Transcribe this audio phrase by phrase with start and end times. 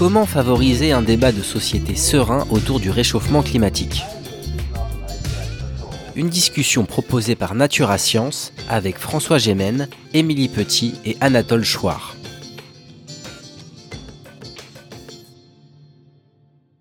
[0.00, 4.00] Comment favoriser un débat de société serein autour du réchauffement climatique
[6.16, 12.16] Une discussion proposée par Natura Science avec François Gémen, Émilie Petit et Anatole Chouard.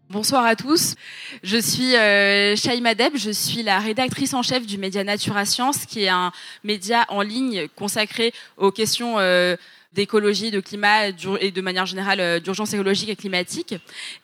[0.10, 0.96] Bonsoir à tous.
[1.44, 6.10] Je suis euh, je suis la rédactrice en chef du média Natura Science, qui est
[6.10, 6.32] un
[6.63, 9.58] média en ligne consacré aux questions euh,
[9.93, 11.07] d'écologie, de climat
[11.39, 13.75] et de manière générale euh, d'urgence écologique et climatique.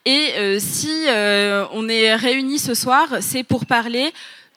[0.05, 4.13] Et euh, si euh, on est réunis ce soir, c'est pour parler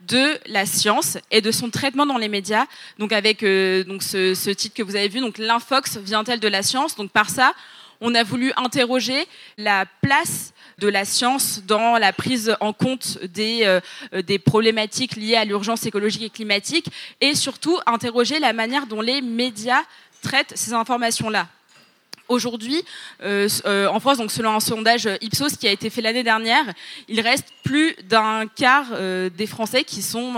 [0.06, 2.66] de la science et de son traitement dans les médias.
[2.98, 6.62] Donc avec donc ce, ce, titre que vous avez vu, donc l'infox vient-elle de la
[6.62, 6.94] science?
[6.94, 7.52] Donc par ça,
[8.00, 13.62] on a voulu interroger la place de la science dans la prise en compte des,
[13.64, 13.80] euh,
[14.22, 16.86] des problématiques liées à l'urgence écologique et climatique
[17.20, 19.82] et surtout interroger la manière dont les médias
[20.22, 21.48] traite ces informations-là.
[22.28, 22.84] Aujourd'hui,
[23.22, 26.64] euh, euh, en France, donc selon un sondage Ipsos qui a été fait l'année dernière,
[27.08, 30.34] il reste plus d'un quart euh, des Français qui sont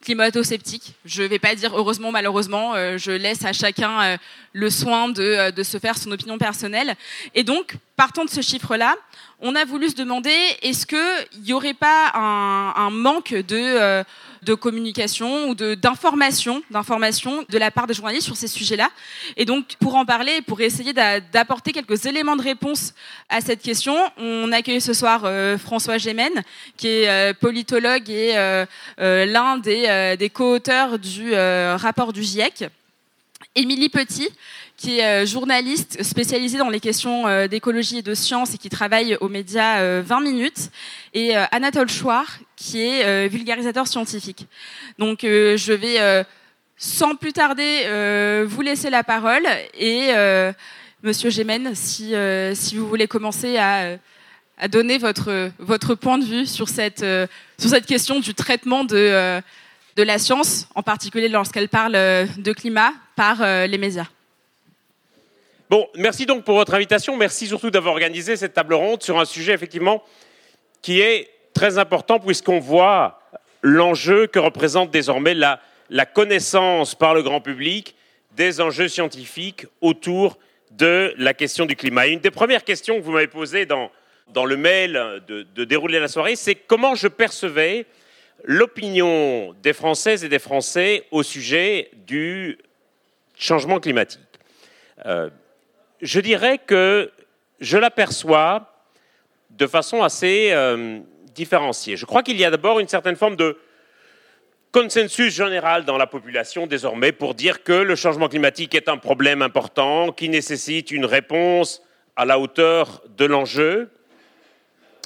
[0.00, 0.94] climato-sceptiques.
[1.04, 4.16] Je ne vais pas dire heureusement, malheureusement, je laisse à chacun
[4.52, 6.94] le soin de, se faire son opinion personnelle.
[7.34, 8.94] Et donc, partant de ce chiffre-là,
[9.40, 14.04] on a voulu se demander est-ce qu'il n'y aurait pas un manque de
[14.42, 18.90] de communication ou d'information, d'information de la part des journalistes sur ces sujets-là.
[19.36, 22.94] Et donc, pour en parler, pour essayer d'apporter quelques éléments de réponse
[23.28, 26.32] à cette question, on accueille ce soir euh, François Gémen,
[26.76, 28.66] qui est euh, politologue et euh,
[28.98, 32.66] l'un des, des co-auteurs du rapport du GIEC.
[33.54, 34.28] Émilie Petit,
[34.76, 39.28] qui est journaliste spécialisée dans les questions d'écologie et de science et qui travaille aux
[39.28, 40.70] médias 20 minutes,
[41.14, 44.46] et Anatole Chouard, qui est vulgarisateur scientifique.
[44.98, 46.24] Donc je vais
[46.76, 49.46] sans plus tarder vous laisser la parole
[49.78, 50.10] et
[51.02, 52.14] Monsieur Gémen, si,
[52.54, 53.96] si vous voulez commencer à,
[54.58, 57.04] à donner votre, votre point de vue sur cette,
[57.58, 59.40] sur cette question du traitement de
[59.96, 64.06] de la science, en particulier lorsqu'elle parle de climat, par les médias.
[65.70, 67.16] Bon, merci donc pour votre invitation.
[67.16, 70.02] Merci surtout d'avoir organisé cette table ronde sur un sujet effectivement
[70.80, 73.20] qui est très important puisqu'on voit
[73.62, 75.60] l'enjeu que représente désormais la,
[75.90, 77.96] la, connaissance par le grand public
[78.36, 80.38] des enjeux scientifiques autour
[80.70, 82.06] de la question du climat.
[82.06, 83.90] Et une des premières questions que vous m'avez posées dans,
[84.32, 84.92] dans le mail
[85.26, 87.86] de, de dérouler la soirée, c'est comment je percevais
[88.44, 92.56] l'opinion des Françaises et des Français au sujet du
[93.36, 94.20] changement climatique.
[95.06, 95.28] Euh,
[96.02, 97.10] je dirais que
[97.58, 98.72] je l'aperçois
[99.50, 101.00] de façon assez euh,
[101.44, 103.58] Je crois qu'il y a d'abord une certaine forme de
[104.72, 109.42] consensus général dans la population désormais pour dire que le changement climatique est un problème
[109.42, 111.82] important qui nécessite une réponse
[112.16, 113.90] à la hauteur de l'enjeu.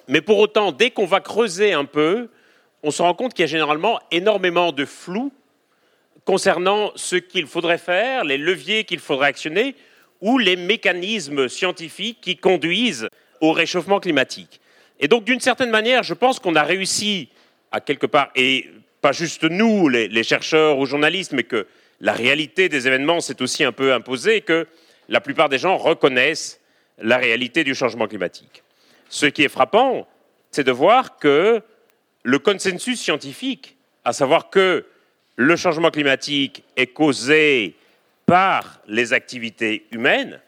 [0.08, 2.28] Mais pour autant, dès qu'on va creuser un peu,
[2.82, 5.32] on se rend compte qu'il y a généralement énormément de flou
[6.24, 9.76] concernant ce qu'il faudrait faire, les leviers qu'il faudrait actionner
[10.20, 13.08] ou les mécanismes scientifiques qui conduisent
[13.40, 14.61] au réchauffement climatique.
[15.00, 17.28] Et donc, d'une certaine manière, je pense qu'on a réussi
[17.70, 18.70] à quelque part, et
[19.00, 21.66] pas juste nous, les, chercheurs ou journalistes, mais que
[22.00, 24.66] la réalité des événements s'est aussi un peu imposée, que
[25.08, 26.60] la plupart des gens reconnaissent
[26.98, 28.62] la réalité du changement climatique.
[29.08, 30.06] Ce qui est frappant,
[30.50, 31.62] c'est de voir que
[32.22, 34.86] le consensus scientifique, à savoir que
[35.36, 37.74] le changement climatique est causé
[38.26, 40.40] par les activités humaines,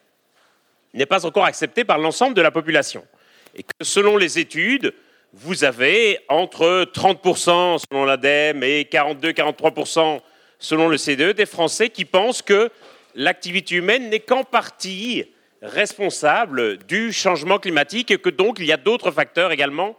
[0.93, 3.05] n'est pas encore accepté par l'ensemble de la population.
[3.55, 4.93] Et que selon les études,
[5.31, 10.19] vous avez entre 30% selon l'ADEME et 42-43%
[10.59, 12.69] selon le CDE des Français qui pensent que
[13.15, 15.25] l'activité humaine n'est qu'en partie
[15.61, 19.97] responsable du changement climatique et que donc il y a d'autres facteurs également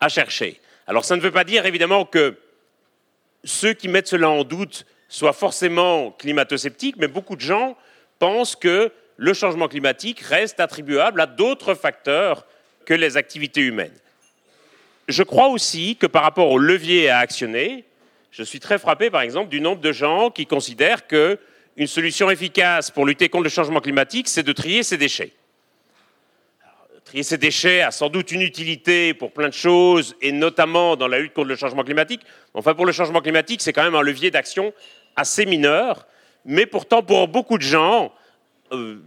[0.00, 0.60] à chercher.
[0.86, 2.36] Alors ça ne veut pas dire évidemment que
[3.44, 7.76] ceux qui mettent cela en doute soient forcément climato-sceptiques, mais beaucoup de gens
[8.18, 12.44] pensent que le changement climatique reste attribuable à d'autres facteurs
[12.90, 13.94] que les activités humaines.
[15.06, 17.84] Je crois aussi que par rapport aux leviers à actionner,
[18.32, 22.90] je suis très frappé par exemple du nombre de gens qui considèrent qu'une solution efficace
[22.90, 25.32] pour lutter contre le changement climatique, c'est de trier ses déchets
[27.04, 31.06] trier ses déchets a sans doute une utilité pour plein de choses, et notamment dans
[31.06, 32.22] la lutte contre le changement climatique.
[32.54, 34.72] Enfin, pour le changement climatique, c'est quand même un levier d'action
[35.14, 36.06] assez mineur,
[36.44, 38.12] mais pourtant, pour beaucoup de gens,
[38.72, 39.00] euh,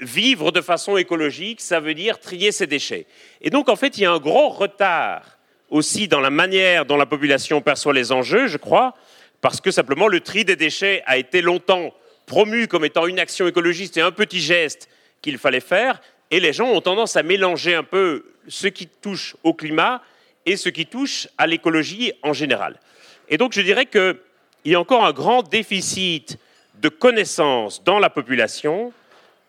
[0.00, 3.06] vivre de façon écologique, ça veut dire trier ses déchets.
[3.40, 5.38] Et donc, en fait, il y a un gros retard
[5.70, 8.94] aussi dans la manière dont la population perçoit les enjeux, je crois,
[9.40, 11.92] parce que simplement le tri des déchets a été longtemps
[12.26, 14.88] promu comme étant une action écologiste et un petit geste
[15.20, 16.00] qu'il fallait faire,
[16.30, 20.02] et les gens ont tendance à mélanger un peu ce qui touche au climat
[20.46, 22.80] et ce qui touche à l'écologie en général.
[23.28, 24.16] Et donc je dirais qu'il
[24.64, 26.38] y a encore un grand déficit
[26.80, 28.92] de connaissances dans la population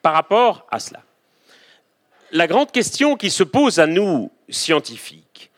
[0.06, 1.02] par rapport à cela.
[2.31, 5.50] La grande question qui se pose à nous, scientifiques,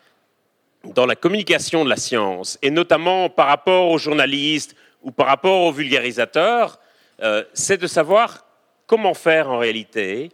[0.86, 5.64] dans la communication de la science, et notamment par rapport aux journalistes ou par rapport
[5.64, 6.80] aux vulgarisateurs,
[7.22, 8.46] euh, c'est de savoir
[8.86, 10.32] comment faire en réalité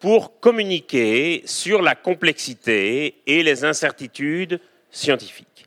[0.00, 4.60] pour communiquer sur la complexité et les incertitudes
[4.90, 5.66] scientifiques.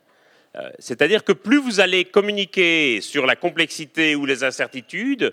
[0.56, 5.32] Euh, c'est-à-dire que plus vous allez communiquer sur la complexité ou les incertitudes,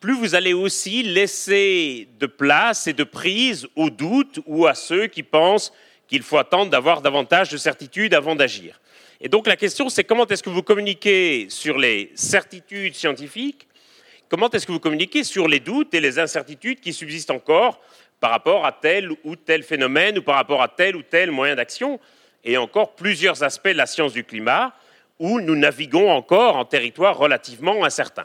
[0.00, 5.06] plus vous allez aussi laisser de place et de prise aux doutes ou à ceux
[5.06, 5.72] qui pensent
[6.08, 8.80] qu'il faut attendre d'avoir davantage de certitudes avant d'agir.
[9.20, 13.68] Et donc la question, c'est comment est-ce que vous communiquez sur les certitudes scientifiques?
[14.30, 17.78] Comment est-ce que vous communiquez sur les doutes et les incertitudes qui subsistent encore
[18.20, 21.56] par rapport à tel ou tel phénomène ou par rapport à tel ou tel moyen
[21.56, 22.00] d'action?
[22.42, 24.74] Et encore plusieurs aspects de la science du climat
[25.18, 28.24] où nous naviguons encore en territoire relativement incertain.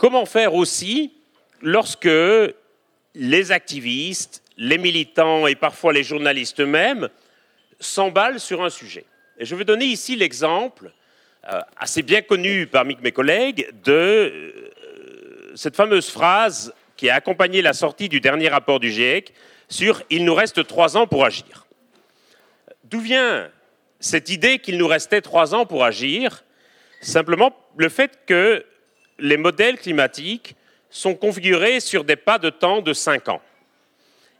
[0.00, 1.12] Comment faire aussi
[1.60, 2.08] lorsque
[3.14, 7.10] les activistes, les militants et parfois les journalistes eux-mêmes
[7.78, 9.04] s'emballent sur un sujet
[9.38, 10.90] Et je vais donner ici l'exemple
[11.52, 14.72] euh, assez bien connu parmi mes collègues de euh,
[15.54, 19.34] cette fameuse phrase qui a accompagné la sortie du dernier rapport du GIEC
[19.68, 21.66] sur Il nous reste trois ans pour agir.
[22.84, 23.50] D'où vient
[23.98, 26.42] cette idée qu'il nous restait trois ans pour agir?
[27.02, 28.64] Simplement le fait que
[29.20, 30.56] les modèles climatiques
[30.90, 33.42] sont configurés sur des pas de temps de cinq ans.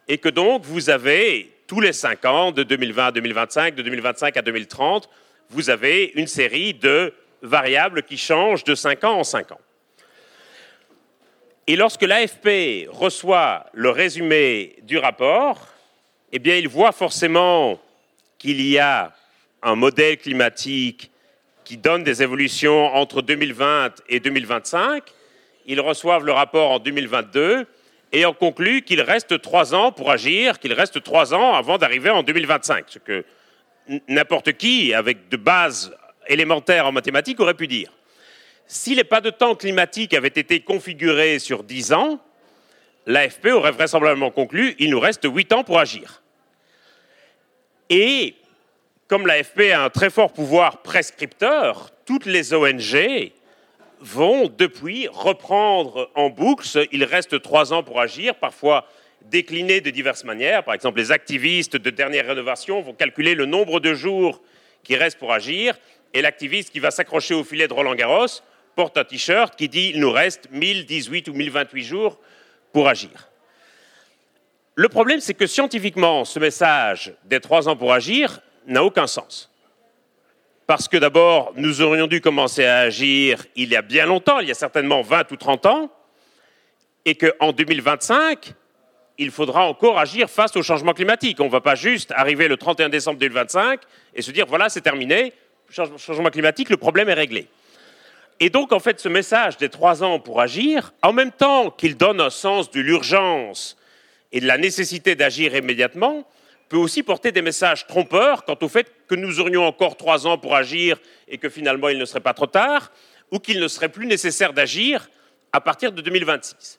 [0.08, 4.36] Et que donc vous avez tous les cinq ans, de 2020 à 2025, de 2025
[4.36, 5.08] à 2030,
[5.50, 9.60] vous avez une série de variables qui changent de 5 ans en 5 ans.
[11.66, 15.68] Et lorsque l'AFP reçoit le résumé du rapport,
[16.32, 17.80] eh bien, il voit forcément
[18.38, 19.12] qu'il y a
[19.62, 21.09] un modèle climatique
[21.70, 25.04] qui donne des évolutions entre 2020 et 2025.
[25.66, 27.64] Ils reçoivent le rapport en 2022
[28.10, 32.10] et en conclut qu'il reste trois ans pour agir, qu'il reste trois ans avant d'arriver
[32.10, 33.24] en 2025, ce que
[34.08, 35.96] n'importe qui, avec de bases
[36.26, 37.92] élémentaires en mathématiques, aurait pu dire.
[38.66, 42.18] Si les pas de temps climatiques avaient été configurés sur 10 ans,
[43.06, 46.20] l'AFP aurait vraisemblablement conclu il nous reste 8 ans pour agir.
[47.90, 48.34] Et
[49.10, 53.32] comme l'AFP a un très fort pouvoir prescripteur, toutes les ONG
[53.98, 58.86] vont depuis reprendre en boucle, il reste 3 ans pour agir, parfois
[59.22, 60.62] décliné de diverses manières.
[60.62, 64.40] Par exemple, les activistes de dernière rénovation vont calculer le nombre de jours
[64.84, 65.76] qui restent pour agir,
[66.14, 68.28] et l'activiste qui va s'accrocher au filet de Roland Garros
[68.76, 72.20] porte un t-shirt qui dit il nous reste 1018 ou 1028 jours
[72.72, 73.28] pour agir.
[74.76, 78.40] Le problème, c'est que scientifiquement, ce message des trois ans pour agir
[78.70, 79.50] n'a aucun sens.
[80.66, 84.48] Parce que d'abord, nous aurions dû commencer à agir il y a bien longtemps, il
[84.48, 85.90] y a certainement 20 ou 30 ans,
[87.04, 88.54] et qu'en 2025,
[89.18, 91.40] il faudra encore agir face au changement climatique.
[91.40, 93.80] On ne va pas juste arriver le 31 décembre 2025
[94.14, 95.32] et se dire voilà, c'est terminé,
[95.70, 97.48] changement climatique, le problème est réglé.
[98.38, 101.96] Et donc, en fait, ce message des trois ans pour agir, en même temps qu'il
[101.96, 103.76] donne un sens de l'urgence
[104.32, 106.26] et de la nécessité d'agir immédiatement,
[106.70, 110.38] peut aussi porter des messages trompeurs quant au fait que nous aurions encore trois ans
[110.38, 112.92] pour agir et que finalement il ne serait pas trop tard,
[113.32, 115.10] ou qu'il ne serait plus nécessaire d'agir
[115.52, 116.78] à partir de 2026.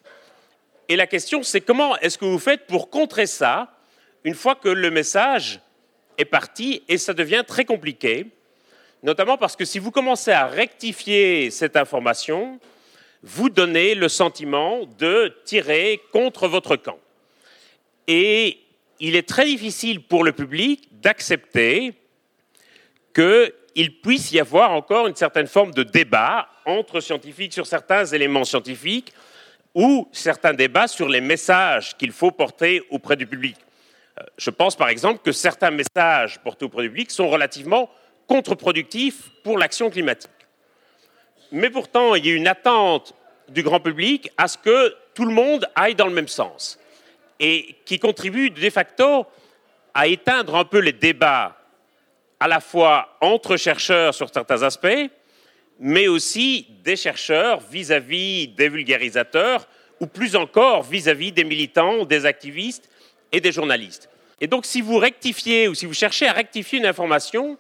[0.88, 3.78] Et la question, c'est comment est-ce que vous faites pour contrer ça
[4.24, 5.60] une fois que le message
[6.18, 8.28] est parti et ça devient très compliqué,
[9.04, 12.60] notamment parce que si vous commencez à rectifier cette information,
[13.24, 16.98] vous donnez le sentiment de tirer contre votre camp.
[18.08, 18.58] Et
[19.02, 21.94] il est très difficile pour le public d'accepter
[23.14, 28.46] qu'il puisse y avoir encore une certaine forme de débat entre scientifiques sur certains éléments
[28.46, 29.12] scientifiques
[29.74, 33.56] ou certains débats sur les messages qu'il faut porter auprès du public.
[34.20, 37.90] Euh, je pense par exemple que certains messages portés auprès du public sont relativement
[38.28, 40.30] contre-productifs pour l'action climatique.
[41.52, 43.16] Mais pourtant, il y a une attente
[43.50, 46.78] du grand public à ce que tout le monde aille dans le même sens.
[47.42, 49.26] Et qui contribue de facto
[49.94, 51.58] à éteindre un peu les débats
[52.40, 55.10] à la fois entre chercheurs sur certains aspects,
[55.80, 59.68] mais aussi des chercheurs vis-à-vis des vulgarisateurs,
[60.00, 62.90] ou plus encore vis-à-vis des militants, des activistes
[63.32, 64.10] et des journalistes.
[64.40, 67.58] Et donc si vous rectifiez ou si vous cherchez à rectifier une information,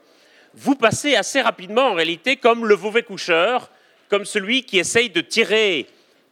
[0.53, 3.71] vous passez assez rapidement en réalité comme le mauvais coucheur,
[4.09, 5.87] comme celui qui essaye de tirer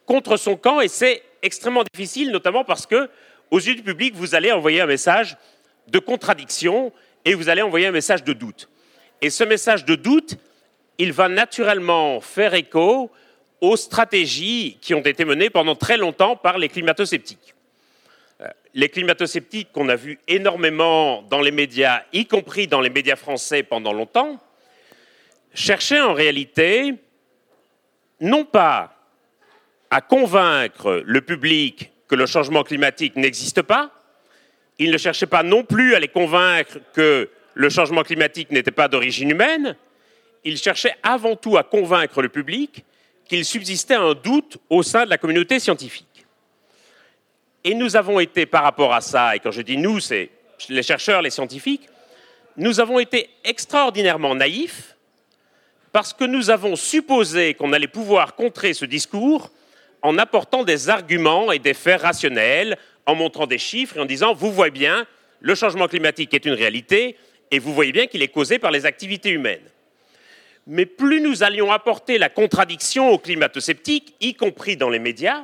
[0.06, 3.10] contre son camp, et c'est extrêmement difficile, notamment parce que,
[3.52, 5.38] aux yeux du public, vous allez envoyer un message
[5.88, 6.94] de contradiction
[7.26, 8.70] et vous allez envoyer un message de doute.
[9.22, 10.38] Et ce message de doute,
[10.98, 13.12] il va naturellement faire écho
[13.62, 17.56] aux stratégies qui ont été menées pendant très longtemps par les climato-sceptiques.
[18.42, 23.18] Euh, les climato-sceptiques qu'on a vus énormément dans les médias, y compris dans les médias
[23.18, 24.40] français pendant longtemps,
[25.54, 26.94] cherchaient en réalité
[28.22, 28.96] non pas
[29.90, 33.92] à convaincre le public que le changement climatique n'existe pas,
[34.80, 38.88] ils ne cherchaient pas non plus à les convaincre que le changement climatique n'était pas
[38.88, 39.76] d'origine humaine,
[40.44, 42.84] ils cherchaient avant tout à convaincre le public
[43.26, 46.26] qu'il subsistait un doute au sein de la communauté scientifique.
[47.64, 50.30] Et nous avons été, par rapport à ça, et quand je dis nous, c'est
[50.70, 51.88] les chercheurs, les scientifiques,
[52.58, 54.96] nous avons été extraordinairement naïfs
[55.92, 59.52] parce que nous avons supposé qu'on allait pouvoir contrer ce discours
[60.02, 64.34] en apportant des arguments et des faits rationnels, en montrant des chiffres et en disant,
[64.34, 65.06] vous voyez bien,
[65.42, 67.18] le changement climatique est une réalité
[67.52, 69.64] et vous voyez bien qu'il est causé par les activités humaines.
[70.68, 75.42] Mais plus nous allions apporter la contradiction aux climato-sceptiques, y compris dans les médias,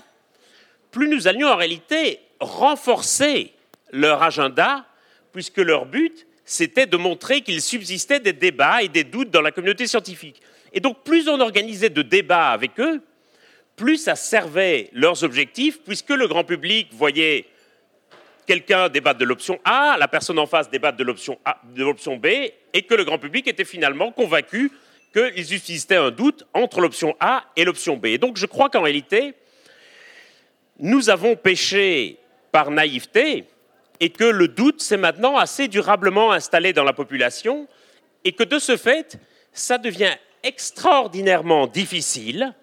[0.91, 3.51] plus nous allions en réalité renforcer
[3.91, 4.85] leur agenda,
[5.33, 9.51] puisque leur but, c'était de montrer qu'il subsistait des débats et des doutes dans la
[9.51, 10.41] communauté scientifique.
[10.73, 13.01] Et donc, plus on organisait de débats avec eux,
[13.75, 17.45] plus ça servait leurs objectifs, puisque le grand public voyait
[18.45, 22.27] quelqu'un débattre de l'option A, la personne en face débattre de l'option B,
[22.73, 24.71] et que le grand public était finalement convaincu
[25.13, 28.07] qu'il existait un doute entre l'option A et l'option B.
[28.07, 29.33] Et donc je crois qu'en réalité,
[30.79, 32.17] nous avons péché
[32.51, 33.45] par naïveté
[33.99, 37.67] et que le doute s'est maintenant assez durablement installé dans la population
[38.25, 39.17] et que de ce fait,
[39.53, 40.13] ça devient
[40.43, 42.53] extraordinairement difficile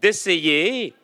[0.00, 0.94] d'essayer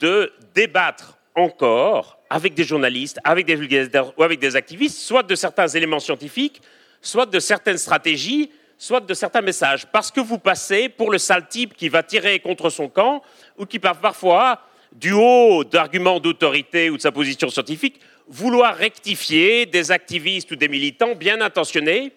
[0.00, 5.34] de débattre encore avec des journalistes, avec des vulgarisateurs ou avec des activistes, soit de
[5.34, 6.60] certains éléments scientifiques,
[7.00, 9.86] soit de certaines stratégies, soit de certains messages.
[9.86, 13.22] Parce que vous passez pour le sale type qui va tirer contre son camp
[13.56, 19.90] ou qui parfois, du haut d'arguments d'autorité ou de sa position scientifique, vouloir rectifier des
[19.90, 22.12] activistes ou des militants bien intentionnés,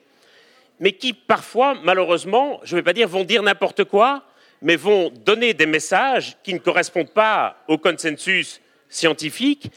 [0.80, 4.24] mais qui parfois, malheureusement, je ne vais pas dire vont dire n'importe quoi,
[4.62, 9.72] mais vont donner des messages qui ne correspondent pas au consensus scientifique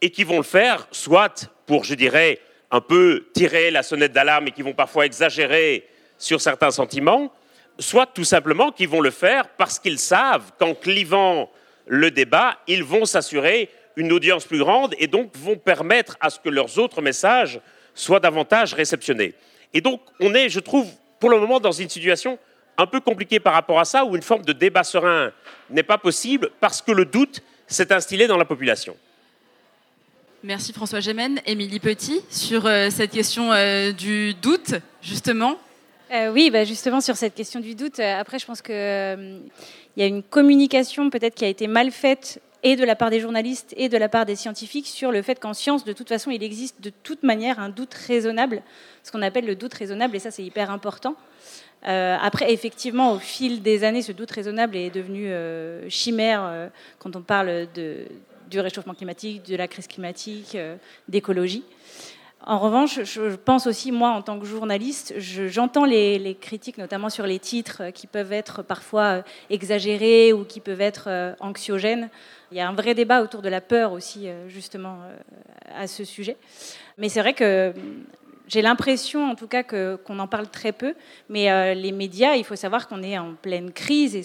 [0.00, 2.40] et qui vont le faire soit pour, je dirais,
[2.70, 5.86] un peu tirer la sonnette d'alarme et qui vont parfois exagérer
[6.18, 7.32] sur certains sentiments,
[7.78, 11.50] soit tout simplement qui vont le faire parce qu'ils savent qu'en clivant
[11.86, 16.38] le débat, ils vont s'assurer une audience plus grande et donc vont permettre à ce
[16.38, 17.60] que leurs autres messages
[17.94, 19.34] soient davantage réceptionnés.
[19.74, 20.88] Et donc on est, je trouve,
[21.20, 22.38] pour le moment dans une situation
[22.78, 25.32] un peu compliqué par rapport à ça, où une forme de débat serein
[25.70, 28.96] n'est pas possible parce que le doute s'est instillé dans la population.
[30.44, 31.40] Merci François Gémen.
[31.46, 35.56] Émilie Petit, sur euh, cette question euh, du doute, justement.
[36.12, 38.00] Euh, oui, bah justement sur cette question du doute.
[38.00, 42.40] après, je pense qu'il il y a une communication peut-être qui a été mal faite
[42.64, 45.38] et de la part des journalistes et de la part des scientifiques sur le fait
[45.38, 48.62] qu'en science, de toute façon, il existe de toute manière un doute raisonnable,
[49.04, 51.14] ce qu'on appelle le doute raisonnable, et ça c'est hyper important.
[51.86, 56.68] Euh, après, effectivement, au fil des années, ce doute raisonnable est devenu euh, chimère euh,
[56.98, 57.66] quand on parle
[58.50, 60.56] du réchauffement climatique, de la crise climatique,
[61.08, 61.64] d'écologie.
[62.44, 67.24] En revanche, je pense aussi, moi, en tant que journaliste, j'entends les, critiques, notamment sur
[67.24, 72.10] les titres, qui peuvent être parfois exagérés ou qui peuvent être anxiogènes.
[72.50, 74.98] Il y a un vrai débat autour de la peur aussi, justement,
[75.74, 76.36] à ce sujet.
[76.98, 77.72] Mais c'est vrai que
[78.48, 80.94] j'ai l'impression, en tout cas, qu'on en parle très peu.
[81.28, 84.24] Mais euh, les médias, il faut savoir qu'on est en pleine crise et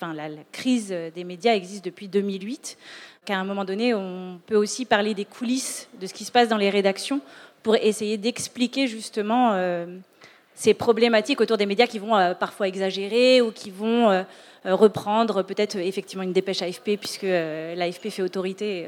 [0.00, 2.78] la, crise des médias existe depuis 2008.
[3.24, 6.48] Qu'à un moment donné, on peut aussi parler des coulisses de ce qui se passe
[6.48, 7.20] dans les rédactions
[7.62, 9.86] pour essayer d'expliquer justement euh,
[10.54, 14.24] ces problématiques autour des médias qui vont euh, parfois exagérer ou qui vont
[14.64, 18.86] reprendre peut-être effectivement une dépêche AFP puisque l'AFP fait autorité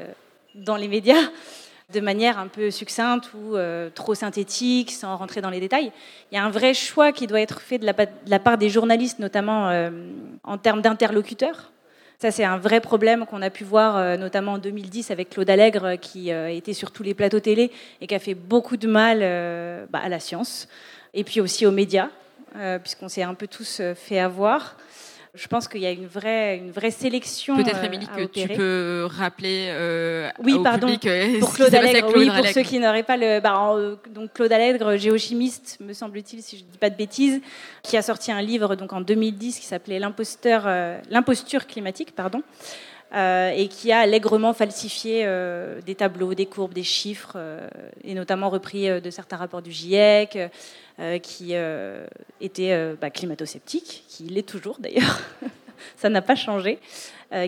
[0.55, 1.29] dans les médias
[1.93, 5.91] de manière un peu succincte ou euh, trop synthétique, sans rentrer dans les détails.
[6.31, 9.19] Il y a un vrai choix qui doit être fait de la, part des journalistes,
[9.19, 9.89] notamment euh,
[10.43, 11.71] en termes d'interlocuteurs.
[12.19, 15.97] Ça, c'est un vrai problème qu'on a pu voir notamment en 2010 avec Claude Allègre,
[16.01, 19.19] qui était sur tous les plateaux télé et qui a fait beaucoup de mal
[19.89, 20.67] bah, à la science,
[21.13, 22.09] et puis aussi aux médias,
[22.83, 24.75] puisqu'on s'est un peu tous fait avoir.
[25.35, 27.55] Je pense qu'il y a une vraie, une vraie sélection.
[27.55, 32.47] Peut-être, Émilie, que tu peux rappeler euh, oui, pardon, euh, pour Claude Allègre, oui, pour
[32.47, 33.39] ceux qui n'auraient pas le.
[33.39, 37.41] Bah, euh, donc Claude Allègre, géochimiste, me semble-t-il, si je ne dis pas de bêtises,
[37.83, 40.67] qui a sorti un livre donc en 2010 qui s'appelait L'imposteur,
[41.09, 42.41] l'imposture climatique, pardon.
[43.13, 45.25] Et qui a allègrement falsifié
[45.85, 47.37] des tableaux, des courbes, des chiffres,
[48.03, 50.37] et notamment repris de certains rapports du GIEC,
[50.99, 52.05] euh, qui euh,
[52.41, 55.21] était euh, bah, climato-sceptique, qui l'est toujours d'ailleurs,
[55.95, 56.77] ça n'a pas changé,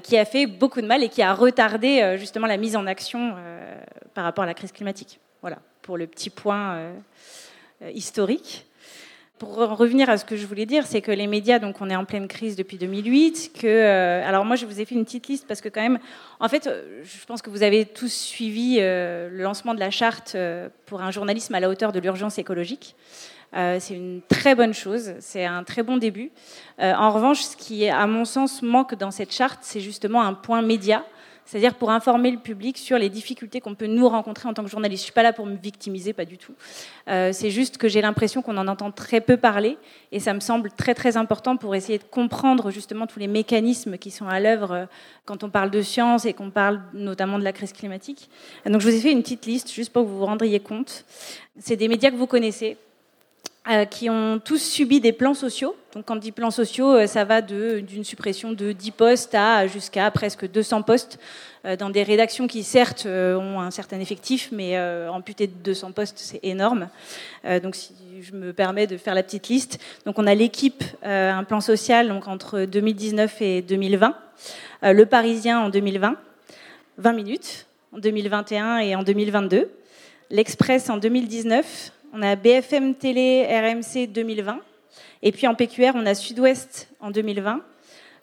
[0.04, 3.36] qui a fait beaucoup de mal et qui a retardé justement la mise en action
[4.14, 5.20] par rapport à la crise climatique.
[5.42, 6.94] Voilà, pour le petit point
[7.94, 8.68] historique
[9.42, 11.96] pour revenir à ce que je voulais dire, c'est que les médias, donc on est
[11.96, 13.54] en pleine crise depuis 2008.
[13.60, 15.98] Que, alors moi, je vous ai fait une petite liste parce que quand même,
[16.40, 16.70] en fait,
[17.04, 20.38] je pense que vous avez tous suivi le lancement de la charte
[20.86, 22.96] pour un journalisme à la hauteur de l'urgence écologique.
[23.54, 26.32] Euh, c'est une très bonne chose, c'est un très bon début.
[26.80, 30.34] Euh, en revanche, ce qui, à mon sens, manque dans cette charte, c'est justement un
[30.34, 31.04] point média,
[31.46, 34.70] c'est-à-dire pour informer le public sur les difficultés qu'on peut nous rencontrer en tant que
[34.70, 35.02] journaliste.
[35.02, 36.54] Je suis pas là pour me victimiser, pas du tout.
[37.08, 39.78] Euh, c'est juste que j'ai l'impression qu'on en entend très peu parler,
[40.12, 43.98] et ça me semble très très important pour essayer de comprendre justement tous les mécanismes
[43.98, 44.88] qui sont à l'œuvre
[45.26, 48.30] quand on parle de science et qu'on parle notamment de la crise climatique.
[48.66, 51.06] Donc je vous ai fait une petite liste juste pour que vous vous rendriez compte.
[51.60, 52.78] C'est des médias que vous connaissez,
[53.70, 55.76] euh, qui ont tous subi des plans sociaux.
[55.94, 60.10] Donc, quand dit plans sociaux, euh, ça va d'une suppression de 10 postes à jusqu'à
[60.10, 61.20] presque 200 postes
[61.66, 66.18] euh, dans des rédactions qui, certes, ont un certain effectif, mais amputer de 200 postes,
[66.18, 66.90] c'est énorme.
[67.62, 69.78] donc, si je me permets de faire la petite liste.
[70.08, 74.16] Donc, on a l'équipe, un plan social donc, entre 2019 et 2020.
[74.82, 76.16] le Parisien en 2020,
[76.98, 79.70] 20 minutes en 2021 et en 2022.
[80.32, 84.60] L'Express en 2019 on a BFM Télé RMC 2020.
[85.24, 87.62] Et puis en PQR, on a Sud-Ouest en 2020,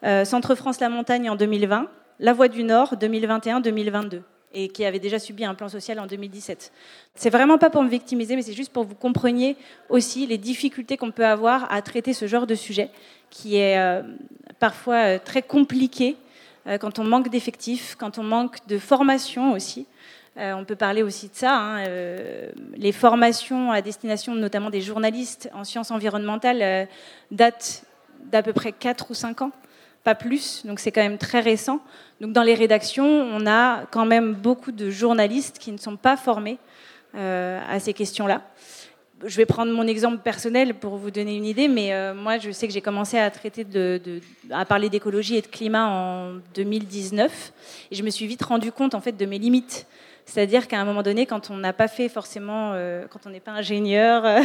[0.04, 1.88] euh, Centre France La Montagne en 2020,
[2.20, 4.22] La Voix du Nord 2021-2022
[4.54, 6.72] et qui avait déjà subi un plan social en 2017.
[7.14, 9.56] C'est vraiment pas pour me victimiser, mais c'est juste pour que vous compreniez
[9.90, 12.90] aussi les difficultés qu'on peut avoir à traiter ce genre de sujet,
[13.28, 14.02] qui est euh,
[14.58, 16.16] parfois euh, très compliqué
[16.80, 19.86] quand on manque d'effectifs, quand on manque de formation aussi.
[20.38, 21.58] Euh, on peut parler aussi de ça.
[21.58, 26.84] Hein, euh, les formations à destination notamment des journalistes en sciences environnementales euh,
[27.32, 27.82] datent
[28.24, 29.50] d'à peu près 4 ou 5 ans,
[30.04, 31.80] pas plus, donc c'est quand même très récent.
[32.20, 36.16] Donc dans les rédactions, on a quand même beaucoup de journalistes qui ne sont pas
[36.16, 36.58] formés
[37.14, 38.42] à ces questions-là.
[39.24, 42.68] Je vais prendre mon exemple personnel pour vous donner une idée, mais moi je sais
[42.68, 43.66] que j'ai commencé à traiter
[44.50, 47.52] à parler d'écologie et de climat en 2019,
[47.90, 49.86] et je me suis vite rendu compte en fait de mes limites
[50.28, 53.40] c'est-à-dire qu'à un moment donné, quand on n'a pas fait forcément, euh, quand on n'est
[53.40, 54.42] pas ingénieur, euh,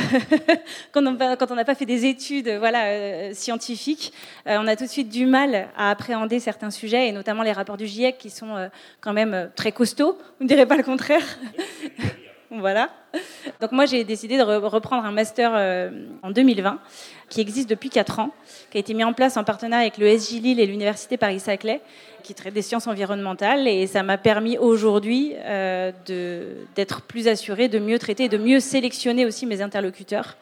[0.94, 4.14] quand on n'a pas fait des études voilà, euh, scientifiques,
[4.46, 7.76] on a tout de suite du mal à appréhender certains sujets, et notamment les rapports
[7.76, 8.70] du GIEC qui sont
[9.02, 11.26] quand même très costauds, on ne dirait pas le contraire.
[12.50, 12.90] voilà.
[13.60, 15.52] Donc moi, j'ai décidé de reprendre un master
[16.22, 16.80] en 2020
[17.34, 18.30] qui existe depuis 4 ans,
[18.70, 21.82] qui a été mis en place en partenariat avec le SJ Lille et l'Université Paris-Saclay,
[22.22, 23.68] qui traite des sciences environnementales.
[23.68, 25.92] Et ça m'a permis aujourd'hui euh,
[26.76, 30.38] d'être plus assurée, de mieux traiter, de mieux sélectionner aussi mes interlocuteurs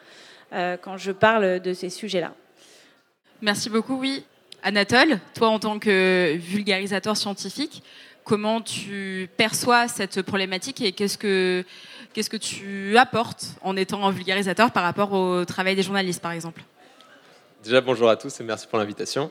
[0.52, 2.34] euh, quand je parle de ces sujets-là.
[3.40, 3.94] Merci beaucoup.
[3.94, 4.22] Oui,
[4.62, 7.82] Anatole, toi en tant que vulgarisateur scientifique,
[8.22, 11.64] comment tu perçois cette problématique et qu'est-ce que,
[12.12, 16.32] qu'est-ce que tu apportes en étant un vulgarisateur par rapport au travail des journalistes, par
[16.32, 16.62] exemple?
[17.62, 19.30] Déjà, bonjour à tous et merci pour l'invitation.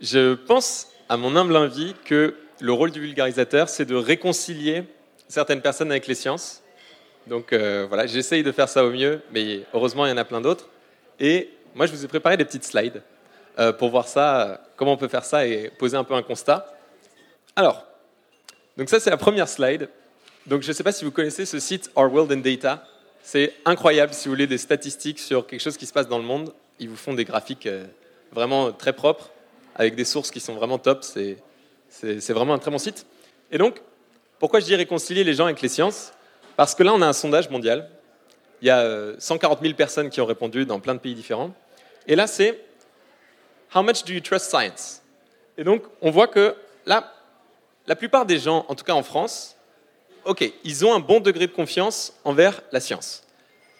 [0.00, 4.84] Je pense à mon humble avis, que le rôle du vulgarisateur, c'est de réconcilier
[5.28, 6.62] certaines personnes avec les sciences.
[7.26, 10.24] Donc euh, voilà, j'essaye de faire ça au mieux, mais heureusement, il y en a
[10.24, 10.70] plein d'autres.
[11.20, 13.02] Et moi, je vous ai préparé des petites slides
[13.58, 16.74] euh, pour voir ça, comment on peut faire ça et poser un peu un constat.
[17.54, 17.84] Alors,
[18.78, 19.90] donc ça, c'est la première slide.
[20.46, 22.86] Donc je ne sais pas si vous connaissez ce site Our World in Data.
[23.22, 26.24] C'est incroyable si vous voulez des statistiques sur quelque chose qui se passe dans le
[26.24, 26.54] monde.
[26.82, 27.84] Ils vous font des graphiques euh,
[28.32, 29.30] vraiment très propres
[29.76, 31.04] avec des sources qui sont vraiment top.
[31.04, 31.36] C'est
[32.32, 33.06] vraiment un très bon site.
[33.52, 33.80] Et donc,
[34.40, 36.12] pourquoi je dis réconcilier les gens avec les sciences?
[36.56, 37.88] Parce que là, on a un sondage mondial.
[38.60, 41.54] Il y a 140 euh, 000 personnes qui ont répondu dans plein de pays différents.
[42.08, 42.58] Et là, c'est
[43.72, 45.02] How much do you trust science?
[45.56, 47.12] Et donc, on voit que là,
[47.86, 49.56] la plupart des gens, en tout cas en France,
[50.24, 53.22] ok, ils ont un bon degré de confiance envers la science.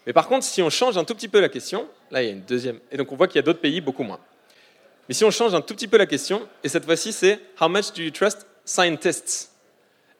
[0.06, 2.28] Mais par contre, si on change un tout petit peu la question, là, il y
[2.28, 2.78] a une deuxième.
[2.92, 4.20] Et donc, on voit qu'il y a d'autres pays beaucoup moins.
[5.08, 7.68] Mais si on change un tout petit peu la question, et cette fois-ci c'est How
[7.68, 9.50] much do you trust scientists?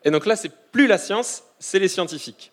[0.04, 2.50] Et donc là, c'est plus la science, c'est les scientifiques.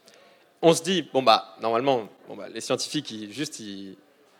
[0.61, 3.95] On se dit, bon bah, normalement, bon bah, les scientifiques, ils, juste, ils,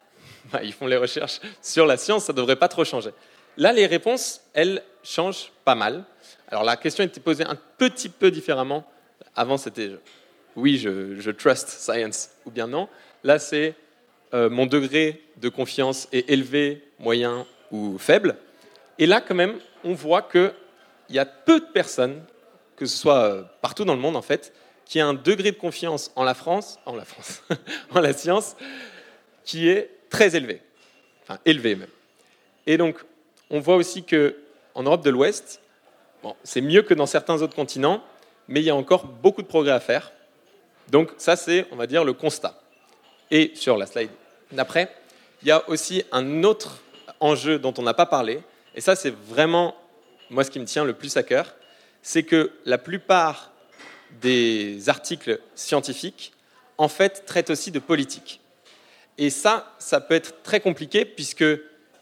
[0.51, 3.09] bah, ils font les recherches sur la science, ça ne devrait pas trop changer.
[3.57, 6.03] Là, les réponses, elles, changent pas mal.
[6.49, 8.85] Alors la question était posée un petit peu différemment.
[9.35, 9.91] Avant, c'était
[10.55, 12.89] oui, je, je, trust science ou bien non.
[13.23, 13.75] Là, c'est
[14.33, 18.37] euh, mon degré de confiance est élevé, moyen ou faible.
[18.97, 20.53] Et là, quand même, on voit qu'il
[21.09, 22.21] y a peu de personnes,
[22.75, 24.53] que ce soit euh, partout dans le monde en fait,
[24.85, 27.41] qui a un degré de confiance en la France, en la France,
[27.91, 28.55] en la science,
[29.43, 30.61] qui est très élevé,
[31.23, 31.89] enfin élevé même.
[32.67, 32.97] Et donc,
[33.49, 34.35] on voit aussi que
[34.75, 35.61] en Europe de l'Ouest,
[36.21, 38.03] bon, c'est mieux que dans certains autres continents,
[38.47, 40.11] mais il y a encore beaucoup de progrès à faire.
[40.89, 42.59] Donc ça, c'est, on va dire, le constat.
[43.31, 44.09] Et sur la slide
[44.51, 44.93] d'après,
[45.41, 46.81] il y a aussi un autre
[47.19, 48.41] enjeu dont on n'a pas parlé,
[48.75, 49.75] et ça, c'est vraiment,
[50.29, 51.55] moi, ce qui me tient le plus à cœur,
[52.01, 53.51] c'est que la plupart
[54.21, 56.33] des articles scientifiques,
[56.77, 58.39] en fait, traitent aussi de politique.
[59.17, 61.45] Et ça, ça peut être très compliqué, puisque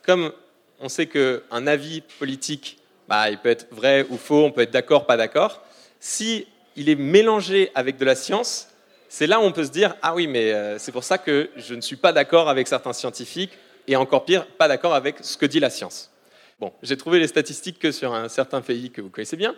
[0.05, 0.31] comme
[0.79, 4.71] on sait qu'un avis politique, bah, il peut être vrai ou faux, on peut être
[4.71, 5.63] d'accord, pas d'accord,
[5.99, 8.69] si il est mélangé avec de la science,
[9.09, 11.49] c'est là où on peut se dire ah oui, mais euh, c'est pour ça que
[11.55, 15.37] je ne suis pas d'accord avec certains scientifiques et encore pire, pas d'accord avec ce
[15.37, 16.11] que dit la science.
[16.59, 19.55] Bon, j'ai trouvé les statistiques que sur un certain pays que vous connaissez bien.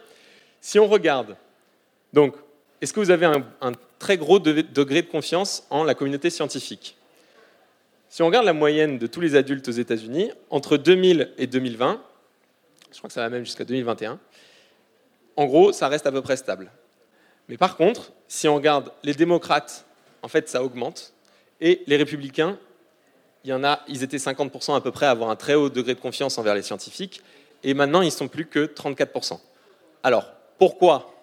[0.62, 1.35] Si on regarde,
[2.13, 2.35] donc,
[2.81, 6.97] est-ce que vous avez un, un très gros degré de confiance en la communauté scientifique?
[8.09, 12.01] Si on regarde la moyenne de tous les adultes aux États-Unis, entre 2000 et 2020,
[12.91, 14.19] je crois que ça va même jusqu'à 2021,
[15.35, 16.71] en gros, ça reste à peu près stable.
[17.49, 19.85] Mais par contre, si on regarde les démocrates,
[20.21, 21.13] en fait, ça augmente.
[21.59, 22.57] Et les républicains,
[23.43, 25.69] il y en a, ils étaient 50% à peu près à avoir un très haut
[25.69, 27.21] degré de confiance envers les scientifiques.
[27.63, 29.39] Et maintenant, ils sont plus que 34%.
[30.03, 31.13] Alors, pourquoi?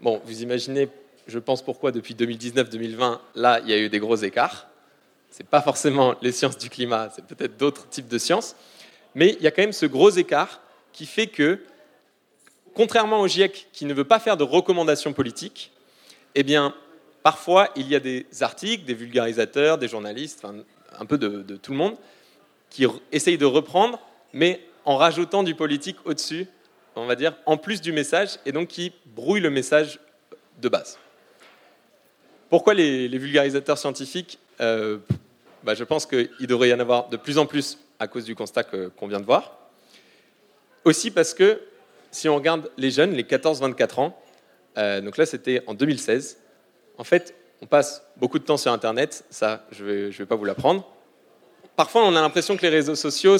[0.00, 0.88] Bon, vous imaginez,
[1.26, 4.68] je pense pourquoi depuis 2019-2020, là, il y a eu des gros écarts.
[5.30, 8.54] Ce n'est pas forcément les sciences du climat, c'est peut-être d'autres types de sciences.
[9.14, 10.60] Mais il y a quand même ce gros écart
[10.92, 11.60] qui fait que
[12.74, 15.72] contrairement au GIEC qui ne veut pas faire de recommandations politiques,
[16.34, 16.74] eh bien,
[17.22, 20.44] parfois, il y a des articles, des vulgarisateurs, des journalistes,
[20.98, 21.96] un peu de, tout le monde,
[22.70, 24.00] qui essayent de reprendre,
[24.32, 26.46] mais en rajoutant du politique au-dessus,
[26.96, 30.00] on va dire, en plus du message, et donc qui brouillent le message
[30.60, 30.98] de base.
[32.50, 34.98] Pourquoi les, vulgarisateurs scientifiques euh,
[35.62, 38.34] bah, Je pense qu'il devrait y en avoir de plus en plus à cause du
[38.34, 39.58] constat qu'on vient de voir.
[40.84, 41.60] Aussi parce que
[42.14, 44.16] si on regarde les jeunes, les 14-24 ans,
[44.78, 46.38] euh, donc là c'était en 2016,
[46.96, 50.44] en fait on passe beaucoup de temps sur Internet, ça je ne vais, pas vous
[50.44, 50.88] l'apprendre.
[51.76, 53.36] Parfois on a l'impression que les réseaux sociaux,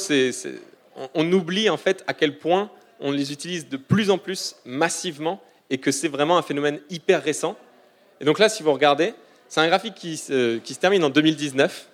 [1.15, 5.41] on, oublie en fait à quel point on les utilise de plus en plus massivement
[5.71, 7.57] et que c'est vraiment un phénomène hyper récent.
[8.21, 9.15] Et donc là si vous regardez,
[9.49, 11.91] c'est un graphique qui se termine en 2019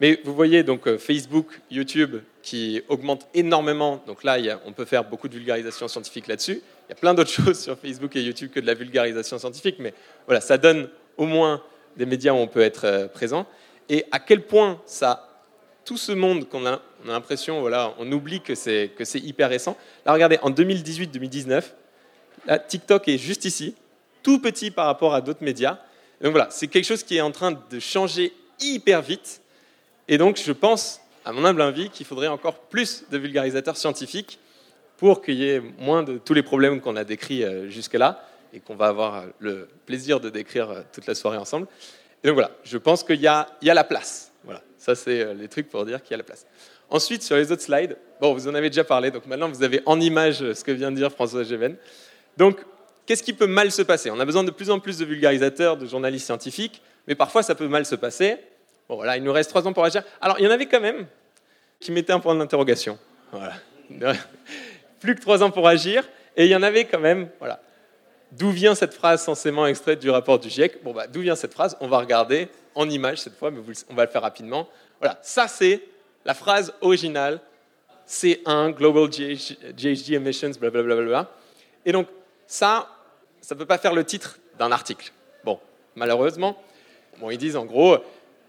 [0.00, 4.02] mais vous voyez donc euh, Facebook, YouTube qui augmentent énormément.
[4.06, 6.60] Donc là, on peut faire beaucoup de vulgarisation scientifique là-dessus.
[6.88, 9.76] Il y a plein d'autres choses sur Facebook et YouTube que de la vulgarisation scientifique,
[9.78, 9.94] mais
[10.26, 11.62] voilà, ça donne au moins
[11.96, 13.46] des médias où on peut être euh, présent.
[13.88, 15.44] Et à quel point ça,
[15.84, 19.20] tout ce monde qu'on a, on a l'impression, voilà, on oublie que c'est que c'est
[19.20, 19.76] hyper récent.
[20.04, 21.62] Là, regardez, en 2018-2019,
[22.68, 23.76] TikTok est juste ici,
[24.22, 25.78] tout petit par rapport à d'autres médias.
[26.20, 29.40] Donc voilà, c'est quelque chose qui est en train de changer hyper vite.
[30.08, 34.38] Et donc, je pense, à mon humble avis, qu'il faudrait encore plus de vulgarisateurs scientifiques
[34.96, 38.60] pour qu'il y ait moins de tous les problèmes qu'on a décrits euh, jusque-là et
[38.60, 41.66] qu'on va avoir le plaisir de décrire euh, toute la soirée ensemble.
[42.22, 44.32] Et donc voilà, je pense qu'il y, a la place.
[44.44, 46.46] Voilà, ça c'est euh, les trucs pour dire qu'il y a la place.
[46.88, 49.82] Ensuite, sur les autres slides, bon, vous en avez déjà parlé, donc maintenant vous avez
[49.86, 51.76] en image ce que vient de dire François Géven.
[52.36, 52.60] Donc,
[53.04, 54.10] qu'est-ce qui peut mal se passer?
[54.10, 57.56] On a besoin de plus en plus de vulgarisateurs, de journalistes scientifiques, mais parfois ça
[57.56, 58.36] peut mal se passer.
[58.88, 60.02] Bon, voilà, il nous reste trois ans pour agir.
[60.20, 61.06] Alors, il y en avait quand même
[61.80, 62.98] qui mettaient un point d'interrogation.
[63.32, 63.54] Voilà.
[65.00, 66.04] Plus que trois ans pour agir.
[66.36, 67.60] Et il y en avait quand même, voilà.
[68.32, 71.54] D'où vient cette phrase censément extraite du rapport du GIEC Bon, bah, d'où vient cette
[71.54, 71.76] phrase?
[71.80, 74.68] On va regarder en image cette fois, mais on va le faire rapidement.
[75.00, 75.82] Voilà, ça c'est
[76.24, 77.40] la phrase originale
[78.06, 81.30] C1, Global GHG Emissions, blablabla.
[81.84, 82.08] Et donc,
[82.46, 82.88] ça,
[83.40, 85.12] ça ne peut pas faire le titre d'un article.
[85.44, 85.58] Bon,
[85.94, 86.60] malheureusement,
[87.18, 87.98] bon, ils disent en gros,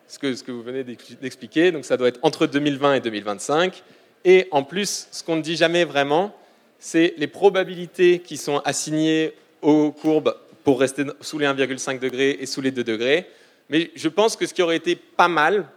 [0.08, 1.72] ce que, vous venez d'expliquer.
[1.72, 3.84] Donc ça doit être entre 2020 et 2025.
[4.26, 6.36] Et en plus, ce qu'on ne dit jamais vraiment,
[6.80, 12.46] c'est les probabilités qui sont assignées aux courbes pour rester sous les 1,5 degrés et
[12.46, 13.28] sous les 2 degrés.
[13.70, 15.68] Mais je pense que ce qui aurait été pas mal,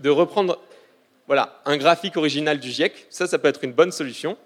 [0.00, 0.58] de reprendre
[1.26, 3.06] voilà, un graphique original du GIEC.
[3.10, 4.36] Ça, ça peut être une bonne solution.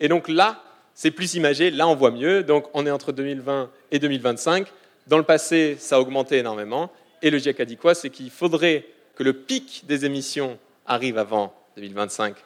[0.00, 0.62] Et donc là,
[0.94, 2.42] c'est plus imagé, là on voit mieux.
[2.42, 4.66] Donc on est entre 2020 et 2025.
[5.06, 6.90] Dans le passé, ça a augmenté énormément.
[7.22, 7.94] Et le GIEC a dit quoi?
[7.94, 12.36] C'est qu'il faudrait que le pic des émissions arrive avant 2025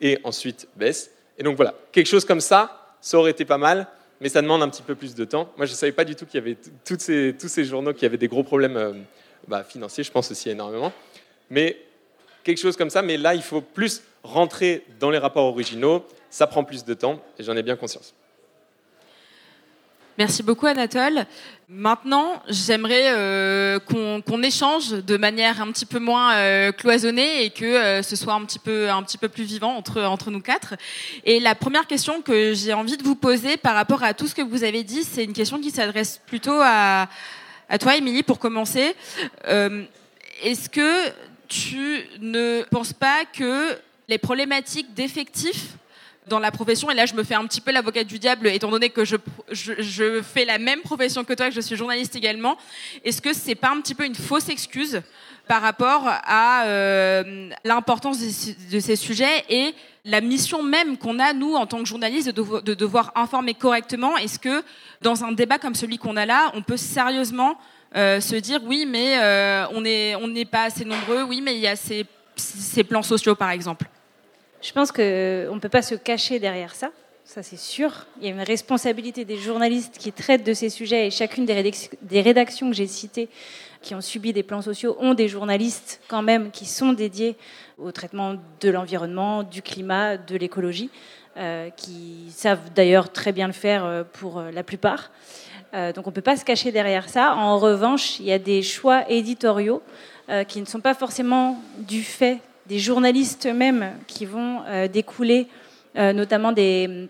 [0.00, 1.10] et ensuite baisse.
[1.38, 3.86] Et donc voilà, quelque chose comme ça, ça aurait été pas mal,
[4.20, 5.52] mais ça demande un petit peu plus de temps.
[5.56, 7.92] Moi, je ne savais pas du tout qu'il y avait tous ces, tous ces journaux
[7.92, 8.92] qui avaient des gros problèmes euh,
[9.48, 10.92] bah, financiers, je pense aussi énormément.
[11.50, 11.78] Mais
[12.42, 16.46] quelque chose comme ça, mais là, il faut plus rentrer dans les rapports originaux, ça
[16.46, 18.14] prend plus de temps, et j'en ai bien conscience.
[20.16, 21.26] Merci beaucoup Anatole.
[21.68, 27.64] Maintenant, j'aimerais euh, qu'on échange de manière un petit peu moins euh, cloisonnée et que
[27.64, 30.74] euh, ce soit un petit peu plus vivant entre entre nous quatre.
[31.24, 34.36] Et la première question que j'ai envie de vous poser par rapport à tout ce
[34.36, 37.08] que vous avez dit, c'est une question qui s'adresse plutôt à
[37.68, 38.94] à toi, Émilie, pour commencer.
[39.48, 41.10] Est-ce que
[41.48, 45.70] tu ne penses pas que les problématiques d'effectifs
[46.26, 48.70] dans la profession, et là je me fais un petit peu l'avocat du diable, étant
[48.70, 49.16] donné que je,
[49.50, 52.56] je, fais la même profession que toi, que je suis journaliste également,
[53.04, 55.02] est-ce que c'est pas un petit peu une fausse excuse
[55.46, 58.18] par rapport à euh, l'importance
[58.70, 59.74] de, ces sujets et
[60.06, 64.16] la mission même qu'on a, nous, en tant que journalistes, de, devoir informer correctement?
[64.16, 64.62] Est-ce que
[65.02, 67.58] dans un débat comme celui qu'on a là, on peut sérieusement
[67.94, 71.60] euh, se dire oui, mais euh, on n'est on pas assez nombreux, oui, mais il
[71.60, 72.06] y a ces,
[72.36, 73.86] ces plans sociaux, par exemple?
[74.64, 76.90] Je pense qu'on ne peut pas se cacher derrière ça,
[77.24, 78.06] ça c'est sûr.
[78.18, 82.20] Il y a une responsabilité des journalistes qui traitent de ces sujets et chacune des
[82.22, 83.28] rédactions que j'ai citées
[83.82, 87.36] qui ont subi des plans sociaux ont des journalistes quand même qui sont dédiés
[87.76, 90.88] au traitement de l'environnement, du climat, de l'écologie,
[91.36, 95.10] euh, qui savent d'ailleurs très bien le faire euh, pour euh, la plupart.
[95.72, 97.34] donc on ne peut pas se cacher derrière ça.
[97.34, 99.82] En revanche, il y a des choix éditoriaux
[100.48, 105.48] qui ne sont pas forcément du fait des journalistes eux-mêmes qui vont euh, découler
[105.96, 107.08] euh, notamment des...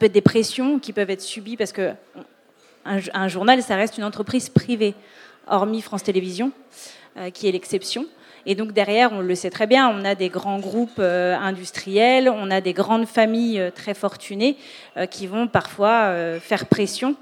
[0.00, 1.90] Des pressions qui peuvent être subies parce que
[2.84, 4.94] un, journal, ça reste une entreprise privée,
[5.48, 6.52] hormis France Télévisions,
[7.16, 8.06] euh, qui est l'exception.
[8.46, 12.52] Et donc derrière, on le sait très bien, on a des grands groupes industriels, on
[12.52, 14.56] a des grandes familles très fortunées
[15.10, 17.16] qui vont parfois faire pression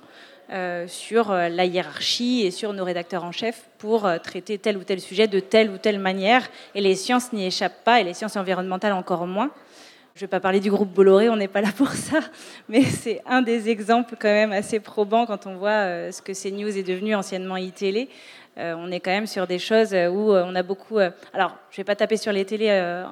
[0.87, 4.85] sur euh, la hiérarchie et sur nos rédacteurs en chef pour euh, traiter tel ou
[4.85, 6.49] tel sujet de telle ou telle manière.
[6.75, 9.51] Et les sciences n'y échappent pas, et les sciences environnementales encore moins.
[10.15, 12.21] Je ne vais pas parler du groupe Bolloré, on n'est pas là pour ça,
[12.69, 16.77] mais c'est un des exemples quand même assez probants quand on voit ce que CNews
[16.77, 18.11] est devenu anciennement iTélé.
[18.59, 20.99] on est quand même sur des choses où on a beaucoup.
[20.99, 23.05] alors, je ne vais pas taper sur les télés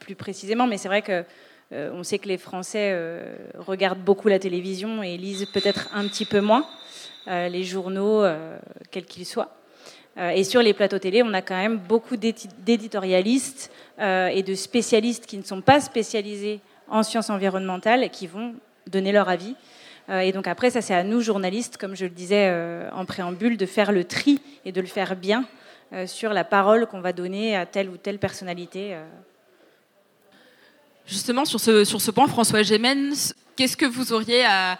[0.00, 1.24] plus précisément, mais c'est vrai que
[1.72, 6.06] euh, on sait que les Français euh, regardent beaucoup la télévision et lisent peut-être un
[6.06, 6.66] petit peu moins
[7.28, 8.24] euh, les journaux,
[8.90, 9.56] quels qu'ils soient.
[10.18, 15.38] et sur les plateaux télé, on a quand même beaucoup d'éditorialistes et de spécialistes qui
[15.38, 18.54] ne sont pas spécialisés en sciences environnementales qui vont
[18.88, 19.54] donner leur avis.
[20.10, 22.52] et donc après, ça c'est à nous, journalistes, comme je le disais
[22.92, 25.46] en préambule, de faire le tri et de le faire bien
[26.06, 28.96] sur la parole qu'on va donner à telle ou telle personnalité.
[31.12, 33.12] Justement, sur ce, sur ce point, François Gémen,
[33.54, 34.78] qu'est-ce que vous auriez à,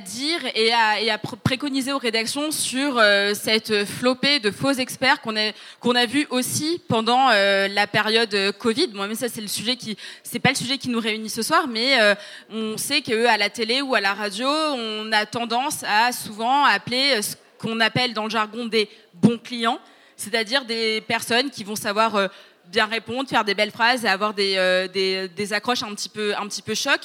[0.00, 5.52] dire et à, préconiser aux rédactions sur euh, cette flopée de faux experts qu'on a,
[5.78, 8.88] qu'on a vu aussi pendant euh, la période Covid?
[8.92, 11.42] Moi, même ça, c'est le sujet qui, c'est pas le sujet qui nous réunit ce
[11.42, 12.16] soir, mais euh,
[12.50, 17.22] on sait qu'à la télé ou à la radio, on a tendance à souvent appeler
[17.22, 19.78] ce qu'on appelle dans le jargon des bons clients,
[20.16, 22.28] c'est-à-dire des personnes qui vont savoir
[22.70, 26.34] bien répondre, faire des belles phrases et avoir des, euh, des, accroches un petit, peu,
[26.36, 27.00] un petit peu choc,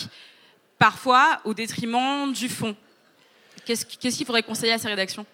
[0.78, 2.76] parfois au détriment du fond.
[3.66, 5.26] Qu'est-ce qu'il faudrait conseiller à ces rédactions?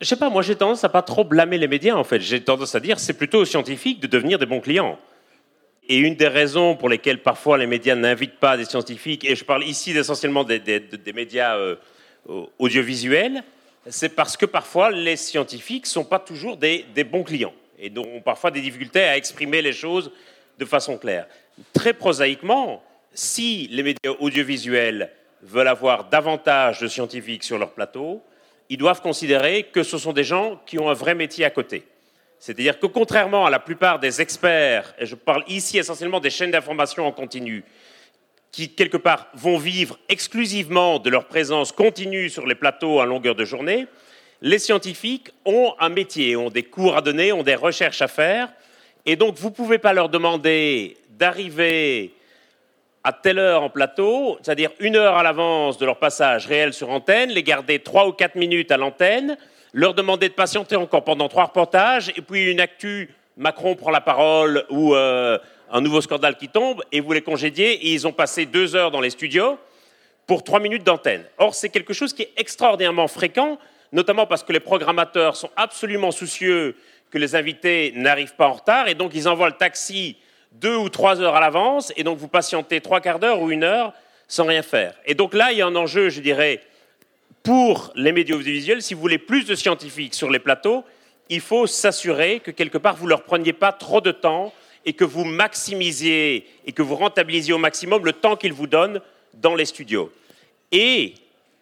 [0.00, 2.20] Je sais pas, moi j'ai tendance à pas trop blâmer les médias en fait.
[2.20, 4.98] J'ai tendance à dire c'est plutôt aux scientifiques de devenir des bons clients.
[5.88, 9.44] Et une des raisons pour lesquelles parfois les médias n'invitent pas des scientifiques, et je
[9.44, 11.76] parle ici essentiellement des, des, médias euh,
[12.58, 13.44] audiovisuels,
[13.88, 18.06] c'est parce que parfois les scientifiques sont pas toujours des, des bons clients et dont
[18.06, 20.10] ont parfois des difficultés à exprimer les choses
[20.58, 21.26] de façon claire.
[21.72, 22.82] Très prosaïquement,
[23.12, 25.10] si les médias audiovisuels
[25.42, 28.22] veulent avoir davantage de scientifiques sur leur plateau,
[28.68, 31.84] ils doivent considérer que ce sont des gens qui ont un vrai métier à côté.
[32.38, 36.50] C'est-à-dire que contrairement à la plupart des experts, et je parle ici essentiellement des chaînes
[36.50, 37.64] d'information en continu,
[38.50, 43.34] qui quelque part vont vivre exclusivement de leur présence continue sur les plateaux à longueur
[43.34, 43.86] de journée,
[44.44, 48.52] les scientifiques ont un métier, ont des cours à donner, ont des recherches à faire,
[49.06, 52.12] et donc vous ne pouvez pas leur demander d'arriver
[53.04, 56.90] à telle heure en plateau, c'est-à-dire une heure à l'avance de leur passage réel sur
[56.90, 59.38] antenne, les garder trois ou quatre minutes à l'antenne,
[59.72, 64.02] leur demander de patienter encore pendant trois reportages, et puis une actu Macron prend la
[64.02, 65.38] parole ou euh,
[65.72, 68.90] un nouveau scandale qui tombe et vous les congédiez et ils ont passé deux heures
[68.90, 69.58] dans les studios
[70.26, 71.24] pour trois minutes d'antenne.
[71.38, 73.58] Or, c'est quelque chose qui est extraordinairement fréquent,
[73.94, 76.76] notamment parce que les programmateurs sont absolument soucieux
[77.10, 80.16] que les invités n'arrivent pas en retard et donc ils envoient le taxi
[80.52, 83.62] deux ou trois heures à l'avance et donc vous patientez trois quarts d'heure ou une
[83.62, 83.94] heure
[84.26, 84.94] sans rien faire.
[85.06, 86.60] Et donc là, il y a un enjeu, je dirais,
[87.44, 90.84] pour les médias audiovisuels, si vous voulez plus de scientifiques sur les plateaux,
[91.28, 94.52] il faut s'assurer que quelque part vous ne leur preniez pas trop de temps
[94.84, 99.00] et que vous maximisiez et que vous rentabilisiez au maximum le temps qu'ils vous donnent
[99.34, 100.10] dans les studios.
[100.72, 101.14] Et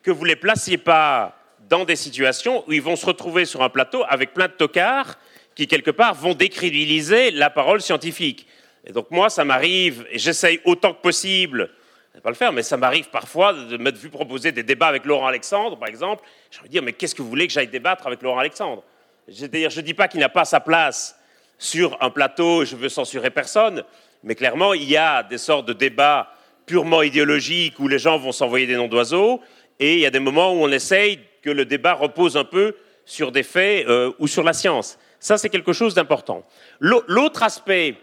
[0.02, 1.36] que vous ne les placiez pas
[1.72, 5.18] dans des situations où ils vont se retrouver sur un plateau avec plein de tocards
[5.54, 8.46] qui, quelque part, vont décrédibiliser la parole scientifique.
[8.86, 11.70] Et donc moi, ça m'arrive, et j'essaye autant que possible,
[12.14, 15.06] ne pas le faire, mais ça m'arrive parfois de m'être vu proposer des débats avec
[15.06, 16.22] Laurent Alexandre, par exemple.
[16.50, 18.82] J'ai envie de dire, mais qu'est-ce que vous voulez que j'aille débattre avec Laurent Alexandre?
[19.26, 21.18] Je ne dis pas qu'il n'a pas sa place
[21.56, 23.82] sur un plateau, je veux censurer personne,
[24.24, 26.34] mais clairement, il y a des sortes de débats
[26.66, 29.40] purement idéologiques où les gens vont s'envoyer des noms d'oiseaux,
[29.80, 32.76] et il y a des moments où on essaye que le débat repose un peu
[33.04, 34.98] sur des faits euh, ou sur la science.
[35.18, 36.44] Ça, c'est quelque chose d'important.
[36.80, 37.96] L'autre aspect,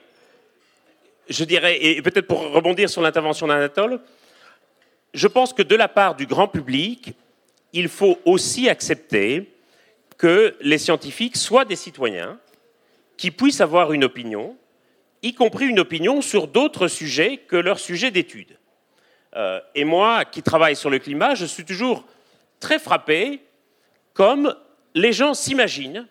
[1.27, 3.99] je dirais, et peut-être pour rebondir sur l'intervention d'Anatole,
[5.13, 7.13] je pense que de la part du grand public,
[7.73, 9.51] il faut aussi accepter
[10.17, 12.39] que les scientifiques soient des citoyens
[13.17, 14.55] qui puissent avoir une opinion,
[15.23, 18.57] y compris une opinion sur d'autres sujets que leur sujet d'étude.
[19.35, 22.05] Euh, et moi, qui travaille sur le climat, je suis toujours
[22.59, 23.41] très frappé
[24.13, 24.55] comme
[24.95, 26.07] les gens s'imaginent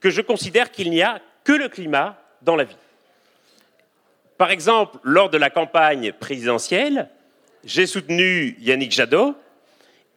[0.00, 2.76] que je considère qu'il n'y a que le climat dans la vie.
[4.38, 7.08] Par exemple, lors de la campagne présidentielle,
[7.64, 9.36] j'ai soutenu Yannick Jadot,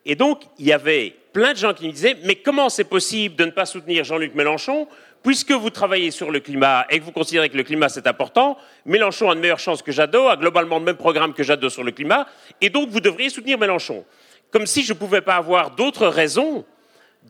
[0.06, 3.36] et donc il y avait plein de gens qui me disaient Mais comment c'est possible
[3.36, 4.88] de ne pas soutenir Jean-Luc Mélenchon
[5.22, 8.60] Puisque vous travaillez sur le climat et que vous considérez que le climat c'est important,
[8.86, 11.84] Mélenchon a une meilleure chance que Jadot, a globalement le même programme que Jadot sur
[11.84, 12.28] le climat,
[12.62, 14.06] et donc vous devriez soutenir Mélenchon.
[14.52, 16.66] Comme si je ne pouvais pas avoir d'autres raisons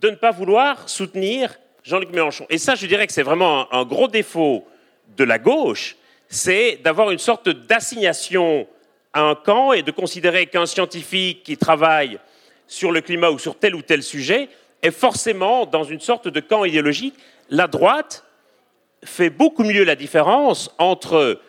[0.02, 2.46] de ne pas vouloir soutenir Jean-Luc Mélenchon.
[2.50, 4.66] Et ça, je dirais que c'est vraiment un, gros défaut
[5.18, 5.96] de la gauche,
[6.28, 8.68] c'est d'avoir une sorte d'assignation
[9.14, 12.20] à un camp et de considérer qu'un scientifique qui travaille
[12.68, 14.50] sur le climat ou sur tel ou tel sujet
[14.82, 17.16] est forcément dans une sorte de camp idéologique.
[17.50, 18.26] La droite
[19.04, 21.40] fait beaucoup mieux la différence entre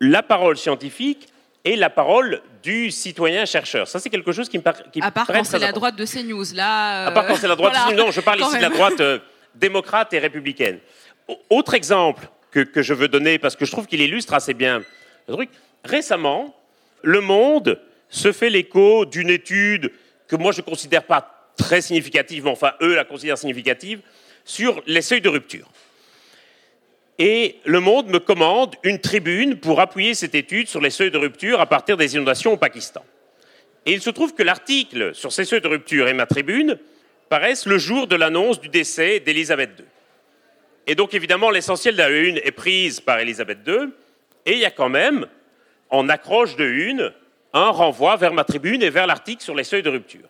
[0.00, 1.26] la parole scientifique
[1.64, 3.86] et la parole du citoyen chercheur.
[3.86, 4.82] Ça, c'est quelque chose qui me paraît.
[5.00, 7.06] À part quand c'est la droite de CNews, là.
[7.06, 8.04] À part quand c'est la droite de CNews.
[8.06, 9.20] Non, je parle ici de la droite euh,
[9.54, 10.80] démocrate et républicaine.
[11.48, 14.82] Autre exemple que, que, je veux donner, parce que je trouve qu'il illustre assez bien
[15.28, 15.50] le truc.
[15.84, 16.56] Récemment,
[17.02, 19.92] Le Monde se fait l'écho d'une étude
[20.26, 24.00] que moi je ne considère pas très significative, mais enfin eux la considèrent significative,
[24.44, 25.68] sur les seuils de rupture.
[27.18, 31.18] Et Le Monde me commande une tribune pour appuyer cette étude sur les seuils de
[31.18, 33.02] rupture à partir des inondations au Pakistan.
[33.86, 36.78] Et il se trouve que l'article sur ces seuils de rupture et ma tribune
[37.28, 39.84] paraissent le jour de l'annonce du décès d'Élisabeth II.
[40.86, 43.88] Et donc évidemment, l'essentiel de la une est prise par Élisabeth II,
[44.44, 45.26] et il y a quand même,
[45.90, 47.12] en accroche de une,
[47.52, 50.28] un renvoi vers ma tribune et vers l'article sur les seuils de rupture.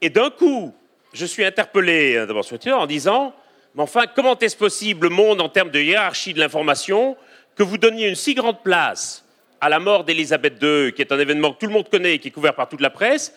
[0.00, 0.74] Et d'un coup,
[1.12, 3.34] je suis interpellé euh, d'abord sur Twitter en disant
[3.74, 7.16] Mais enfin, comment est-ce possible, le monde, en termes de hiérarchie de l'information,
[7.56, 9.24] que vous donniez une si grande place
[9.60, 12.18] à la mort d'Élisabeth II, qui est un événement que tout le monde connaît et
[12.18, 13.34] qui est couvert par toute la presse,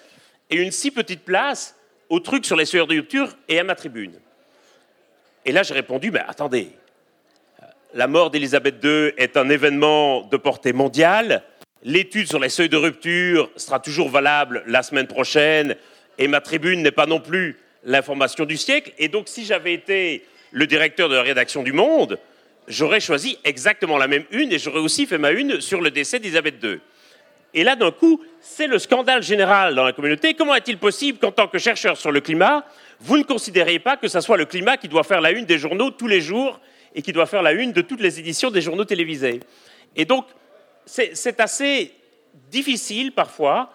[0.50, 1.76] et une si petite place
[2.10, 4.14] au truc sur les seuils de rupture et à ma tribune?
[5.46, 6.72] Et là, j'ai répondu Mais attendez,
[7.94, 11.44] la mort d'Élisabeth II est un événement de portée mondiale.
[11.84, 15.76] L'étude sur les seuils de rupture sera toujours valable la semaine prochaine
[16.18, 18.92] et ma tribune n'est pas non plus l'information du siècle.
[19.00, 22.20] Et donc, si j'avais été le directeur de la rédaction du Monde,
[22.68, 26.20] j'aurais choisi exactement la même une et j'aurais aussi fait ma une sur le décès
[26.20, 26.80] d'Elisabeth II.
[27.54, 30.34] Et là, d'un coup, c'est le scandale général dans la communauté.
[30.34, 32.66] Comment est-il possible qu'en tant que chercheur sur le climat,
[33.00, 35.58] vous ne considériez pas que ce soit le climat qui doit faire la une des
[35.58, 36.60] journaux tous les jours
[36.94, 39.40] et qui doit faire la une de toutes les éditions des journaux télévisés?
[39.96, 40.26] Et donc,
[40.86, 41.94] c'est assez
[42.52, 43.74] difficile parfois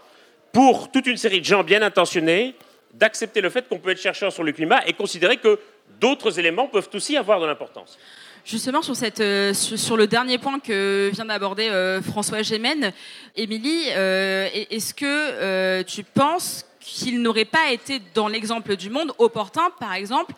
[0.53, 2.55] pour toute une série de gens bien intentionnés
[2.93, 5.59] d'accepter le fait qu'on peut être chercheur sur le climat et considérer que
[6.01, 7.99] d'autres éléments peuvent aussi avoir de l'importance.
[8.45, 9.53] Justement, sur, euh,
[9.97, 12.93] le dernier point que vient d'aborder euh, François Gémen,
[13.37, 19.71] Émilie, euh, est-ce que tu penses qu'il n'aurait pas été, dans l'exemple du monde, opportun,
[19.79, 20.35] par exemple,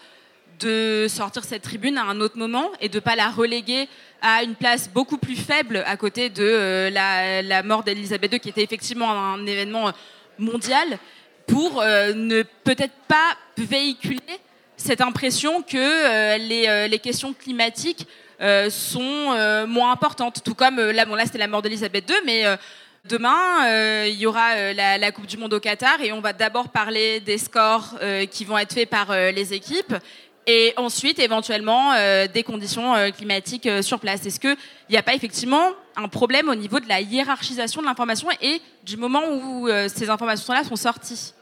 [0.61, 3.89] de sortir cette tribune à un autre moment et de ne pas la reléguer
[4.23, 8.49] à une place beaucoup plus faible à côté de euh, la, mort d'Elisabeth II, qui
[8.49, 9.93] était effectivement un événement
[10.39, 10.99] mondial,
[11.47, 14.21] pour euh, ne peut-être pas véhiculer
[14.77, 18.07] cette impression que euh, les, les, questions climatiques
[18.69, 20.43] sont moins importantes.
[20.45, 22.45] Tout comme, là, bon, là c'était la mort d'Elisabeth II, mais
[23.07, 27.21] Demain, il y aura la, Coupe du Monde au Qatar et on va d'abord parler
[27.21, 27.95] des scores
[28.31, 29.95] qui vont être faits par les équipes
[30.47, 31.93] et ensuite éventuellement
[32.33, 34.27] des conditions climatiques sur place.
[34.27, 34.57] Est-ce qu'il
[34.91, 38.97] n'y a pas effectivement un problème au niveau de la hiérarchisation de l'information et du
[38.97, 41.35] moment où ces informations-là sont sorties?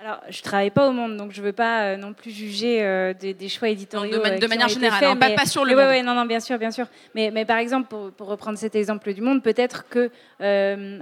[0.00, 3.12] Alors, je travaille pas au Monde, donc je veux pas euh, non plus juger euh,
[3.14, 4.18] des, choix éditoriaux.
[4.18, 6.06] de, euh, manière générale, hein, pas, sur le Monde.
[6.06, 6.86] non, non, bien sûr, bien sûr.
[7.16, 10.10] Mais, mais par exemple, pour, reprendre cet exemple du Monde, peut-être que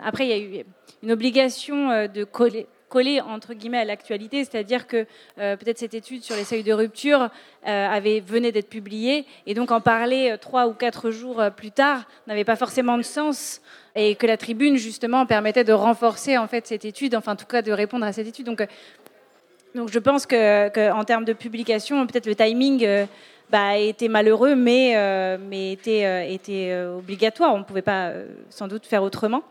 [0.03, 0.65] après, il y a eu
[1.03, 5.07] une obligation de coller, coller entre guillemets à l'actualité, c'est-à-dire que
[5.37, 7.30] peut-être cette étude sur les seuils de rupture
[7.64, 12.45] avait venait d'être publiée et donc en parler trois ou quatre jours plus tard n'avait
[12.45, 13.61] pas forcément de sens
[13.97, 17.47] et que la tribune justement permettait de renforcer en fait cette étude, enfin en tout
[17.47, 18.47] cas de répondre à cette étude.
[18.47, 23.07] Donc, euh, je pense que, en termes de publication, peut-être le timing euh,
[23.51, 27.55] bah, était malheureux, mais, euh, était obligatoire.
[27.55, 28.12] On ne pouvait pas
[28.51, 29.43] sans doute faire autrement.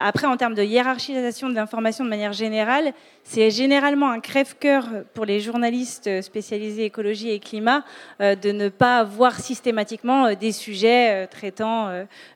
[0.00, 2.92] Après, en termes de hiérarchisation de l'information de manière générale,
[3.24, 7.82] c'est généralement un crève-cœur pour les journalistes spécialisés écologie et climat
[8.20, 11.88] euh, de ne pas voir systématiquement euh, des sujets euh, traitant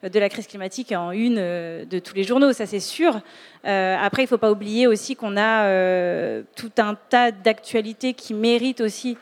[0.03, 3.21] de la crise climatique en une de tous les journaux, ça c'est sûr.
[3.65, 8.81] Après, il ne faut pas oublier aussi qu'on a tout un tas d'actualités qui méritent
[8.81, 9.17] aussi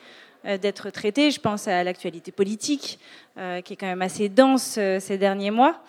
[0.45, 1.31] d'être traitées.
[1.31, 2.99] Je pense à l'actualité politique,
[3.65, 5.83] qui est quand même assez dense ces derniers mois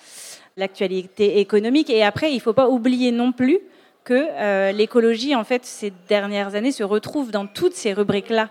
[0.58, 1.90] l'actualité économique.
[1.90, 3.60] Et après, il ne faut pas oublier non plus
[4.04, 8.50] que euh, l'écologie, en fait, ces dernières années, se retrouve dans toutes ces rubriques-là.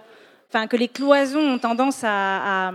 [0.48, 2.72] Enfin, que les cloisons ont tendance à,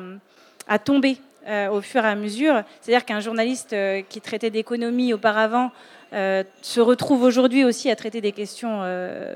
[0.67, 1.17] à, tomber
[1.47, 2.63] euh, au fur et à mesure.
[2.81, 5.71] C'est-à-dire qu'un journaliste euh, qui traitait d'économie auparavant
[6.11, 8.81] se retrouve aujourd'hui aussi à traiter des questions,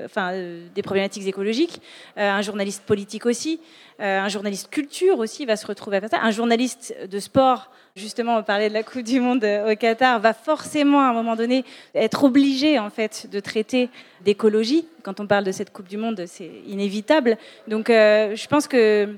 [0.04, 0.32] enfin,
[0.74, 1.80] des problématiques écologiques.
[2.16, 3.60] un journaliste politique aussi.
[3.98, 6.20] un journaliste culture aussi va se retrouver à faire ça.
[6.22, 10.20] Un journaliste de sport justement on parlait de la Coupe du Monde euh, au Qatar,
[10.20, 11.64] va forcément à un moment donné
[11.94, 13.88] être obligé en fait de traiter
[14.22, 14.86] d'écologie.
[15.02, 17.36] Quand on parle de cette Coupe du Monde, c'est inévitable.
[17.68, 19.14] Donc euh, je pense que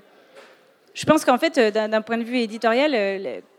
[0.95, 2.95] je pense qu'en fait, euh, d'un point de vue éditorial,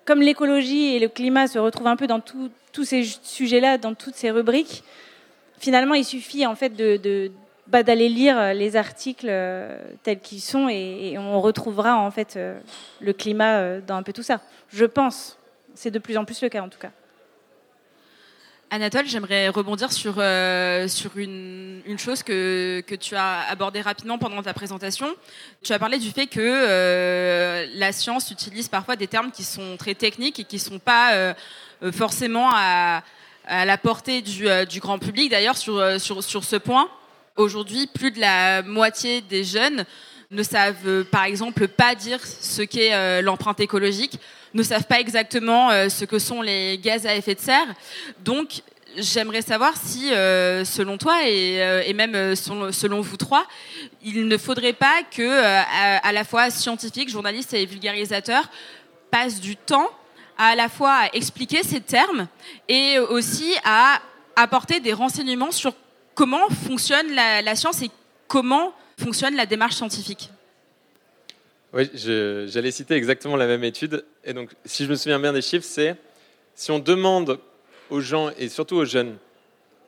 [0.06, 4.16] comme l'écologie et le climat se retrouvent un peu dans tous ces sujets-là, dans toutes
[4.16, 4.84] ces rubriques,
[5.60, 7.32] finalement, il suffit en fait de,
[7.68, 9.32] bah, lire les articles
[10.04, 12.38] tels qu'ils sont et, on retrouvera en fait
[12.99, 14.41] le climat dans un peu tout ça.
[14.70, 15.38] Je pense.
[15.76, 16.91] C'est de plus en plus le cas en tout cas.
[18.74, 24.41] Anatole, j'aimerais rebondir sur, euh, sur une, chose que, que, tu as abordée rapidement pendant
[24.41, 25.13] ta présentation.
[25.61, 29.78] Tu as parlé du fait que euh, la science utilise parfois des termes qui sont
[29.78, 31.34] très techniques et qui ne sont pas euh,
[31.91, 33.03] forcément à,
[33.45, 35.30] à, la portée du, du grand public.
[35.30, 36.89] D'ailleurs, sur, sur, sur ce point,
[37.36, 39.86] aujourd'hui, plus de la moitié des jeunes
[40.32, 44.19] ne savent par exemple pas dire ce qu'est l'empreinte écologique
[44.54, 47.68] ne savent pas exactement euh, ce que sont les gaz à effet de serre.
[48.24, 48.62] Donc,
[48.97, 53.45] j'aimerais savoir si, euh, selon toi et, euh, même selon, vous trois,
[54.04, 55.41] il ne faudrait pas que,
[56.04, 58.49] à, la fois scientifiques, journalistes et vulgarisateurs
[59.10, 59.89] passent du temps
[60.38, 62.28] à, la fois à expliquer ces termes
[62.68, 63.99] et aussi à
[64.36, 65.74] apporter des renseignements sur
[66.16, 67.89] comment fonctionne la science et
[68.28, 70.30] comment fonctionne la démarche scientifique.
[71.74, 74.05] Oui, j'allais citer exactement la même étude.
[74.24, 75.95] Et donc, si je me souviens bien des chiffres, c'est
[76.53, 77.39] si on demande
[77.89, 79.17] aux gens, et surtout aux jeunes,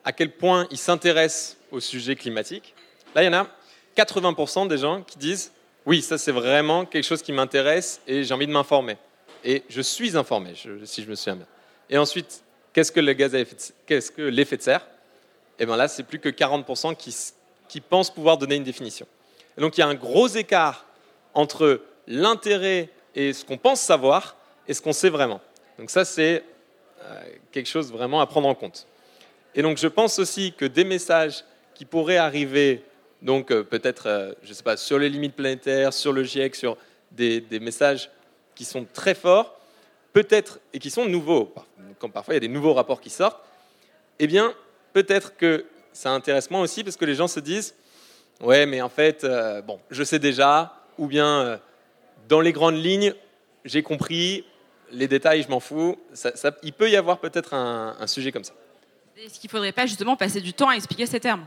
[0.04, 2.74] à quel point ils s'intéressent au sujet climatique,
[3.14, 3.46] là, il y en a
[3.96, 5.52] 80% des gens qui disent
[5.86, 8.96] oui, ça c'est vraiment quelque chose qui m'intéresse et j'ai envie de m'informer.
[9.44, 11.46] Et je suis informé, si je me souviens bien.
[11.88, 13.56] Et ensuite, qu'est-ce que le gaz à effet
[13.86, 14.84] qu'est-ce que l'effet de serre?
[15.58, 17.14] Et eh bien là, c'est plus que 40% qui,
[17.68, 19.06] qui pensent pouvoir donner une définition.
[19.56, 20.84] Donc il y a un gros écart
[21.36, 25.40] entre l'intérêt et ce qu'on pense savoir et ce qu'on sait vraiment.
[25.78, 26.42] Donc ça, c'est
[27.04, 27.22] euh,
[27.52, 28.86] quelque chose vraiment à prendre en compte.
[29.54, 32.82] Et donc je pense aussi que des messages qui pourraient arriver,
[33.20, 36.54] donc euh, peut-être, euh, je ne sais pas, sur les limites planétaires, sur le GIEC,
[36.54, 36.78] sur
[37.12, 38.10] des, messages
[38.54, 39.60] qui sont très forts,
[40.14, 41.52] peut-être, et qui sont nouveaux,
[41.98, 43.42] comme parfois il y a des nouveaux rapports qui sortent,
[44.18, 44.54] eh bien,
[44.94, 47.74] peut-être que ça intéresse moins aussi parce que les gens se disent,
[48.40, 49.26] ouais, mais en fait,
[49.66, 51.56] bon, je sais déjà, ou bien euh,
[52.28, 53.14] dans les grandes lignes,
[53.64, 54.44] j'ai compris,
[54.92, 55.98] les détails, je m'en fous.
[56.62, 58.52] il peut y avoir peut-être un, sujet comme ça.
[59.16, 61.46] Est-ce qu'il ne faudrait pas justement passer du temps à expliquer ces termes?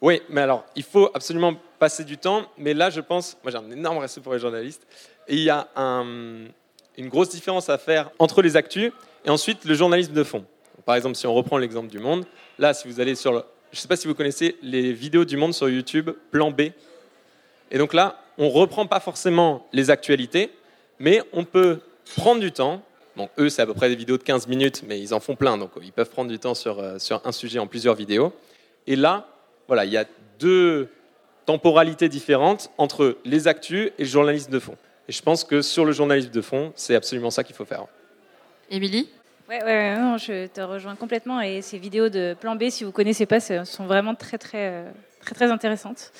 [0.00, 2.46] Oui, mais alors, il faut absolument passer du temps.
[2.58, 4.86] Mais là, je pense, moi j'ai un énorme respect pour les journalistes,
[5.26, 8.92] et il y a une grosse différence à faire entre les actus
[9.24, 10.44] et ensuite le journalisme de fond.
[10.84, 12.24] Par exemple, si on reprend l'exemple du Monde,
[12.58, 13.42] là, si vous allez sur le...
[13.72, 16.70] Je ne sais pas si vous connaissez les vidéos du Monde sur YouTube, plan B.
[17.70, 20.50] Et donc là, on ne reprend pas forcément les actualités,
[20.98, 21.80] mais on peut
[22.16, 22.82] prendre du temps.
[23.16, 25.36] Bon, eux, c'est à peu près des vidéos de 15 minutes, mais ils en font
[25.36, 28.32] plein, donc ils peuvent prendre du temps sur, euh, sur un sujet en plusieurs vidéos.
[28.86, 29.26] Et là,
[29.68, 30.04] voilà, il y a
[30.38, 30.88] deux
[31.46, 34.76] temporalités différentes entre les actus et le journalisme de fond.
[35.08, 37.86] Et je pense que sur le journalisme de fond, c'est absolument ça qu'il faut faire.
[38.70, 39.08] Émilie?
[39.48, 41.40] Ouais, ouais, je te rejoins complètement.
[41.40, 44.90] Et ces vidéos de plan B, si vous connaissez pas, sont vraiment très, très, euh,
[45.26, 46.12] très, très intéressantes.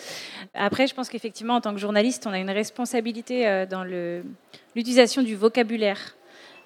[0.54, 5.22] Après, je pense qu'effectivement, en tant que journaliste, on a une responsabilité euh, dans l'utilisation
[5.22, 6.16] du vocabulaire.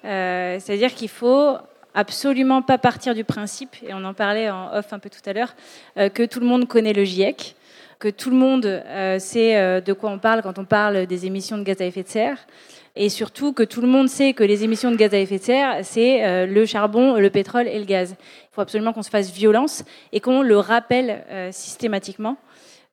[0.03, 1.57] Euh, c'est-à-dire qu'il faut
[1.93, 5.33] absolument pas partir du principe, et on en parlait en off un peu tout à
[5.33, 5.53] l'heure,
[5.97, 7.53] que tout le monde connaît le GIEC,
[8.01, 8.83] que tout le monde
[9.19, 12.09] sait de quoi on parle quand on parle des émissions de gaz à effet de
[12.09, 12.37] serre
[12.95, 15.43] et surtout que tout le monde sait que les émissions de gaz à effet de
[15.43, 18.15] serre, c'est euh, le charbon, le pétrole et le gaz.
[18.19, 22.35] Il faut absolument qu'on se fasse violence et qu'on le rappelle euh, systématiquement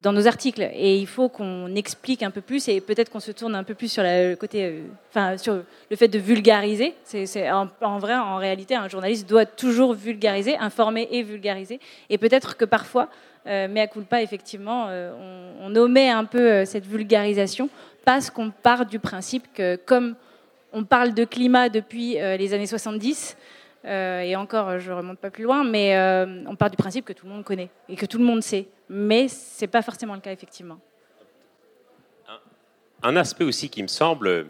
[0.02, 0.62] dans nos articles.
[0.72, 3.74] Et il faut qu'on explique un peu plus et peut-être qu'on se tourne un peu
[3.74, 6.94] plus sur le côté, euh, enfin, sur le fait de vulgariser.
[7.02, 11.80] C'est, en, vrai, en réalité, un journaliste doit toujours vulgariser, informer et vulgariser.
[12.08, 13.08] Et peut-être que parfois,
[13.48, 17.70] mais à culpa, effectivement, on, on, omet un peu cette vulgarisation
[18.04, 20.14] parce qu'on part du principe que comme
[20.72, 23.36] on parle de climat depuis euh, les années 70,
[23.84, 27.04] euh, et encore, je ne remonte pas plus loin, mais euh, on part du principe
[27.04, 28.66] que tout le monde connaît et que tout le monde sait.
[28.88, 30.78] Mais ce n'est pas forcément le cas, effectivement.
[33.02, 34.46] Un aspect aussi qui me semble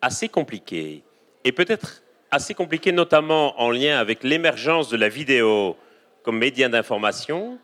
[0.00, 1.02] assez compliqué,
[1.44, 5.76] et peut-être assez compliqué notamment en lien avec l'émergence de la vidéo
[6.22, 7.58] comme média d'information,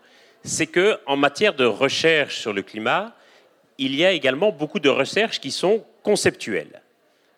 [0.49, 3.15] c'est que en matière de recherche sur le climat,
[3.77, 6.83] il y a également beaucoup de recherches qui sont conceptuelles.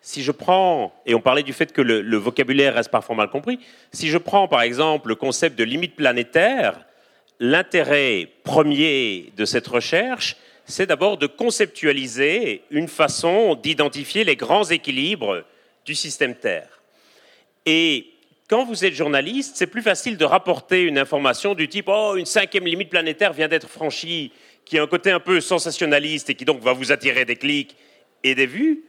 [0.01, 3.59] Si je prends, et on parlait du fait que le, vocabulaire reste parfois mal compris,
[3.91, 6.79] si je prends par exemple le concept de limite planétaire,
[7.39, 15.43] l'intérêt premier de cette recherche, c'est d'abord de conceptualiser une façon d'identifier les grands équilibres
[15.85, 16.81] du système Terre.
[17.65, 18.10] Et
[18.51, 22.25] quand vous êtes journaliste, c'est plus facile de rapporter une information du type Oh, une
[22.25, 24.33] cinquième limite planétaire vient d'être franchie
[24.65, 27.77] qui a un côté un peu sensationnaliste et qui donc va vous attirer des clics
[28.25, 28.83] et des vues,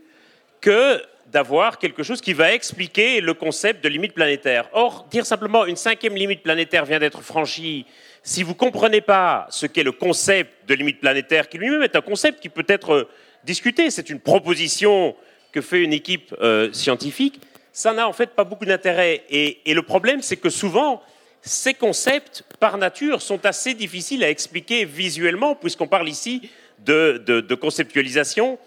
[0.61, 4.69] que d'avoir quelque chose qui va expliquer le concept de limite planétaire.
[4.73, 7.87] Or, dire simplement une cinquième limite planétaire vient d'être franchie,
[8.25, 11.95] si vous ne comprenez pas ce qu'est le concept de limite planétaire, qui lui-même est
[11.95, 13.09] un concept qui peut être
[13.45, 15.15] discuté, c'est une proposition
[15.53, 17.41] que fait une équipe euh, scientifique,
[17.73, 19.25] ça n'a en fait pas beaucoup d'intérêt.
[19.31, 21.03] et le problème, c'est que souvent,
[21.43, 26.49] ces concepts, par nature, sont assez difficiles à expliquer visuellement, puisqu'on parle ici
[26.79, 28.59] de, conceptualisation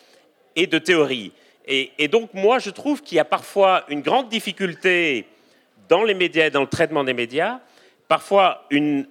[0.55, 1.31] et de théorie.
[1.67, 5.25] Et, donc, moi, je trouve qu'il y a parfois une grande difficulté
[5.89, 7.59] dans les médias et dans le traitement des médias,
[8.07, 9.07] parfois une,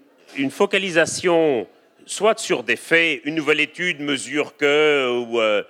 [0.50, 1.66] focalisation
[2.06, 5.62] soit sur des faits, une nouvelle étude mesure que, ou euh,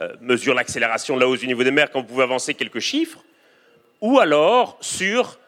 [0.00, 2.78] euh, mesure l'accélération de la hausse du niveau des mers quand vous pouvez avancer quelques
[2.78, 3.22] chiffres,
[4.02, 5.38] ou alors sur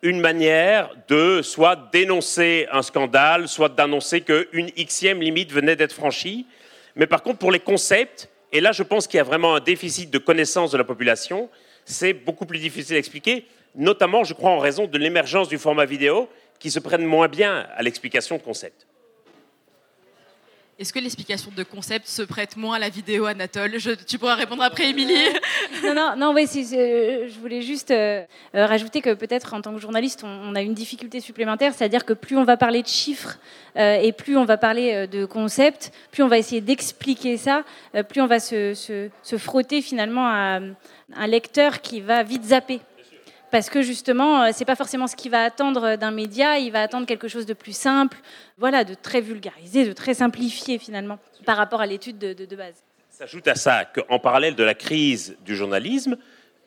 [0.00, 6.46] une manière de soit dénoncer un scandale, soit d'annoncer qu'une xième limite venait d'être franchie.
[6.94, 9.60] Mais par contre, pour les concepts, et là je pense qu'il y a vraiment un
[9.60, 11.50] déficit de connaissance de la population,
[11.84, 15.84] c'est beaucoup plus difficile à expliquer, notamment je crois en raison de l'émergence du format
[15.84, 16.28] vidéo
[16.60, 18.86] qui se prennent moins bien à l'explication de concepts.
[20.76, 23.76] Est-ce que l'explication de concept se prête moins à la vidéo, Anatole
[24.08, 25.14] Tu pourras répondre après, Émilie.
[25.84, 28.24] non, non, non, euh, je voulais juste euh,
[28.56, 32.12] euh, rajouter que peut-être en tant que journaliste, on, a une difficulté supplémentaire, c'est-à-dire que
[32.12, 33.38] plus on va parler de chiffres
[33.76, 37.64] et plus on va parler de concepts, plus on va essayer d'expliquer ça,
[38.08, 40.60] plus on va se, frotter finalement à
[41.16, 42.80] un lecteur qui va vite zapper
[43.54, 46.82] parce que justement, euh, c'est pas forcément ce qu'il va attendre d'un média, il va
[46.82, 48.16] attendre quelque chose de plus simple,
[48.58, 52.74] voilà, de très vulgarisé, de très simplifié finalement, par rapport à l'étude de, de, base.
[53.10, 56.16] S'ajoute à ça qu'en parallèle de la crise du journalisme,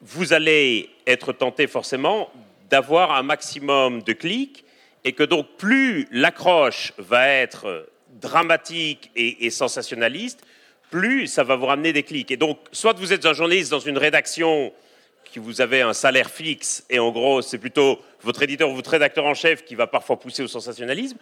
[0.02, 2.30] vous allez être tenté forcément
[2.70, 4.64] d'avoir un maximum de clics
[5.04, 7.90] et que donc plus l'accroche va être
[8.22, 10.40] dramatique et, et, sensationnaliste,
[10.90, 12.32] plus ça va vous ramener des clics.
[12.32, 14.72] Et donc, soit vous êtes un journaliste dans une rédaction
[15.30, 18.92] qui vous avez un salaire fixe et en gros c'est plutôt votre éditeur ou votre
[18.92, 21.18] rédacteur en chef qui va parfois pousser au sensationnalisme.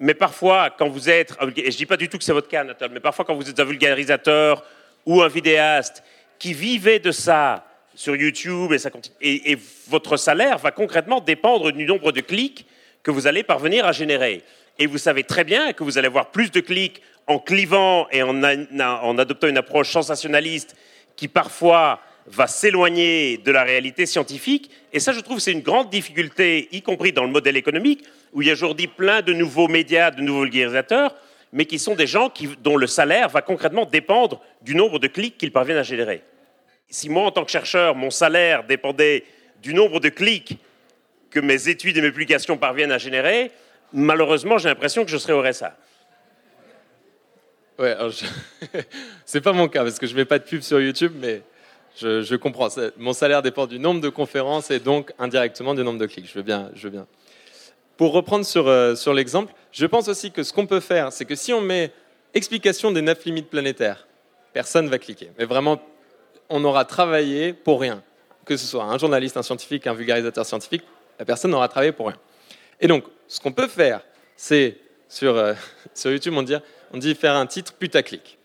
[0.00, 2.64] Mais parfois, quand vous êtes, et je dis pas du tout que c'est votre cas,
[2.64, 4.64] Nathalie, mais parfois quand vous êtes un vulgarisateur
[5.06, 6.02] ou un vidéaste
[6.38, 8.90] qui vivait de ça sur YouTube et, ça
[9.20, 12.66] et votre salaire va concrètement dépendre du nombre de clics
[13.02, 14.42] que vous allez parvenir à générer.
[14.78, 18.22] Et vous savez très bien que vous allez avoir plus de clics en clivant et
[18.22, 20.74] en, en adoptant une approche sensationnaliste
[21.16, 24.70] qui parfois va s'éloigner de la réalité scientifique.
[24.92, 28.42] Et ça, je trouve, c'est une grande difficulté, y compris dans le modèle économique, où
[28.42, 31.14] il y a aujourd'hui plein de nouveaux médias, de nouveaux vulgarisateurs,
[31.52, 35.36] mais qui sont des gens dont le salaire va concrètement dépendre du nombre de clics
[35.36, 36.22] qu'ils parviennent à générer.
[36.88, 39.24] si moi, en tant que chercheur, mon salaire dépendait
[39.62, 40.58] du nombre de clics
[41.30, 43.50] que mes études et mes publications parviennent à générer,
[43.92, 45.76] malheureusement, j'ai l'impression que je serais au RSA.
[47.78, 48.26] Ouais, je...
[49.24, 51.42] c'est pas mon cas parce que je mets pas de pub sur YouTube, mais
[51.96, 52.68] je, comprends.
[52.96, 56.28] Mon salaire dépend du nombre de conférences et donc indirectement du nombre de clics.
[56.28, 56.70] Je veux bien.
[56.74, 57.06] Je veux bien.
[57.96, 61.24] Pour reprendre sur, euh, sur l'exemple, je pense aussi que ce qu'on peut faire, c'est
[61.24, 61.92] que si on met
[62.34, 64.06] explication des neuf limites planétaires,
[64.52, 65.30] personne va cliquer.
[65.38, 65.80] Mais vraiment,
[66.48, 68.02] on aura travaillé pour rien.
[68.44, 70.82] Que ce soit un journaliste, un scientifique, un vulgarisateur scientifique,
[71.18, 72.18] la personne n'aura travaillé pour rien.
[72.80, 74.00] Et donc, ce qu'on peut faire,
[74.36, 74.78] c'est
[75.08, 75.54] sur, euh,
[75.94, 76.56] sur YouTube, on dit,
[76.92, 78.38] on dit faire un titre putaclic.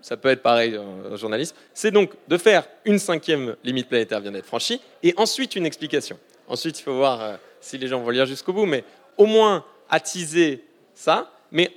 [0.00, 1.56] Ça peut être pareil en journalisme.
[1.74, 6.18] C'est donc de faire une cinquième limite planétaire vient d'être franchie, et ensuite une explication.
[6.46, 8.84] Ensuite, il faut voir euh, si les gens vont lire jusqu'au bout, mais
[9.16, 11.30] au moins attiser ça.
[11.50, 11.72] Mais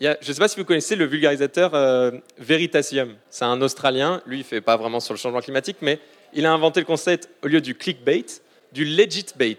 [0.00, 3.14] je ne sais pas si vous connaissez le vulgarisateur euh, Veritasium.
[3.30, 4.20] C'est un Australien.
[4.26, 5.98] Lui, il ne fait pas vraiment sur le changement climatique, mais
[6.32, 8.26] il a inventé le concept, au lieu du clickbait,
[8.72, 9.56] du legit bait.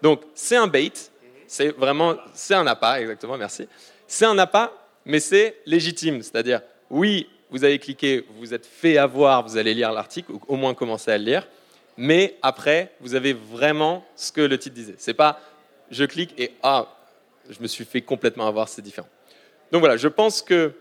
[0.00, 0.92] Donc, c'est un bait.
[1.46, 3.68] C'est vraiment, c'est un appât, exactement, merci.
[4.06, 4.72] C'est un appât,
[5.04, 6.22] mais c'est légitime.
[6.22, 10.56] C'est-à-dire, oui, vous avez cliqué, vous êtes fait avoir, vous allez lire l'article, ou au
[10.56, 11.46] moins commencer à le lire
[11.96, 14.94] mais après, vous avez vraiment ce que le titre disait.
[14.98, 15.40] C'est pas
[15.90, 16.88] je clique et ah,
[17.50, 19.08] je me suis fait complètement avoir, c'est différent.
[19.70, 20.72] Donc voilà, je pense que,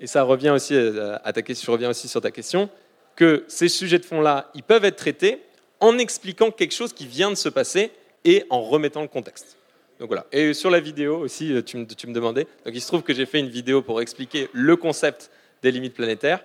[0.00, 2.68] et ça revient aussi à ta question, je reviens aussi sur ta question,
[3.14, 5.40] que ces sujets de fond-là, ils peuvent être traités
[5.78, 7.92] en expliquant quelque chose qui vient de se passer
[8.24, 9.56] et en remettant le contexte.
[10.00, 10.26] Donc voilà.
[10.32, 12.48] Et sur la vidéo aussi, tu me, tu me demandais.
[12.64, 15.30] Donc il se trouve que j'ai fait une vidéo pour expliquer le concept
[15.64, 16.44] des limites planétaires.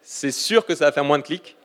[0.00, 1.56] C'est sûr que ça va faire moins de clics,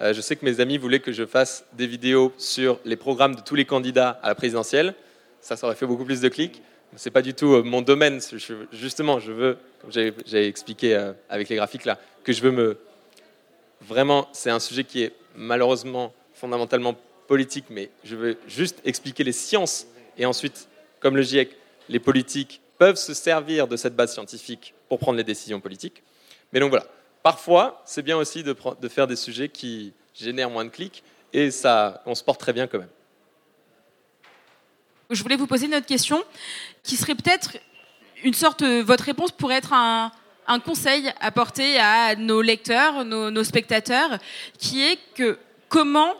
[0.00, 3.36] euh, je sais que mes amis voulaient que je fasse des vidéos sur les programmes
[3.36, 4.94] de tous les candidats à la présidentielle.
[5.40, 6.62] Ça, ça aurait fait beaucoup plus de clics.
[6.96, 8.20] Ce n'est pas du tout euh, mon domaine.
[8.72, 12.78] Justement, je veux, comme j'ai expliqué euh, avec les graphiques là, que je veux me.
[13.80, 16.96] Vraiment, c'est un sujet qui est malheureusement fondamentalement
[17.28, 19.86] politique, mais je veux juste expliquer les sciences.
[20.16, 21.50] Et ensuite, comme le GIEC,
[21.88, 26.02] les politiques peuvent se servir de cette base scientifique pour prendre les décisions politiques.
[26.54, 26.86] Mais donc voilà,
[27.24, 28.54] Parfois, c'est bien aussi de,
[28.90, 31.02] faire des sujets qui génèrent moins de clics
[31.32, 32.90] et ça, on se porte très bien quand même.
[35.08, 36.22] Je voulais vous poser une autre question
[36.82, 37.56] qui serait peut-être
[38.24, 40.12] une sorte, votre réponse pourrait être un,
[40.66, 44.18] conseil apporté à nos lecteurs, nos, spectateurs,
[44.58, 45.38] qui est que
[45.70, 46.12] comment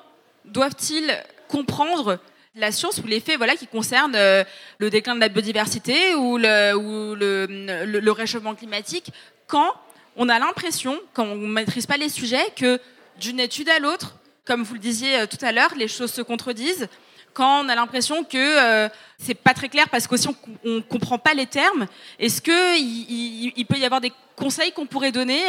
[0.47, 2.18] doivent-ils comprendre
[2.55, 4.43] la science ou les faits voilà, qui concernent euh,
[4.78, 9.12] le déclin de la biodiversité ou le réchauffement climatique
[9.47, 9.74] quand
[10.17, 12.81] on a l'impression, quand on ne maîtrise pas les sujets, que
[13.21, 16.23] d'une étude à l'autre, comme vous le disiez euh, tout à l'heure, les choses se
[16.23, 16.89] contredisent.
[17.33, 18.89] Quand on a l'impression que euh,
[19.19, 20.29] c'est pas très clair parce qu'aussi
[20.65, 21.87] on ne comprend pas les termes,
[22.21, 25.43] est-ce qu'il il, peut y avoir des conseils qu'on pourrait donner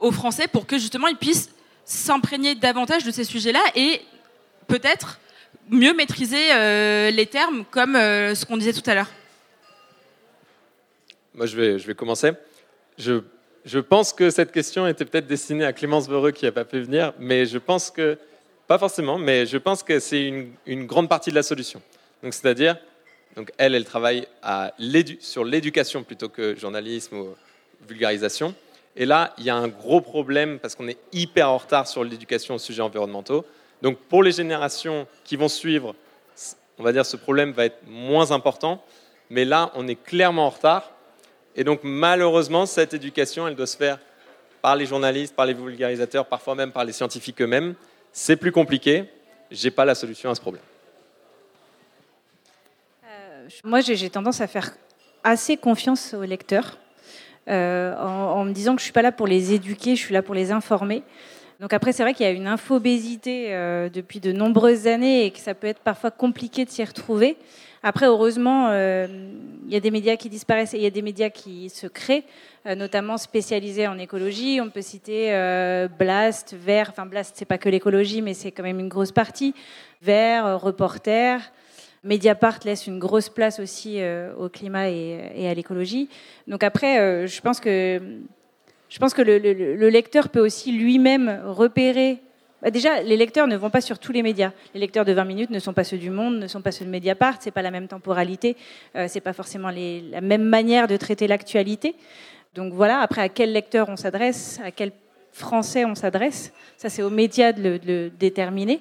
[0.00, 1.50] aux Français pour que justement ils puissent
[1.84, 4.00] s'imprégner davantage de ces sujets-là et
[4.66, 5.20] peut-être
[5.70, 9.10] mieux maîtriser euh, les termes comme ce qu'on disait tout à l'heure?
[11.32, 12.32] Moi, je vais, je vais commencer.
[12.98, 13.22] Je
[13.68, 16.80] je pense que cette question était peut-être destinée à Clémence Vereux qui n'a pas pu
[16.80, 18.16] venir, mais je pense que,
[18.66, 20.26] pas forcément, mais je pense que c'est
[20.64, 21.82] une, grande partie de la solution.
[22.22, 22.78] Donc, c'est-à-dire,
[23.36, 24.26] donc elle, elle travaille
[25.20, 27.34] sur l'éducation plutôt que journalisme ou
[27.86, 28.54] vulgarisation.
[28.96, 32.02] Et là, il y a un gros problème parce qu'on est hyper en retard sur
[32.04, 33.44] l'éducation aux sujets environnementaux.
[33.82, 35.94] Donc, pour les générations qui vont suivre,
[36.78, 38.82] on va dire ce problème va être moins important.
[39.28, 40.90] Mais là, on est clairement en retard
[41.58, 43.98] et donc malheureusement, cette éducation, elle doit se faire
[44.62, 47.74] par les journalistes, par les vulgarisateurs, parfois même par les scientifiques eux-mêmes.
[48.12, 49.06] C'est plus compliqué.
[49.50, 50.62] Je n'ai pas la solution à ce problème.
[53.04, 54.70] Euh, moi, j'ai tendance à faire
[55.24, 56.78] assez confiance aux lecteurs,
[57.48, 60.14] euh, en, me disant que je ne suis pas là pour les éduquer, je suis
[60.14, 61.02] là pour les informer.
[61.58, 65.32] Donc après, c'est vrai qu'il y a une infobésité euh, depuis de nombreuses années et
[65.32, 67.36] que ça peut être parfois compliqué de s'y retrouver.
[67.82, 69.06] Après, heureusement, euh,
[69.66, 71.86] il y a des médias qui disparaissent et il y a des médias qui se
[71.86, 72.24] créent,
[72.66, 74.60] euh, notamment spécialisés en écologie.
[74.60, 76.88] On peut citer euh, Blast, Vert.
[76.90, 79.54] Enfin, Blast, c'est pas que l'écologie, mais c'est quand même une grosse partie.
[80.02, 81.40] Vert, Reporter.
[82.04, 84.00] Mediapart laisse une grosse place aussi
[84.38, 86.08] au climat et, à l'écologie.
[86.46, 88.00] Donc après, je pense que
[88.88, 92.20] je pense que le lecteur peut aussi lui-même repérer
[92.62, 94.50] bah, déjà, les lecteurs ne vont pas sur tous les médias.
[94.74, 96.84] Les lecteurs de 20 minutes ne sont pas ceux du Monde, ne sont pas ceux
[96.84, 98.56] de Mediapart, c'est pas la même temporalité,
[98.96, 101.94] euh, c'est pas forcément la même manière de traiter l'actualité.
[102.54, 104.90] Donc voilà, après à quel lecteur on s'adresse, à quel
[105.30, 108.80] Français on s'adresse, ça c'est aux médias de le, déterminer.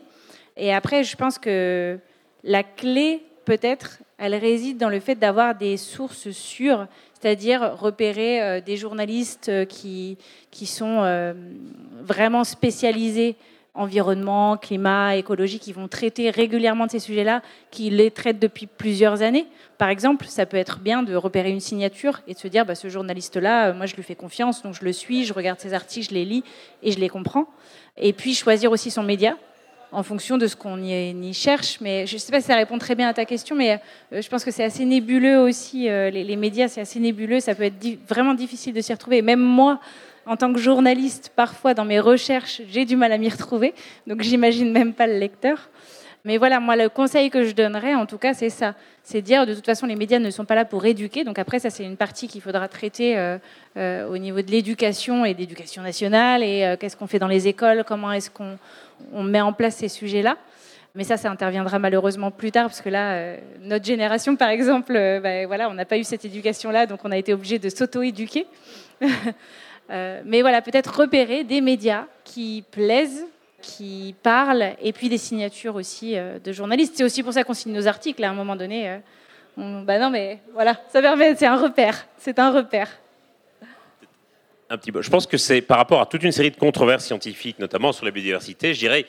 [0.56, 2.00] Et après, je pense que
[2.44, 6.88] la clé, peut-être, elle réside dans le fait d'avoir des sources sûres.
[7.14, 10.18] c'est-à-dire repérer des journalistes qui,
[10.50, 11.34] qui sont
[12.02, 13.36] vraiment spécialisés
[13.78, 19.22] environnement, climat, écologie, qui vont traiter régulièrement de ces sujets-là, qui les traitent depuis plusieurs
[19.22, 19.48] années.
[19.78, 22.76] Par exemple, ça peut être bien de repérer une signature et de se dire, bah,
[22.76, 25.74] ce journaliste-là, euh, moi je lui fais confiance, donc je le suis, je regarde ses
[25.74, 26.44] articles, je les lis
[26.84, 27.46] et je les comprends.
[27.98, 29.38] Et puis choisir aussi son média
[29.92, 31.80] en fonction de ce qu'on y, cherche.
[31.82, 33.80] Mais je ne sais pas si ça répond très bien à ta question, mais
[34.14, 35.90] euh, je pense que c'est assez nébuleux aussi.
[35.90, 37.40] Euh, les, médias, c'est assez nébuleux.
[37.40, 37.76] Ça peut être
[38.08, 39.22] vraiment difficile de s'y retrouver.
[39.22, 39.80] Même moi,
[40.28, 43.74] en tant que journaliste, parfois dans mes recherches, j'ai du mal à m'y retrouver.
[44.06, 45.70] Donc j'imagine même pas le lecteur.
[46.28, 48.76] Mais voilà, moi, le conseil que je donnerais, en tout cas, c'est ça.
[49.02, 51.24] C'est dire, de toute façon, les médias ne sont pas là pour éduquer.
[51.24, 53.38] Donc après, ça, c'est une partie qu'il faudra traiter euh,
[53.78, 56.44] euh, au niveau de l'éducation et de l'éducation nationale.
[56.44, 58.58] Et euh, qu'est-ce qu'on fait dans les écoles Comment est-ce qu'on
[59.14, 60.38] on met en place ces sujets-là
[60.96, 65.46] mais ça, ça interviendra malheureusement plus tard, parce que là, notre génération, par exemple, ben,
[65.46, 68.48] voilà, on n'a pas eu cette éducation-là, donc on a été obligé de s'auto-éduquer.
[69.90, 73.26] Euh, mais voilà, peut-être repérer des médias qui plaisent,
[73.62, 76.94] qui parlent, et puis des signatures aussi euh, de journalistes.
[76.96, 78.90] C'est aussi pour ça qu'on signe nos articles à un moment donné.
[78.90, 82.06] Euh, bah non, mais voilà, ça permet, c'est un repère.
[82.18, 82.90] C'est un repère.
[84.70, 85.02] Un petit peu.
[85.02, 88.06] Je pense que c'est par rapport à toute une série de controverses scientifiques, notamment sur
[88.06, 89.06] la biodiversité, je dirais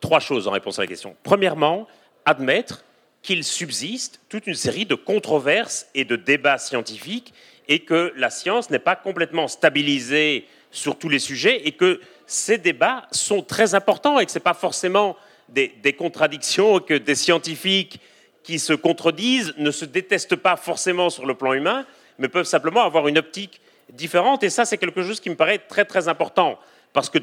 [0.00, 1.14] trois choses en réponse à la question.
[1.22, 1.86] Premièrement,
[2.24, 2.82] admettre
[3.22, 7.32] qu'il subsiste toute une série de controverses et de débats scientifiques
[7.70, 12.58] et que la science n'est pas complètement stabilisée sur tous les sujets et que ces
[12.58, 15.16] débats sont très importants et que ce n'est pas forcément
[15.48, 18.00] des, contradictions, que des scientifiques
[18.42, 21.86] qui se contredisent ne se détestent pas forcément sur le plan humain,
[22.18, 23.60] mais peuvent simplement avoir une optique
[23.92, 24.42] différente.
[24.42, 26.58] Et ça, c'est quelque chose qui me paraît très très important,
[26.92, 27.18] parce que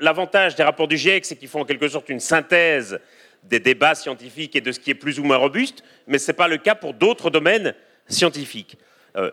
[0.00, 2.98] l'avantage des rapports du GIEC, c'est qu'ils font en quelque sorte une synthèse
[3.42, 6.36] des débats scientifiques et de ce qui est plus ou moins robuste, mais ce n'est
[6.36, 7.74] pas le cas pour d'autres domaines
[8.08, 8.78] scientifiques.
[9.16, 9.30] Euh,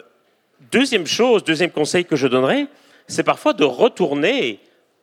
[0.71, 2.67] deuxième chose, deuxième conseil que je donnerais,
[3.07, 4.59] c'est parfois de retourner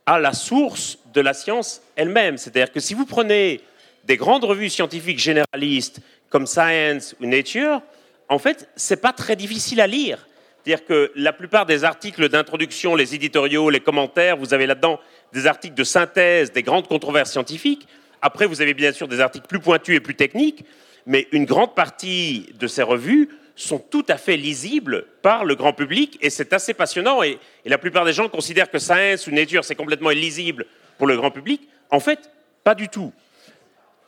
[0.06, 2.38] à la source de la science elle-même.
[2.38, 3.60] C'est-à-dire que si vous prenez
[4.04, 6.00] des grandes revues scientifiques généralistes
[6.30, 7.82] comme Science ou Nature,
[8.28, 10.26] en fait, ce n'est pas très difficile à lire.
[10.62, 15.00] C'est-à-dire que la plupart des articles d'introduction, les éditoriaux, les commentaires, vous avez là-dedans
[15.32, 17.86] des articles de synthèse des grandes controverses scientifiques.
[18.22, 20.64] Après, vous avez bien sûr des articles plus pointus et plus techniques,
[21.06, 23.28] mais une grande partie de ces revues
[23.59, 27.22] sont tout à fait lisibles par le grand public et c'est assez passionnant.
[27.22, 30.64] Et, la plupart des gens considèrent que Science ou Nature, c'est complètement illisible
[30.96, 31.68] pour le grand public.
[31.90, 32.30] En fait,
[32.64, 33.12] pas du tout.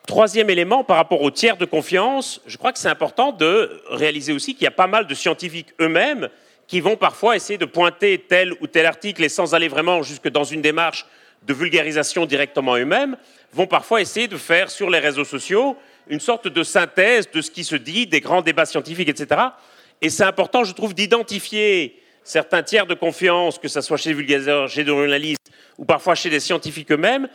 [0.06, 4.32] Troisième élément, par rapport aux tiers de confiance, je crois que c'est important de réaliser
[4.32, 6.28] aussi qu'il y a pas mal de scientifiques eux-mêmes
[6.66, 10.28] qui vont parfois essayer de pointer tel ou tel article et sans aller vraiment jusque
[10.28, 11.06] dans une démarche
[11.42, 13.16] de vulgarisation directement eux-mêmes,
[13.52, 15.76] vont parfois essayer de faire sur les réseaux sociaux
[16.10, 19.40] une sorte de synthèse de ce qui se dit, des grands débats scientifiques, etc.
[20.02, 24.16] Et c'est important, je trouve, d'identifier certains tiers de confiance, que ce soit chez les
[24.16, 27.28] vulgarisateurs, chez les journalistes ou parfois chez les scientifiques eux-mêmes,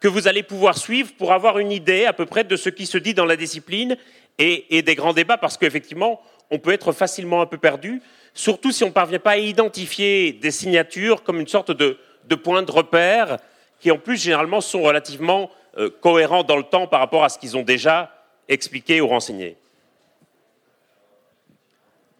[0.00, 2.86] que vous allez pouvoir suivre pour avoir une idée à peu près de ce qui
[2.86, 3.96] se dit dans la discipline
[4.38, 6.20] et, des grands débats, parce qu'effectivement,
[6.50, 8.02] on peut être facilement un peu perdu,
[8.32, 11.98] surtout si on ne parvient pas à identifier des signatures comme une sorte de,
[12.42, 13.38] point de repère,
[13.80, 17.38] qui en plus généralement sont relativement euh, cohérents dans le temps par rapport à ce
[17.38, 18.13] qu'ils ont déjà
[18.48, 19.56] expliqué ou renseigné.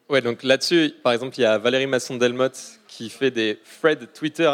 [0.09, 4.53] Ouais, donc là-dessus, par exemple, il y a Valérie Masson-Delmotte qui fait des threads Twitter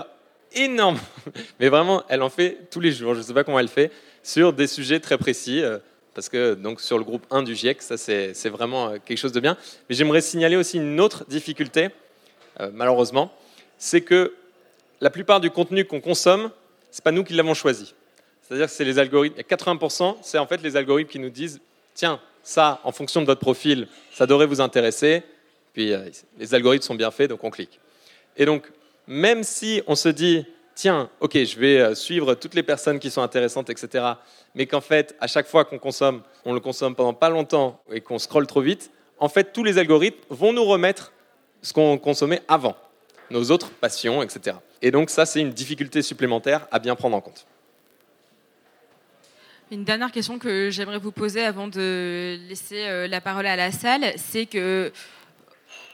[0.53, 0.99] énormes,
[1.61, 3.91] mais vraiment, elle en fait tous les jours, je ne sais pas comment elle fait,
[4.23, 5.79] sur des sujets très précis, euh,
[6.15, 9.33] parce que donc sur le groupe 1 du GIEC, ça c'est vraiment euh, quelque chose
[9.33, 9.57] de bien.
[9.89, 11.89] Mais j'aimerais signaler aussi une autre difficulté,
[12.73, 13.33] malheureusement,
[13.79, 14.35] c'est que
[15.01, 16.51] la plupart du contenu qu'on consomme,
[16.91, 17.95] ce n'est pas nous qui l'avons choisi.
[18.51, 21.61] C'est-à-dire que c'est les algorithmes, 80%, c'est en fait les algorithmes qui nous disent,
[21.95, 25.23] tiens, ça, en fonction de votre profil, ça devrait vous intéresser.
[25.73, 27.79] Puis euh, les algorithmes sont bien faits, donc on clique.
[28.37, 28.69] Et donc,
[29.07, 30.45] même si on se dit,
[30.75, 34.05] tiens, ok, je vais euh, suivre toutes les personnes qui sont intéressantes, etc.,
[34.57, 38.01] mais qu'en fait, à chaque fois qu'on consomme, on le consomme pendant pas longtemps et
[38.01, 38.91] qu'on scrolle trop vite,
[39.21, 41.13] en fait, tous les algorithmes vont nous remettre
[41.63, 42.75] ce qu'on consommait avant,
[43.31, 44.57] nos autres passions, etc.
[44.83, 47.47] Et donc, ça, c'est une difficulté supplémentaire à bien prendre en compte.
[49.73, 53.71] Une dernière question que j'aimerais vous poser avant de laisser euh, la parole à la
[53.71, 54.91] salle, c'est que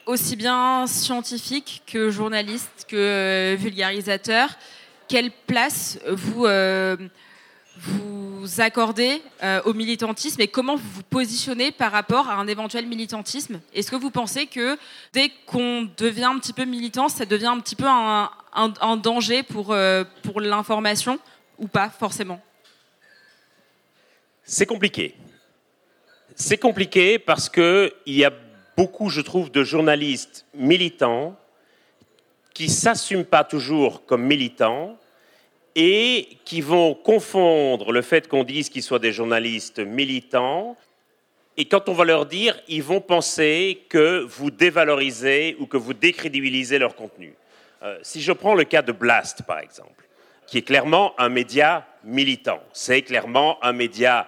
[0.06, 4.48] aussi bien scientifique que journaliste que euh, vulgarisateur,
[5.08, 6.96] quelle place vous, euh,
[8.56, 9.20] accordez
[9.66, 13.60] au militantisme et comment vous vous positionnez par rapport à un éventuel militantisme?
[13.74, 14.78] Est-ce que vous pensez que
[15.12, 19.42] dès qu'on devient un petit peu militant, ça devient un petit peu un, un danger
[19.42, 19.76] pour,
[20.22, 21.18] pour l'information
[21.58, 22.40] ou pas forcément?
[24.46, 25.14] C'est compliqué.
[26.34, 28.32] C'est compliqué parce qu'il y a
[28.76, 31.36] beaucoup, je trouve, de journalistes militants
[32.54, 34.96] qui ne s'assument pas toujours comme militants
[35.74, 40.76] et qui vont confondre le fait qu'on dise qu'ils soient des journalistes militants
[41.58, 45.94] et quand on va leur dire, ils vont penser que vous dévalorisez ou que vous
[45.94, 47.34] décrédibilisez leur contenu.
[47.82, 50.04] Euh, si je prends le cas de Blast, par exemple,
[50.46, 54.26] qui est clairement un média militant, c'est clairement un média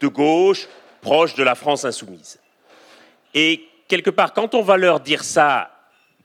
[0.00, 0.68] de gauche,
[1.00, 2.38] proche de la France insoumise.
[3.34, 5.70] Et quelque part, quand on va leur dire ça,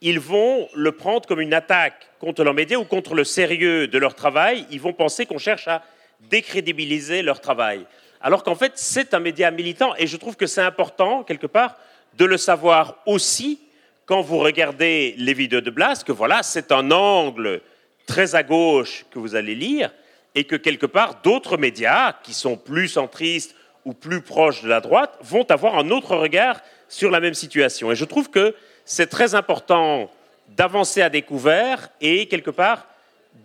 [0.02, 3.98] ils vont le prendre comme une attaque contre leurs médias ou contre le sérieux de
[3.98, 4.66] leur travail.
[4.72, 5.84] Ils vont penser qu'on cherche à
[6.30, 7.86] décrédibiliser leur travail.
[8.22, 11.78] Alors qu'en fait, c'est un média militant et je trouve que c'est important, quelque part,
[12.18, 13.60] de le savoir aussi
[14.06, 17.62] quand vous regardez les vidéos de Blas, que voilà, c'est un angle
[18.06, 19.92] très à gauche que vous allez lire
[20.36, 23.56] et que quelque part, d'autres médias qui sont plus centristes
[23.86, 26.60] ou plus proches de la droite vont avoir un autre regard
[26.90, 27.92] sur la même situation.
[27.92, 30.12] Et je trouve que c'est très important
[30.50, 32.88] d'avancer à découvert et quelque part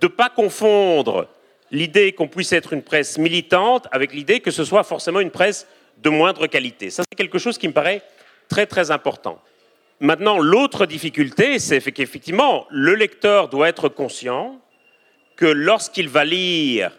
[0.01, 1.29] de ne pas confondre
[1.71, 5.67] l'idée qu'on puisse être une presse militante avec l'idée que ce soit forcément une presse
[5.99, 6.91] de moindre qualité.
[6.91, 8.03] Ça, c'est quelque chose qui me paraît
[8.49, 9.41] très très important.
[10.01, 14.59] Maintenant, l'autre difficulté, c'est qu'effectivement, le lecteur doit être conscient
[15.37, 16.93] que lorsqu'il va lire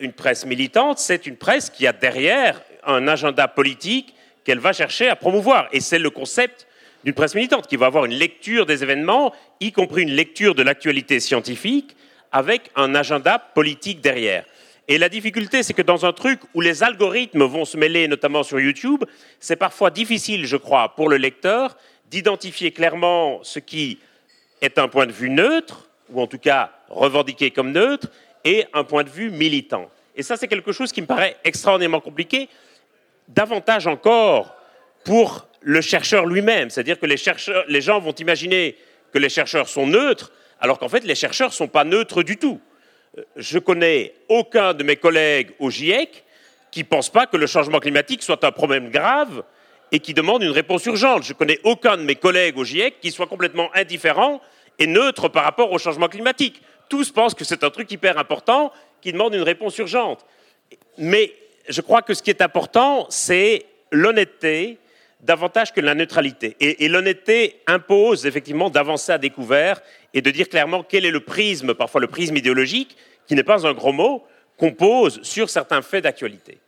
[0.00, 5.08] une presse militante, c'est une presse qui a derrière un agenda politique qu'elle va chercher
[5.08, 5.68] à promouvoir.
[5.72, 6.66] Et c'est le concept
[7.04, 10.62] d'une presse militante qui va avoir une lecture des événements, y compris une lecture de
[10.62, 11.96] l'actualité scientifique,
[12.32, 14.44] avec un agenda politique derrière.
[14.88, 18.42] Et la difficulté, c'est que dans un truc où les algorithmes vont se mêler, notamment
[18.42, 19.04] sur YouTube,
[19.40, 21.76] c'est parfois difficile, je crois, pour le lecteur
[22.10, 23.98] d'identifier clairement ce qui
[24.60, 28.08] est un point de vue neutre, ou en tout cas revendiqué comme neutre,
[28.46, 29.90] et un point de vue militant.
[30.14, 32.48] Et ça, c'est quelque chose qui me paraît extraordinairement compliqué,
[33.28, 34.54] davantage encore
[35.04, 36.70] pour le chercheur lui-même.
[36.70, 38.76] C'est-à-dire que les, gens vont imaginer
[39.12, 42.36] que les chercheurs sont neutres, alors qu'en fait, les chercheurs ne sont pas neutres du
[42.36, 42.60] tout.
[43.18, 46.24] Euh, je connais aucun de mes collègues au GIEC
[46.70, 49.42] qui ne pense pas que le changement climatique soit un problème grave
[49.90, 51.24] et qui demande une réponse urgente.
[51.24, 54.40] Je connais aucun de mes collègues au GIEC qui soit complètement indifférent
[54.78, 56.62] et neutre par rapport au changement climatique.
[56.88, 60.24] Tous pensent que c'est un truc hyper important qui demande une réponse urgente.
[60.98, 61.32] Mais
[61.68, 64.78] je crois que ce qui est important, c'est l'honnêteté
[65.20, 66.56] davantage que la neutralité.
[66.60, 69.80] Et, l'honnêteté impose effectivement d'avancer à découvert
[70.14, 73.66] et de dire clairement quel est le prisme, parfois le prisme idéologique, qui n'est pas
[73.66, 74.24] un gros mot,
[74.56, 76.58] qu'on pose sur certains faits d'actualité.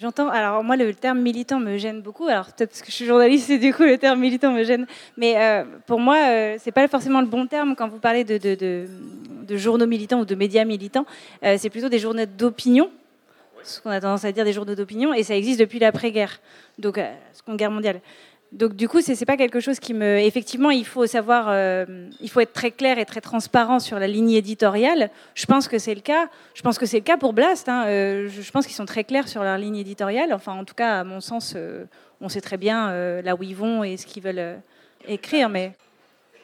[0.00, 0.28] J'entends.
[0.28, 2.28] Alors moi, le terme militant me gêne beaucoup.
[2.28, 4.86] Alors peut-être parce que je suis journaliste et du coup le terme militant me gêne.
[5.16, 8.38] Mais euh, pour moi, euh, c'est pas forcément le bon terme quand vous parlez de,
[8.38, 11.04] de, journaux militants ou de médias militants.
[11.42, 12.90] Euh, c'est plutôt des journaux d'opinion,
[13.64, 16.38] ce qu'on a tendance à dire des journaux d'opinion, et ça existe depuis l'après-guerre,
[16.78, 18.00] donc la Seconde Guerre mondiale.
[18.52, 20.18] Donc du coup, c'est pas quelque chose qui me.
[20.20, 24.06] Effectivement, il faut savoir, euh, il faut être très clair et très transparent sur la
[24.06, 25.10] ligne éditoriale.
[25.34, 26.28] Je pense que c'est le cas.
[26.54, 27.68] Je pense que c'est le cas pour Blast.
[27.68, 27.84] Hein.
[27.86, 30.32] Euh, je pense qu'ils sont très clairs sur leur ligne éditoriale.
[30.32, 31.84] Enfin, en tout cas, à mon sens, euh,
[32.22, 32.90] on sait très bien
[33.22, 34.60] là où ils vont et ce qu'ils veulent
[35.06, 35.50] écrire.
[35.50, 35.72] Mais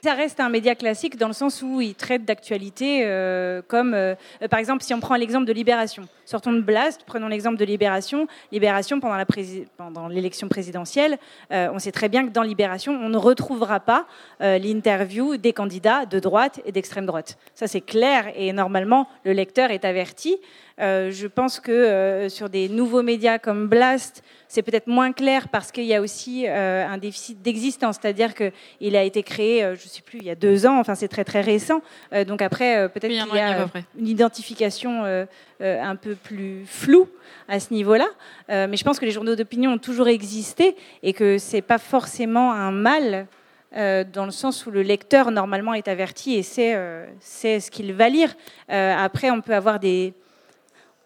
[0.05, 4.15] ça reste un média classique dans le sens où il traite d'actualité euh, comme, euh,
[4.51, 6.03] par exemple, si on prend l'exemple de Libération.
[6.27, 8.27] Sortons de Blast, prenons l'exemple de Libération.
[8.53, 11.17] Libération, pendant l'élection présidentielle,
[11.53, 14.07] euh, on sait très bien que dans Libération, on ne retrouvera pas
[14.41, 17.39] l'interview des candidats de droite et d'extrême droite.
[17.55, 20.37] Ça, c'est clair et normalement, le lecteur est averti.
[20.79, 24.23] je pense que sur des nouveaux médias comme Blast,
[24.55, 28.95] c'est peut-être moins clair parce qu'il y a aussi euh, un déficit d'existence, c'est-à-dire qu'il
[28.95, 31.09] a été créé, euh, je ne sais plus, il y a deux ans, enfin c'est
[31.09, 31.83] très très récent.
[32.13, 33.67] Euh, donc après, peut-être qu'il y a
[33.99, 35.27] une identification
[35.61, 37.09] un peu plus floue
[37.49, 38.07] à ce niveau-là.
[38.49, 41.79] mais je pense que les journaux d'opinion ont toujours existé et que ce n'est pas
[41.79, 43.27] forcément un mal.
[43.73, 46.79] dans le sens où le lecteur normalement est averti et sait,
[47.21, 48.35] sait ce qu'il va lire.
[48.69, 50.15] après, on peut avoir des,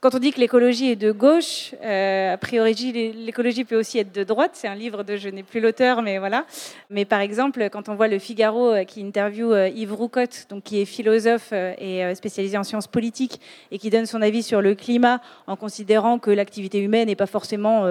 [0.01, 2.73] quand on dit que l'écologie est de gauche, euh, a priori
[3.15, 4.53] l'écologie peut aussi être de droite.
[4.55, 6.47] C'est un livre de, je n'ai plus l'auteur, mais voilà.
[6.89, 10.63] Mais par exemple, quand on voit le Figaro euh, qui interviewe euh, Yves Roucotte, donc
[10.63, 13.41] qui est philosophe et spécialisé en sciences politiques
[13.73, 17.27] et qui donne son avis sur le climat en considérant que l'activité humaine n'est pas
[17.27, 17.85] forcément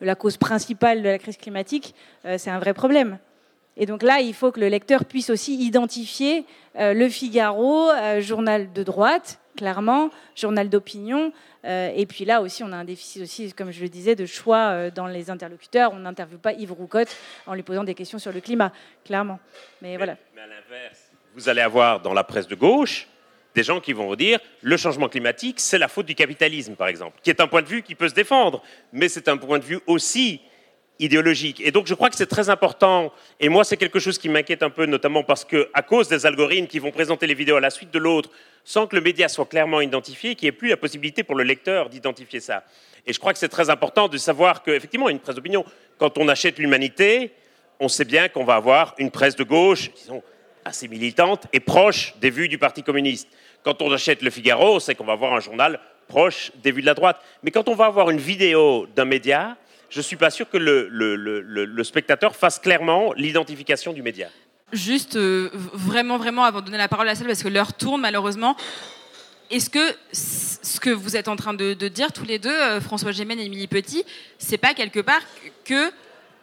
[0.00, 1.94] la cause principale de la crise climatique,
[2.36, 3.18] c'est un vrai problème.
[3.76, 6.44] Et donc là, il faut que le lecteur puisse aussi identifier
[6.76, 7.90] le Figaro,
[8.20, 11.32] journal de droite, clairement, journal d'opinion.
[11.64, 14.26] Euh, et puis là aussi, on a un déficit aussi, comme je le disais, de
[14.26, 15.92] choix euh, dans les interlocuteurs.
[15.92, 18.72] On n'interviewe pas Yves Roucotte en lui posant des questions sur le climat,
[19.04, 19.38] clairement.
[19.82, 20.16] Mais, voilà.
[20.34, 23.08] Mais à l'inverse, vous allez avoir dans la presse de gauche
[23.54, 26.88] des gens qui vont vous dire le changement climatique, c'est la faute du capitalisme, par
[26.88, 29.58] exemple, qui est un point de vue qui peut se défendre, mais c'est un point
[29.58, 30.40] de vue aussi
[31.04, 31.60] idéologique.
[31.60, 34.62] Et donc je crois que c'est très important, et moi c'est quelque chose qui m'inquiète
[34.62, 37.60] un peu, notamment parce que à cause des algorithmes qui vont présenter les vidéos à
[37.60, 38.30] la suite de l'autre,
[38.64, 41.44] sans que le média soit clairement identifié, qu'il n'y ait plus la possibilité pour le
[41.44, 42.64] lecteur d'identifier ça.
[43.06, 45.64] Et je crois que c'est très important de savoir qu'effectivement, une presse d'opinion,
[45.98, 47.32] quand on achète l'humanité,
[47.80, 50.22] on sait bien qu'on va avoir une presse de gauche, disons,
[50.64, 53.28] assez militante et proche des vues du Parti communiste.
[53.62, 55.78] Quand on achète le Figaro, sait qu'on va avoir un journal
[56.08, 57.20] proche des vues de la droite.
[57.42, 59.56] Mais quand on va avoir une vidéo d'un média,
[59.90, 64.28] je ne suis pas sûr que le, spectateur fasse clairement l'identification du média.
[64.72, 67.74] Juste, euh, vraiment, vraiment, avant de donner la parole à la salle, parce que l'heure
[67.74, 68.56] tourne malheureusement,
[69.50, 73.12] est-ce que ce que vous êtes en train de, dire tous les deux, euh, François
[73.12, 74.04] Gémen et Émilie Petit,
[74.38, 75.20] c'est pas quelque part
[75.64, 75.92] que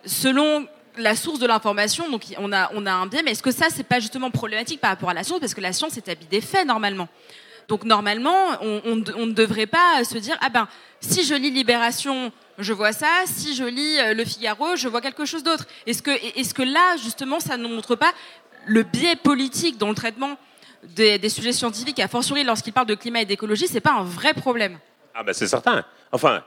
[0.06, 0.68] selon
[0.98, 4.00] la source de l'information, donc on a, un biais, mais est-ce que ça, c'est pas
[4.00, 7.08] justement problématique par rapport à la science Parce que la science établit des faits normalement.
[7.68, 10.68] Donc normalement, on, ne devrait pas se dire ah ben
[11.02, 13.10] si je lis Libération, je vois ça.
[13.26, 15.66] Si je lis euh, Le Figaro, je vois quelque chose d'autre.
[15.86, 18.14] Est-ce que, là, justement, ça ne montre pas
[18.66, 20.38] le biais politique dans le traitement
[20.84, 24.34] des, sujets scientifiques, a fortiori lorsqu'il parle de climat et d'écologie, c'est pas un vrai
[24.34, 24.80] problème
[25.14, 25.86] Ah ben c'est certain.
[26.12, 26.44] Enfin,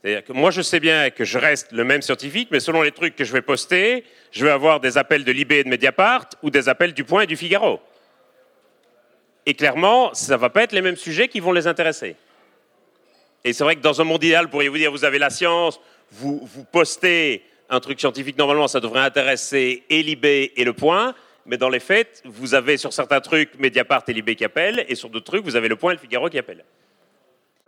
[0.00, 2.92] c'est-à-dire que moi je sais bien que je reste le même scientifique, mais selon les
[2.92, 6.26] trucs que je vais poster, je vais avoir des appels de Libé et de Mediapart
[6.42, 7.80] ou des appels du Point et du Figaro.
[9.46, 12.16] Et clairement, ça ne va pas être les mêmes sujets qui vont les intéresser.
[13.44, 15.78] Et c'est vrai que dans un monde idéal, pourriez-vous dire, vous avez la science,
[16.10, 21.14] vous, postez un truc scientifique, normalement, ça devrait intéresser et Libé et Le Point.
[21.46, 24.94] Mais dans les faits, vous avez sur certains trucs Mediapart et Libé qui appellent, et
[24.94, 26.64] sur d'autres trucs, vous avez Le Point et Le Figaro qui appellent.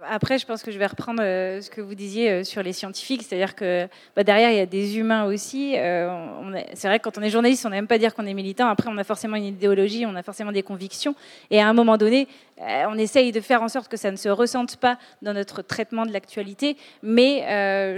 [0.04, 2.74] Après, je pense que je vais reprendre euh, ce que vous disiez euh, sur les
[2.74, 5.72] scientifiques, c'est-à-dire que bah, derrière, il y a des humains aussi.
[5.78, 8.68] Euh, c'est vrai que quand on est journaliste, on n'aime pas dire qu'on est militant.
[8.68, 11.14] Après, on a forcément une idéologie, on a forcément des convictions.
[11.50, 12.28] Et à un moment donné,
[12.58, 16.06] on essaye de faire en sorte que ça ne se ressente pas dans notre traitement
[16.06, 16.76] de l'actualité.
[17.02, 17.44] Mais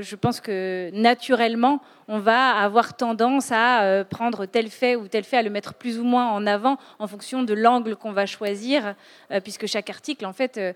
[0.03, 5.37] je pense que naturellement, on va avoir tendance à prendre tel fait ou tel fait,
[5.37, 8.97] à le mettre plus ou moins en avant en fonction de l'angle qu'on va choisir,
[9.45, 10.73] puisque chaque article, en fait, euh,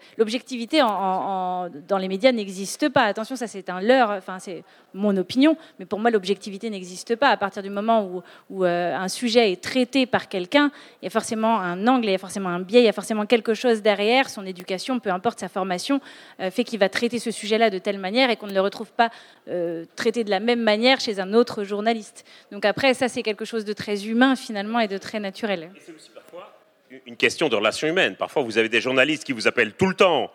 [1.88, 3.02] dans les médias n'existe pas.
[3.02, 7.28] Attention, ça c'est un leurre, enfin c'est mon opinion, mais pour moi l'objectivité n'existe pas.
[7.28, 11.10] À partir du moment où, où un sujet est traité par quelqu'un, il y a
[11.10, 13.82] forcément un angle, il y a forcément un biais, il y a forcément quelque chose
[13.82, 16.00] derrière, son éducation, peu importe sa formation,
[16.38, 19.10] fait qu'il va traiter ce sujet-là de telle manière et qu'on ne le retrouve pas
[19.96, 22.24] traité de la même manière chez un autre journaliste.
[22.50, 25.70] Donc après, ça, c'est quelque chose de très humain finalement et de très naturel.
[25.78, 26.52] C'est aussi parfois
[27.06, 28.16] une question de relations humaines.
[28.16, 30.30] Parfois, vous avez des journalistes qui vous appellent tout le temps,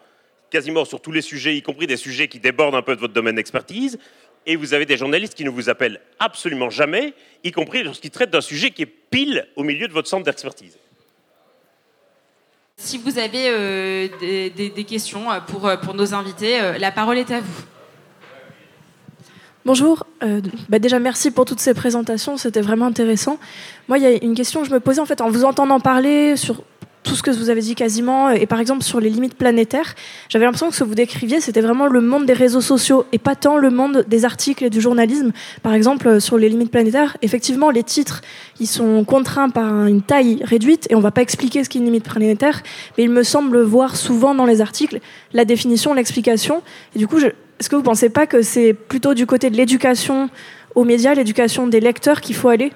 [0.50, 3.14] quasiment sur tous les sujets, y compris des sujets qui débordent un peu de votre
[3.14, 3.98] domaine d'expertise.
[4.46, 8.32] Et vous avez des journalistes qui ne vous appellent absolument jamais, y compris lorsqu'ils traitent
[8.32, 10.78] d'un sujet qui est pile au milieu de votre centre d'expertise.
[12.78, 17.32] Si vous avez euh, des, questions euh, pour, euh, pour nos invités, la parole est
[17.32, 17.64] à vous.
[19.68, 20.40] Bonjour, euh,
[20.70, 23.38] bah déjà merci pour toutes ces présentations, c'était vraiment intéressant.
[23.90, 25.82] Moi, il y a une question que je me posais en fait en vous entendant
[25.82, 26.64] parler sur
[27.08, 29.96] tout ce que vous avez dit quasiment, et par exemple sur les limites planétaires,
[30.30, 33.18] j'avais l'impression que ce que vous décriviez, c'était vraiment le monde des réseaux sociaux et
[33.18, 35.32] pas tant le monde des articles et du journalisme.
[35.64, 38.22] Par exemple, euh, sur les limites planétaires, effectivement, les titres,
[38.60, 41.80] ils sont contraints par une taille réduite et on ne va pas expliquer ce qu'est
[41.80, 42.62] une limite planétaire,
[42.98, 45.00] mais il me semble voir souvent dans les articles
[45.34, 46.62] la définition, l'explication.
[46.96, 49.50] Et du coup, je, est-ce que vous ne pensez pas que c'est plutôt du côté
[49.50, 50.30] de l'éducation
[50.76, 52.74] aux médias, l'éducation des lecteurs qu'il faut aller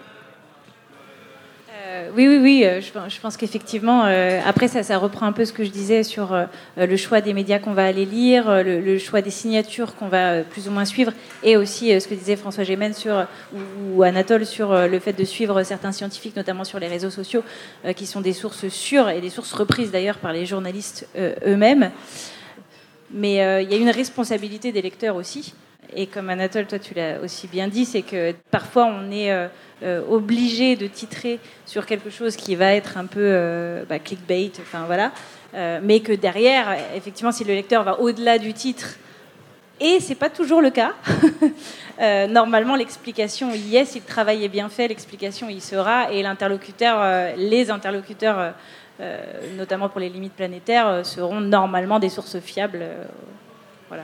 [2.16, 2.64] oui, oui, oui.
[2.66, 6.04] Euh, je, pense qu'effectivement, euh, après ça, ça reprend un peu ce que je disais
[6.04, 6.38] sur
[6.78, 10.68] le choix des médias qu'on va aller lire, le, choix des signatures qu'on va plus
[10.68, 11.12] ou moins suivre,
[11.44, 13.26] et aussi ce que disait François Gémen sur
[13.94, 17.44] ou, Anatole sur le fait de suivre certains scientifiques, notamment sur les réseaux sociaux,
[17.96, 21.08] qui sont des sources sûres et des sources reprises d'ailleurs par les journalistes
[21.46, 21.92] eux-mêmes.
[23.14, 25.54] Mais euh, il y a une responsabilité des lecteurs aussi.
[25.94, 29.48] Et comme Anatole, toi tu l'as aussi bien dit, c'est que parfois on est euh,
[29.84, 34.86] euh, obligé de titrer sur quelque chose qui va être un peu bah, clickbait, enfin
[34.86, 35.12] voilà,
[35.82, 38.96] mais que derrière, effectivement, si le lecteur va au-delà du titre,
[39.82, 40.94] et c'est pas toujours le cas.
[42.30, 47.36] normalement, l'explication y est, si le travail est bien fait, l'explication y sera, et l'interlocuteur,
[47.36, 48.54] les interlocuteurs
[49.56, 52.80] notamment pour les limites planétaires, euh, seront normalement des sources fiables.
[52.82, 53.06] Euh,
[53.88, 54.04] voilà.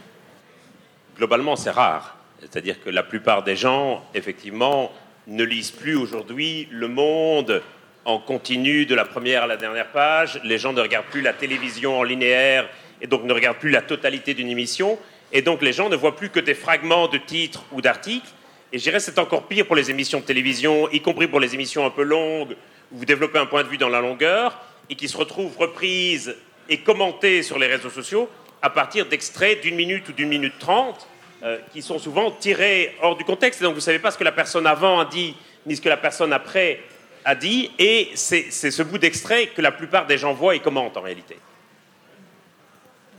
[1.15, 2.17] Globalement, c'est rare.
[2.39, 4.91] C'est-à-dire que la plupart des gens, effectivement,
[5.27, 7.61] ne lisent plus aujourd'hui le monde
[8.05, 10.39] en continu de la première à la dernière page.
[10.43, 12.69] Les gens ne regardent plus la télévision en linéaire
[13.01, 14.97] et donc ne regardent plus la totalité d'une émission.
[15.33, 18.29] Et donc les gens ne voient plus que des fragments de titres ou d'articles.
[18.71, 21.53] Et je dirais c'est encore pire pour les émissions de télévision, y compris pour les
[21.53, 22.55] émissions un peu longues,
[22.91, 24.57] où vous développez un point de vue dans la longueur
[24.89, 26.35] et qui se retrouvent reprises
[26.69, 28.29] et commentées sur les réseaux sociaux
[28.61, 31.07] à partir d'extraits d'une minute ou d'une minute trente
[31.43, 33.61] euh, qui sont souvent tirés hors du contexte.
[33.61, 35.35] Et donc vous ne savez pas ce que la personne avant a dit,
[35.65, 36.81] ni ce que la personne après
[37.23, 37.71] a dit.
[37.77, 41.38] Et c'est ce bout d'extrait que la plupart des gens voient et commentent en réalité.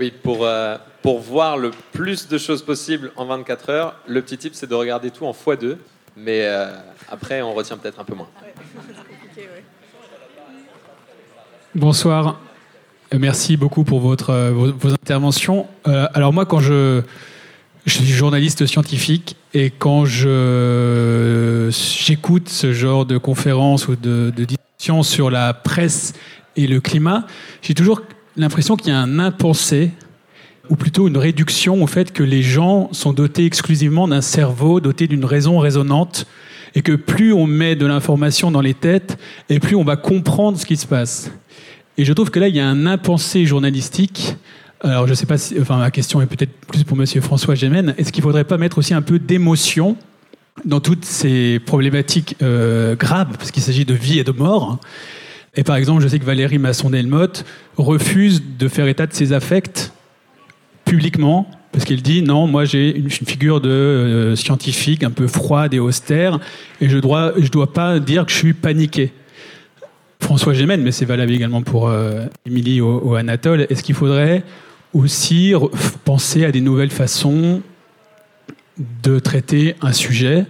[0.01, 4.39] Oui, pour, euh, pour voir le plus de choses possibles en 24 heures, le petit
[4.39, 5.77] tip, c'est de regarder tout en x2.
[6.16, 6.73] Mais euh,
[7.09, 8.29] après, on retient peut-être un peu moins.
[11.75, 12.41] Bonsoir.
[13.12, 15.66] Euh, merci beaucoup pour votre, vos, interventions.
[15.85, 17.03] alors moi, quand je,
[17.85, 24.45] je suis journaliste scientifique et quand je, j'écoute ce genre de conférences ou de, de
[24.45, 26.14] discussions sur la presse
[26.57, 27.27] et le climat,
[27.62, 28.03] j'ai toujours
[28.37, 29.91] l'impression qu'il y a un impensé,
[30.71, 35.07] ou plutôt une réduction au fait que les gens sont dotés exclusivement d'un cerveau doté
[35.07, 36.27] d'une raison raisonnante,
[36.75, 40.59] et que plus on met de l'information dans les têtes, et plus on va comprendre
[40.59, 41.31] ce qui se passe.
[41.97, 44.37] Et je trouve que là, il y a un impensé journalistique.
[44.81, 47.57] Alors, je ne sais pas si, enfin, ma question est peut-être plus pour Monsieur François
[47.57, 47.95] Gémen.
[47.99, 49.97] Est-ce qu'il ne faudrait pas mettre aussi un peu d'émotion
[50.64, 54.79] dans toutes ces problématiques euh, graves, parce qu'il s'agit de vie et de mort
[55.59, 57.45] et par exemple, je sais que Valérie Masson-Delmotte
[57.77, 59.93] refuse de faire état de ses affects
[60.85, 65.72] publiquement parce qu'elle dit non, moi j'ai une, figure de euh, scientifique un peu froide
[65.74, 66.41] et austère
[66.81, 69.12] et je dois, dois pas dire que je suis paniqué.
[70.20, 74.43] François Gémen, mais c'est valable également pour euh, Émilie ou, Anatole, est-ce qu'il faudrait
[74.93, 75.55] aussi
[76.05, 77.62] penser à des nouvelles façons
[79.05, 80.47] de traiter un sujet?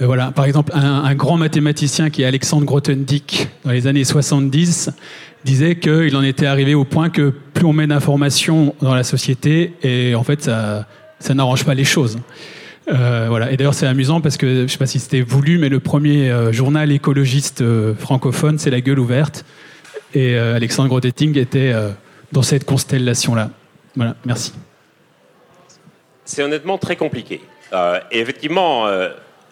[0.00, 4.88] Euh, voilà, par exemple, un, grand mathématicien qui est Alexandre Grothendieck, dans les années 70,
[5.46, 9.72] disait qu'il en était arrivé au point que plus on met d'informations dans la société,
[9.82, 10.86] et en fait, ça,
[11.20, 12.18] ça n'arrange pas les choses.
[12.88, 13.50] Euh, voilà.
[13.50, 15.80] Et d'ailleurs, c'est amusant parce que je ne sais pas si c'était voulu, mais le
[15.80, 17.64] premier euh, journal écologiste
[17.98, 19.44] francophone, c'est La Gueule ouverte.
[20.14, 21.74] Et Alexandre Grothendieck était
[22.32, 23.50] dans cette constellation-là.
[23.96, 24.54] Voilà, merci.
[26.24, 27.42] C'est honnêtement très compliqué.
[28.10, 28.86] et effectivement,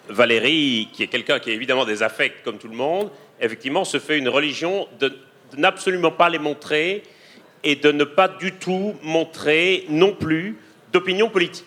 [0.09, 3.99] Valérie, qui est quelqu'un qui a évidemment des affects comme tout le monde, effectivement se
[3.99, 5.13] fait une religion de,
[5.57, 7.03] n'absolument pas les montrer
[7.63, 10.57] et de ne pas du tout montrer non plus
[10.91, 11.65] d'opinion politique.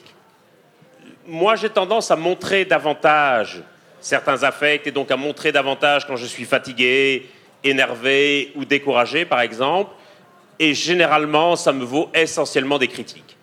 [1.27, 3.63] Moi, j'ai tendance à montrer davantage
[4.01, 7.29] certains affects et donc à montrer davantage quand je suis fatigué,
[7.65, 9.93] énervé ou découragé, par exemple.
[10.59, 13.37] Et généralement, ça me vaut essentiellement des critiques.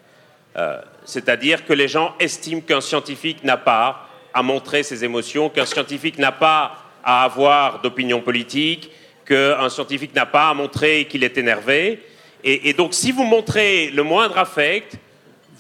[0.57, 5.65] Euh, c'est-à-dire que les gens estiment qu'un scientifique n'a pas à montrer ses émotions, qu'un
[5.65, 8.91] scientifique n'a pas à avoir d'opinion politique,
[9.25, 12.01] qu'un scientifique n'a pas à montrer qu'il est énervé.
[12.43, 14.97] Et, donc, si vous montrez le moindre affect,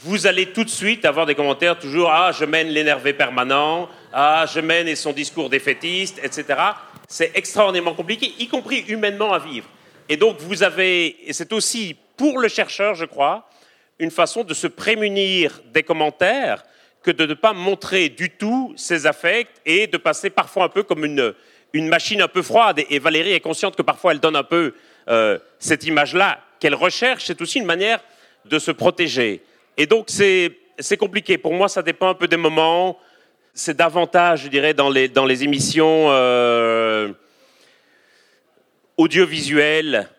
[0.03, 4.45] vous allez tout de suite avoir des commentaires toujours Ah, je mène l'énervé permanent, Ah,
[4.53, 6.59] je mène et son discours défaitiste, etc.
[7.07, 9.67] C'est extraordinairement compliqué, y compris humainement à vivre.
[10.07, 13.49] Et donc, vous avez, et c'est aussi pour le chercheur, je crois,
[13.97, 16.63] une façon de se prémunir des commentaires
[17.01, 20.83] que de ne pas montrer du tout ses affects et de passer parfois un peu
[20.83, 21.33] comme une,
[21.73, 22.81] une machine un peu froide.
[22.89, 24.73] Et, Valérie est consciente que parfois elle donne un peu
[25.09, 27.25] euh, cette image-là qu'elle recherche.
[27.25, 27.99] C'est aussi une manière
[28.45, 29.43] de se protéger.
[29.77, 31.37] Et donc c'est compliqué.
[31.37, 32.97] Pour moi, ça dépend un peu des moments.
[33.53, 37.11] C'est davantage, je dirais, dans les, dans les émissions euh,
[38.97, 40.09] audiovisuelles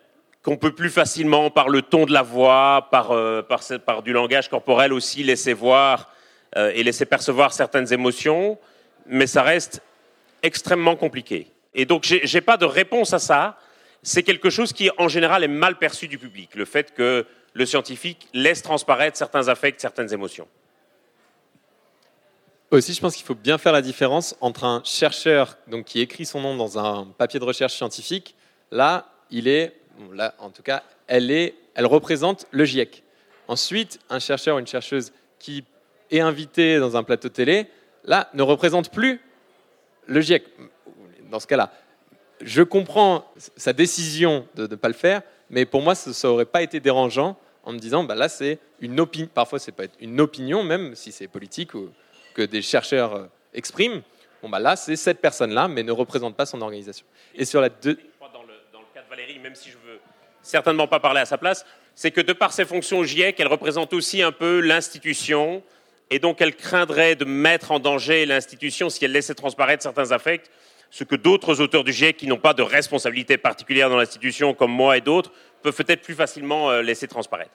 [0.43, 3.41] qu'on peut plus facilement, par le ton de la voix, par, euh,
[3.85, 6.11] par, du langage corporel aussi, laisser voir
[6.55, 8.57] et laisser percevoir certaines émotions,
[9.05, 9.81] mais ça reste
[10.43, 11.51] extrêmement compliqué.
[11.73, 13.57] Et donc, je n'ai pas de réponse à ça.
[14.01, 17.65] C'est quelque chose qui, en général, est mal perçu du public, le fait que le
[17.65, 20.47] scientifique laisse transparaître certains affects, certaines émotions.
[22.69, 26.25] Aussi, je pense qu'il faut bien faire la différence entre un chercheur donc, qui écrit
[26.25, 28.35] son nom dans un papier de recherche scientifique.
[28.71, 29.73] Là, il est,
[30.13, 33.03] là, en tout cas, elle, est, elle représente le GIEC.
[33.47, 35.63] Ensuite, un chercheur ou une chercheuse qui
[36.11, 37.67] est invité dans un plateau télé,
[38.03, 39.21] là, ne représente plus
[40.07, 40.45] le GIEC.
[41.29, 41.71] Dans ce cas-là,
[42.41, 46.61] je comprends sa décision de ne pas le faire, mais pour moi, ça n'aurait pas
[46.61, 50.63] été dérangeant en me disant, bah là, c'est une opinion, parfois, c'est pas une opinion,
[50.63, 51.89] même si c'est politique ou
[52.33, 54.01] que des chercheurs euh, expriment.
[54.41, 57.05] Bon, bah là, c'est cette personne-là, mais ne représente pas son organisation.
[57.35, 57.97] Et sur la deux...
[58.21, 58.53] Dans le,
[58.93, 59.99] cas de Valérie, même si je veux
[60.41, 61.65] certainement pas parler à sa place,
[61.95, 65.63] c'est que de par ses fonctions au GIEC, elle représente aussi un peu l'institution,
[66.09, 70.49] et donc elle craindrait de mettre en danger l'institution si elle laissait transparaître certains affects,
[70.89, 74.71] ce que d'autres auteurs du GIEC qui n'ont pas de responsabilité particulière dans l'institution, comme
[74.71, 75.31] moi et d'autres,
[75.61, 77.51] peuvent peut-être plus facilement euh, laisser transparaître.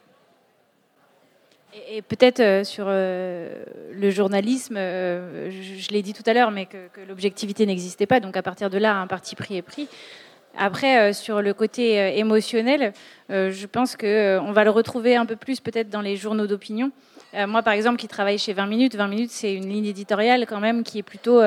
[1.89, 6.89] Et, peut-être euh, sur euh, le journalisme, je, l'ai dit tout à l'heure, mais que,
[6.89, 9.89] que l'objectivité n'existait pas, donc à partir de là, un parti pris est pris.
[10.59, 12.93] Après, sur le côté émotionnel,
[13.31, 16.91] je pense qu'on va le retrouver un peu plus peut-être dans les journaux d'opinion.
[17.47, 20.61] moi, par exemple, qui travaille chez 20 minutes, 20 minutes, c'est une ligne éditoriale quand
[20.61, 21.41] même qui est plutôt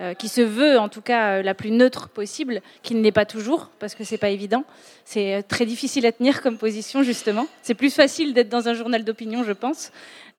[0.00, 3.12] euh, qui se veut en tout cas euh, la plus neutre possible, qui ne l'est
[3.12, 4.64] pas toujours, parce que c'est pas évident.
[5.04, 7.46] C'est euh, très difficile à tenir comme position, justement.
[7.62, 9.92] C'est plus facile d'être dans un journal d'opinion, je pense.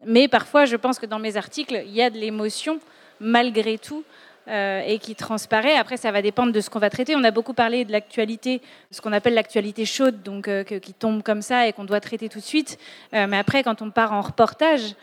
[0.05, 2.81] Mais parfois, je pense que dans mes articles, il y a de l'émotion,
[3.21, 4.03] malgré tout,
[4.47, 5.75] et qui transparaît.
[5.75, 7.15] Après, ça va dépendre de ce qu'on va traiter.
[7.15, 8.61] On a beaucoup parlé de l'actualité,
[8.91, 10.49] ce qu'on appelle l'actualité chaude, donc
[10.81, 12.77] qui tombe comme ça et qu'on doit traiter tout de suite.
[13.11, 14.95] mais après, quand on part en reportage,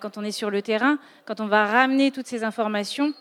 [0.00, 3.12] quand on est sur le terrain, quand on va ramener toutes ces informations,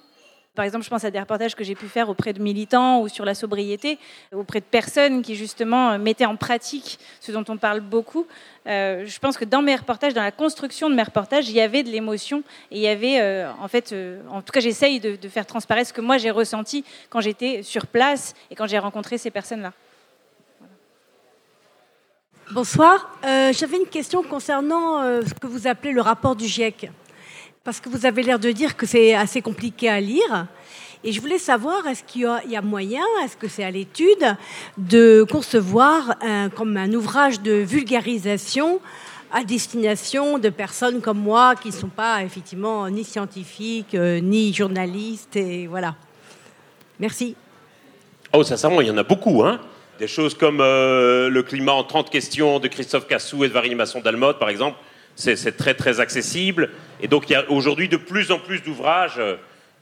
[0.59, 3.07] par exemple, je pense à des reportages que j'ai pu faire auprès de militants ou
[3.07, 3.97] sur la sobriété,
[4.35, 8.27] auprès de personnes qui justement mettaient en pratique ce dont on parle beaucoup.
[8.67, 11.61] Euh, je pense que dans mes reportages, dans la construction de mes reportages, il y
[11.61, 14.99] avait de l'émotion et il y avait, euh, en fait, euh, en tout cas, j'essaye
[14.99, 18.79] de, faire transparaître ce que moi j'ai ressenti quand j'étais sur place et quand j'ai
[18.79, 19.71] rencontré ces personnes-là.
[22.51, 23.17] Bonsoir.
[23.23, 26.89] J'avais une question concernant ce que vous appelez le rapport du GIEC
[27.69, 30.47] parce que vous avez l'air de dire que c'est assez compliqué à lire.
[31.03, 34.35] Et je voulais savoir, est-ce qu'il y, a moyen, est-ce que c'est à l'étude,
[34.79, 36.15] de concevoir
[36.55, 38.79] comme un ouvrage de vulgarisation
[39.31, 44.51] à destination de personnes comme moi qui ne sont pas effectivement ni scientifiques, euh, ni
[44.51, 45.93] journalistes, et voilà.
[46.99, 47.35] Merci.
[48.33, 49.61] Oh, sincèrement, il y en a beaucoup, hein
[49.99, 53.75] Des choses comme euh, Le climat en 30 questions de Christophe Cassou et de Valérie
[53.75, 54.75] Masson-Dalmotte, par exemple
[55.19, 56.69] c'est très très accessible.
[57.01, 59.35] Et donc il y a aujourd'hui de plus en plus d'ouvrages euh,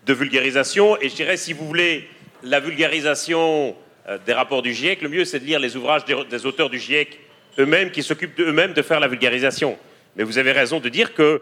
[0.06, 1.00] de vulgarisation.
[1.00, 2.08] Et je dirais, si vous voulez
[2.44, 3.76] la vulgarisation
[4.10, 6.80] euh, des rapports du GIEC, le mieux c'est de lire les ouvrages des, auteurs du
[6.80, 7.20] GIEC
[7.60, 9.78] eux-mêmes qui s'occupent eux-mêmes de faire la vulgarisation.
[10.16, 11.42] Mais vous avez raison de dire que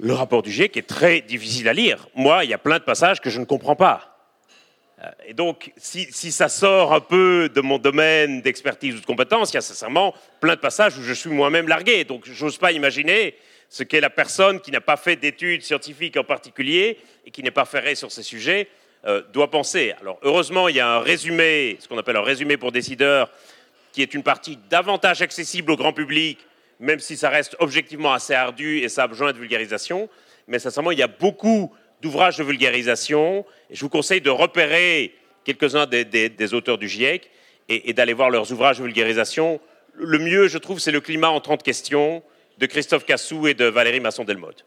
[0.00, 2.06] le rapport du GIEC est très difficile à lire.
[2.14, 4.13] Moi, il y a plein de passages que je ne comprends pas.
[5.04, 9.50] Euh, et donc, si, ça sort un peu de mon domaine d'expertise ou de compétence,
[9.52, 12.04] il y a sincèrement plein de passages où je suis moi-même largué.
[12.04, 13.34] Donc, je n'ose pas imaginer
[13.68, 17.50] ce qu'est la personne qui n'a pas fait d'études scientifiques en particulier et qui n'est
[17.50, 18.68] pas ferrée sur ces sujets
[19.06, 19.94] euh, doit penser.
[20.00, 23.30] Alors, heureusement, il y a un résumé, ce qu'on appelle un résumé pour décideurs,
[23.92, 26.38] qui est une partie davantage accessible au grand public,
[26.80, 30.08] même si ça reste objectivement assez ardu et ça a besoin de vulgarisation.
[30.48, 31.72] Mais sincèrement, il y a beaucoup
[32.04, 33.46] d'ouvrages de vulgarisation.
[33.70, 37.30] Je vous conseille de repérer quelques-uns des, auteurs du GIEC
[37.70, 39.58] et, d'aller voir leurs ouvrages de vulgarisation.
[39.94, 42.22] Le mieux, je trouve, c'est Le climat en 30 questions
[42.58, 44.66] de Christophe Cassou et de Valérie Masson-Delmotte.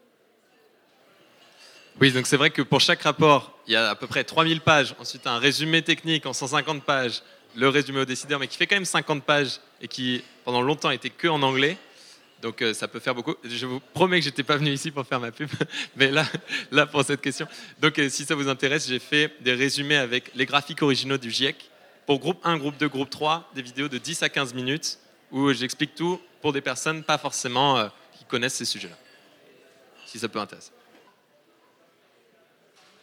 [2.00, 4.60] Oui, donc c'est vrai que pour chaque rapport, il y a à peu près 3000
[4.60, 7.22] pages, ensuite un résumé technique en 150 pages,
[7.56, 10.90] le résumé aux décideurs, mais qui fait quand même 50 pages et qui, pendant longtemps,
[10.90, 11.76] était que en anglais.
[12.42, 13.34] Donc euh, ça peut faire beaucoup.
[13.44, 15.48] Je vous promets que j'étais pas venu ici pour faire ma pub,
[15.96, 16.24] mais là,
[16.70, 17.48] là pour cette question.
[17.80, 21.30] Donc euh, si ça vous intéresse, j'ai fait des résumés avec les graphiques originaux du
[21.30, 21.70] GIEC
[22.06, 24.98] pour groupe 1, groupe 2, groupe 3, des vidéos de 10 à 15 minutes
[25.30, 28.96] où j'explique tout pour des personnes pas forcément euh, qui connaissent ces sujets-là.
[30.06, 30.70] Si ça peut intéresser.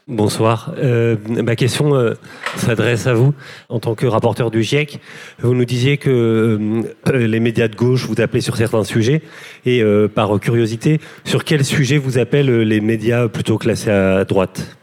[0.07, 0.71] Bonsoir.
[0.77, 2.13] Euh, ma question euh,
[2.57, 3.33] s'adresse à vous
[3.69, 4.99] en tant que rapporteur du GIEC.
[5.39, 9.23] Vous nous disiez que euh, les médias de gauche vous appelaient sur certains sujets
[9.65, 9.83] et
[10.13, 14.77] par curiosité, sur quels sujets vous appellent les médias plutôt classés à droite?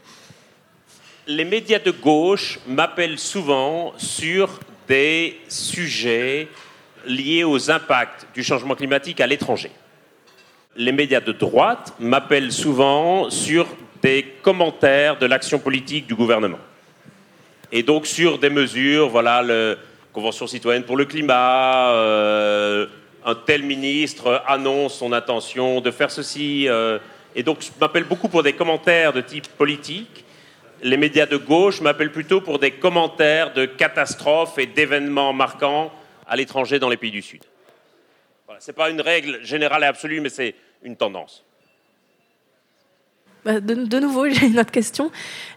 [1.25, 4.59] Les médias de gauche m'appellent souvent sur
[4.89, 6.49] des sujets
[7.07, 9.71] liés aux impacts du changement climatique à l'étranger.
[10.75, 13.67] Les médias de droite m'appellent souvent sur
[14.03, 16.59] des commentaires de l'action politique du gouvernement.
[17.71, 19.75] Et donc sur des mesures, voilà, la
[20.11, 22.85] Convention citoyenne pour le climat, euh,
[23.25, 26.67] un tel ministre annonce son intention de faire ceci.
[26.67, 26.99] Euh,
[27.33, 30.23] et donc je m'appelle beaucoup pour des commentaires de type politique.
[30.83, 35.91] Les médias de gauche m'appellent plutôt pour des commentaires de catastrophes et d'événements marquants
[36.27, 37.41] à l'étranger dans les pays du Sud.
[38.45, 40.53] Voilà, Ce n'est pas une règle générale et absolue, mais c'est
[40.83, 41.42] une tendance.
[43.45, 45.11] Bah, de, nouveau, j'ai une autre question.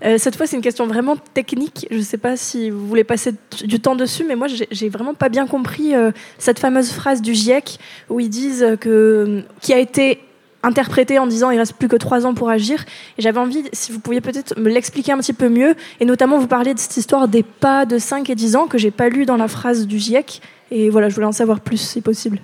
[0.05, 1.87] Euh, cette fois, c'est une question vraiment technique.
[1.91, 3.35] Je ne sais pas si vous voulez passer
[3.65, 7.35] du temps dessus, mais moi, j'ai vraiment pas bien compris euh, cette fameuse phrase du
[7.35, 10.21] GIEC où ils disent que qui a été
[10.63, 12.85] interprétée en disant il reste plus que trois ans pour agir.
[13.19, 16.49] J'avais envie, si vous pouviez peut-être me l'expliquer un petit peu mieux, et notamment vous
[16.49, 19.27] parler de cette histoire des pas de 5 et 10 ans que j'ai pas lu
[19.27, 20.41] dans la phrase du GIEC.
[20.73, 22.41] Et voilà, je voulais en savoir plus si possible.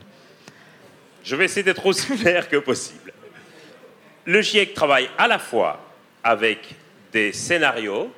[1.25, 3.12] Je vais essayer d'être aussi clair que possible
[4.25, 5.81] le GIEC travaille à la fois
[6.23, 6.75] avec
[7.13, 8.13] des scénarios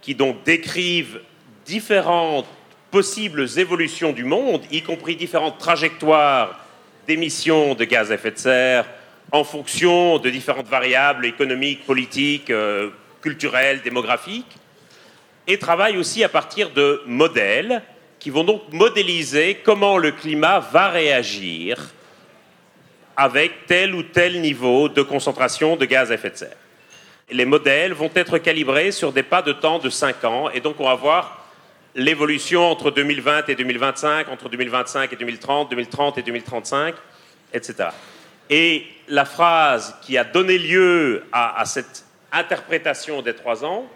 [0.00, 1.20] qui décrivent
[1.66, 2.46] différentes
[2.90, 6.58] possibles évolutions du monde, y compris différentes trajectoires
[7.06, 8.86] d'émissions de gaz à effet de serre
[9.32, 12.90] en fonction de différentes variables économiques, politiques, euh,
[13.22, 14.56] culturelles, démographiques.
[15.46, 17.82] et travaille aussi à partir de modèles
[18.18, 21.90] qui vont donc modéliser comment le climat va réagir
[23.16, 26.56] avec tel ou tel niveau de concentration de gaz à effet de serre.
[27.30, 30.80] Les modèles vont être calibrés sur des pas de temps de 5 ans, et donc
[30.80, 31.46] on va voir
[31.94, 36.94] l'évolution entre 2020 et 2025, entre 2025 et 2030, 2030 et 2035,
[37.52, 37.90] etc.
[38.48, 43.86] Et la phrase qui a donné lieu à, à cette interprétation des trois ans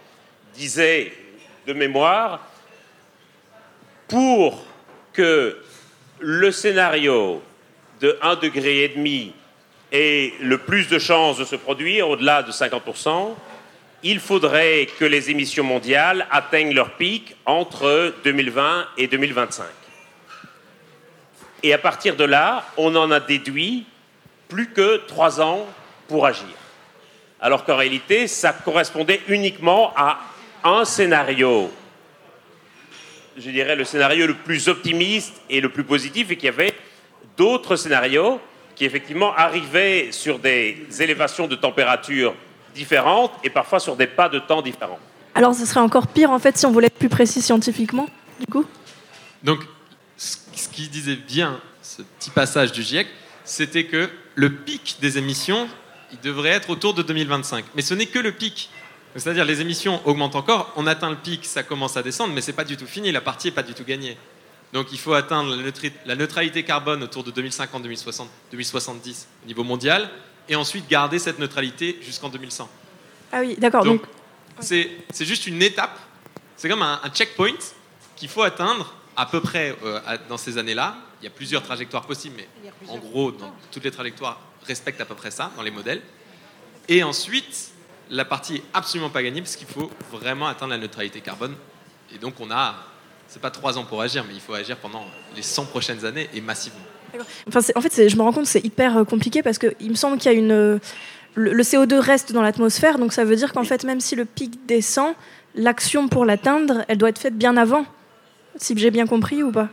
[0.55, 1.13] disait
[1.67, 2.41] de mémoire,
[4.09, 4.65] pour
[5.13, 5.57] que
[6.21, 7.43] le scénario
[8.05, 8.95] de 1,5 degré
[9.91, 13.35] et le plus de chances de se produire, au-delà de 50%,
[14.03, 19.65] il faudrait que les émissions mondiales atteignent leur pic entre 2020 et 2025.
[21.63, 23.87] Et à partir de là, on en a déduit
[24.49, 25.67] plus que trois ans
[26.07, 26.45] pour agir.
[27.41, 30.21] Alors qu'en réalité, ça correspondait uniquement à
[30.63, 31.73] un scénario,
[33.39, 36.75] je dirais le scénario le plus optimiste et le plus positif, et qu'il y avait
[37.37, 38.41] d'autres scénarios
[38.75, 42.35] qui effectivement arrivaient sur des élévations de température
[42.75, 44.99] différentes et parfois sur des pas de temps différents.
[45.35, 48.07] Alors ce serait encore pire en fait si on voulait être plus précis scientifiquement,
[48.41, 48.65] du coup?
[49.43, 49.61] Donc
[50.17, 53.07] ce qui disait bien ce petit passage du GIEC,
[53.45, 55.69] c'était que le pic des émissions,
[56.13, 57.65] il devrait être autour de 2025.
[57.75, 58.71] Mais ce n'est que le pic.
[59.17, 62.53] C'est-à-dire les émissions augmentent encore, on atteint le pic, ça commence à descendre, mais c'est
[62.53, 64.17] pas du tout fini, la partie n'est pas du tout gagnée.
[64.75, 65.57] Donc il faut atteindre
[66.05, 70.11] la neutralité carbone autour de 2050-2070 au niveau mondial,
[70.49, 72.69] et ensuite garder cette neutralité jusqu'en 2100.
[73.33, 73.85] Ah oui, d'accord.
[73.85, 74.03] Donc,
[74.59, 74.91] c'est
[75.21, 75.97] juste une étape,
[76.57, 77.55] c'est comme un, checkpoint
[78.17, 80.97] qu'il faut atteindre à peu près euh, dans ces années-là.
[81.23, 82.49] Il y a plusieurs trajectoires possibles, mais
[82.89, 86.03] en gros, dans toutes les trajectoires respectent à peu près ça dans les modèles.
[86.89, 87.71] Et ensuite,
[88.11, 91.55] la partie est absolument pas gagnée parce qu'il faut vraiment atteindre la neutralité carbone.
[92.13, 92.75] Et donc on a,
[93.35, 95.05] c'est pas trois ans pour agir, mais il faut agir pendant
[95.35, 96.79] les 100 prochaines années et massivement.
[97.49, 99.97] Enfin, en fait, je me rends compte que c'est hyper euh, compliqué parce qu'il me
[99.97, 100.53] semble qu'il y a une.
[100.53, 100.79] Euh,
[101.35, 104.65] le, CO2 reste dans l'atmosphère, donc ça veut dire qu'en fait, même si le pic
[104.67, 105.15] descend,
[105.57, 107.87] l'action pour l'atteindre, elle doit être faite bien avant.
[108.55, 109.69] Si j'ai bien compris ou pas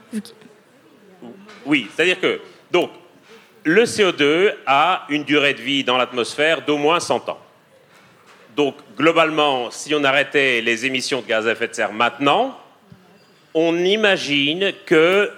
[1.67, 2.89] Oui, c'est-à-dire que donc
[3.63, 7.39] le CO2 a une durée de vie dans l'atmosphère d'au moins 100 ans.
[8.55, 12.57] Donc, globalement, si on arrêtait les émissions de gaz à effet de serre maintenant,
[13.53, 15.31] on imagine que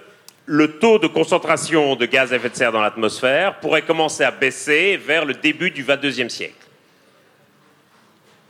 [0.45, 4.31] le taux de concentration de gaz à effet de serre dans l'atmosphère pourrait commencer à
[4.31, 6.55] baisser vers le début du 22e siècle.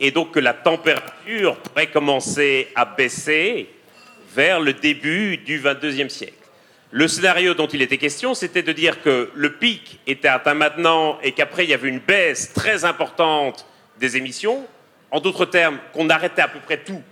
[0.00, 3.68] Et donc que la température pourrait commencer à baisser
[4.34, 6.34] vers le début du 22e siècle.
[6.90, 11.18] Le scénario dont il était question, c'était de dire que le pic était atteint maintenant
[11.22, 13.66] et qu'après il y avait une baisse très importante
[13.98, 14.66] des émissions,
[15.10, 17.02] en d'autres termes, qu'on arrêtait à peu près tout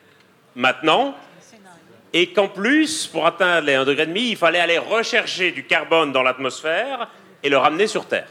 [0.55, 1.17] maintenant,
[2.13, 6.23] et qu'en plus, pour atteindre les 1,5 degré, il fallait aller rechercher du carbone dans
[6.23, 7.09] l'atmosphère
[7.43, 8.29] et le ramener sur Terre.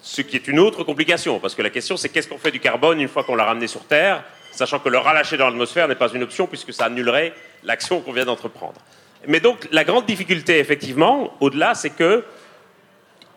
[0.00, 2.60] Ce qui est une autre complication, parce que la question c'est qu'est-ce qu'on fait du
[2.60, 4.22] carbone une fois qu'on l'a ramené sur Terre,
[4.52, 7.32] sachant que le relâcher dans l'atmosphère n'est pas une option puisque ça annulerait
[7.64, 8.80] l'action qu'on vient d'entreprendre.
[9.26, 12.24] Mais donc la grande difficulté, effectivement, au-delà, c'est que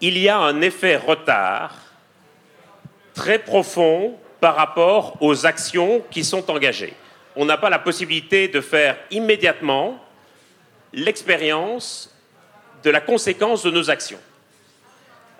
[0.01, 1.73] il y a un effet retard
[3.15, 6.93] très profond par rapport aux actions qui sont engagées.
[7.37, 10.03] On n'a pas la possibilité de faire immédiatement
[10.91, 12.13] l'expérience
[12.83, 14.19] de la conséquence de nos actions.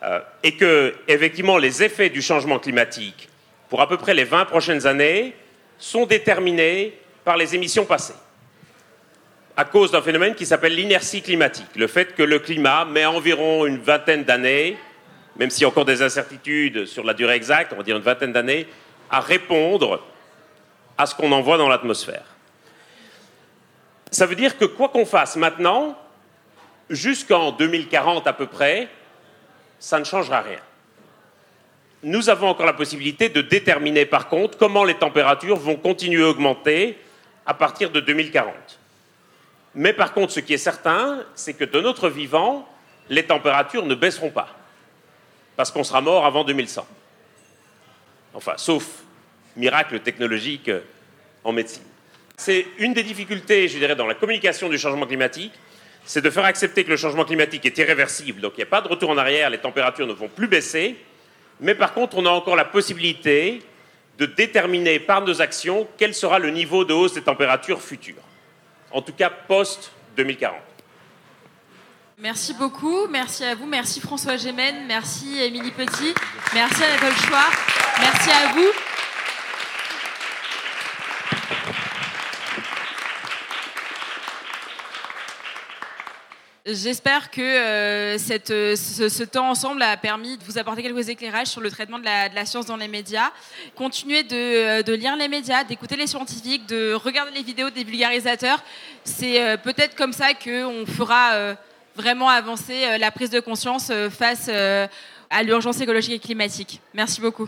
[0.04, 3.28] Euh, et que, effectivement, les effets du changement climatique
[3.70, 5.36] pour à peu près les 20 prochaines années
[5.78, 8.14] sont déterminés par les émissions passées,
[9.58, 13.66] à cause d'un phénomène qui s'appelle l'inertie climatique, le fait que le climat met environ
[13.66, 14.78] une vingtaine d'années
[15.38, 18.04] même s'il y a encore des incertitudes sur la durée exacte, on va dire une
[18.04, 18.68] vingtaine d'années,
[19.10, 20.04] à répondre
[20.98, 22.26] à ce qu'on envoie dans l'atmosphère.
[24.12, 25.98] Ça veut dire que quoi qu'on fasse maintenant,
[26.90, 28.88] jusqu'en 2040 à peu près,
[29.80, 30.60] ça ne changera rien.
[32.04, 36.30] Nous avons encore la possibilité de déterminer par contre comment les températures vont continuer à
[36.30, 36.98] augmenter
[37.46, 38.54] à partir de 2040.
[39.76, 42.68] Mais par contre, ce qui est certain, c'est que de notre vivant,
[43.10, 44.50] les températures ne baisseront pas
[45.56, 46.86] parce qu'on sera mort avant 2100.
[48.34, 48.86] Enfin, sauf
[49.58, 50.72] miracle technologique
[51.44, 51.84] en médecine.
[52.38, 55.54] C'est une des difficultés, je dirais, dans la communication du changement climatique,
[56.06, 58.82] c'est de faire accepter que le changement climatique est irréversible, donc il n'y a pas
[58.82, 60.96] de retour en arrière, les températures ne vont plus baisser,
[61.60, 63.62] mais par contre, on a encore la possibilité
[64.18, 68.24] de déterminer par nos actions quel sera le niveau de hausse des températures futures,
[68.92, 70.52] en tout cas post-2040.
[72.20, 76.14] Merci beaucoup, merci à vous, merci François Gémen, merci Émilie Petit,
[76.54, 77.52] merci Anatole Chouard,
[78.00, 79.07] merci à vous.
[86.70, 88.18] J'espère que euh,
[88.50, 92.04] euh, ce, temps ensemble a permis de vous apporter quelques éclairages sur le traitement de
[92.04, 93.32] la, science dans les médias.
[93.74, 97.86] Continuez de, euh, de lire les médias, d'écouter les scientifiques, de regarder les vidéos des
[97.86, 98.62] vulgarisateurs.
[99.06, 101.56] C'est peut-être comme ça qu'on fera
[101.96, 106.82] vraiment avancer la prise de conscience face à l'urgence écologique et climatique.
[106.94, 107.48] Merci beaucoup.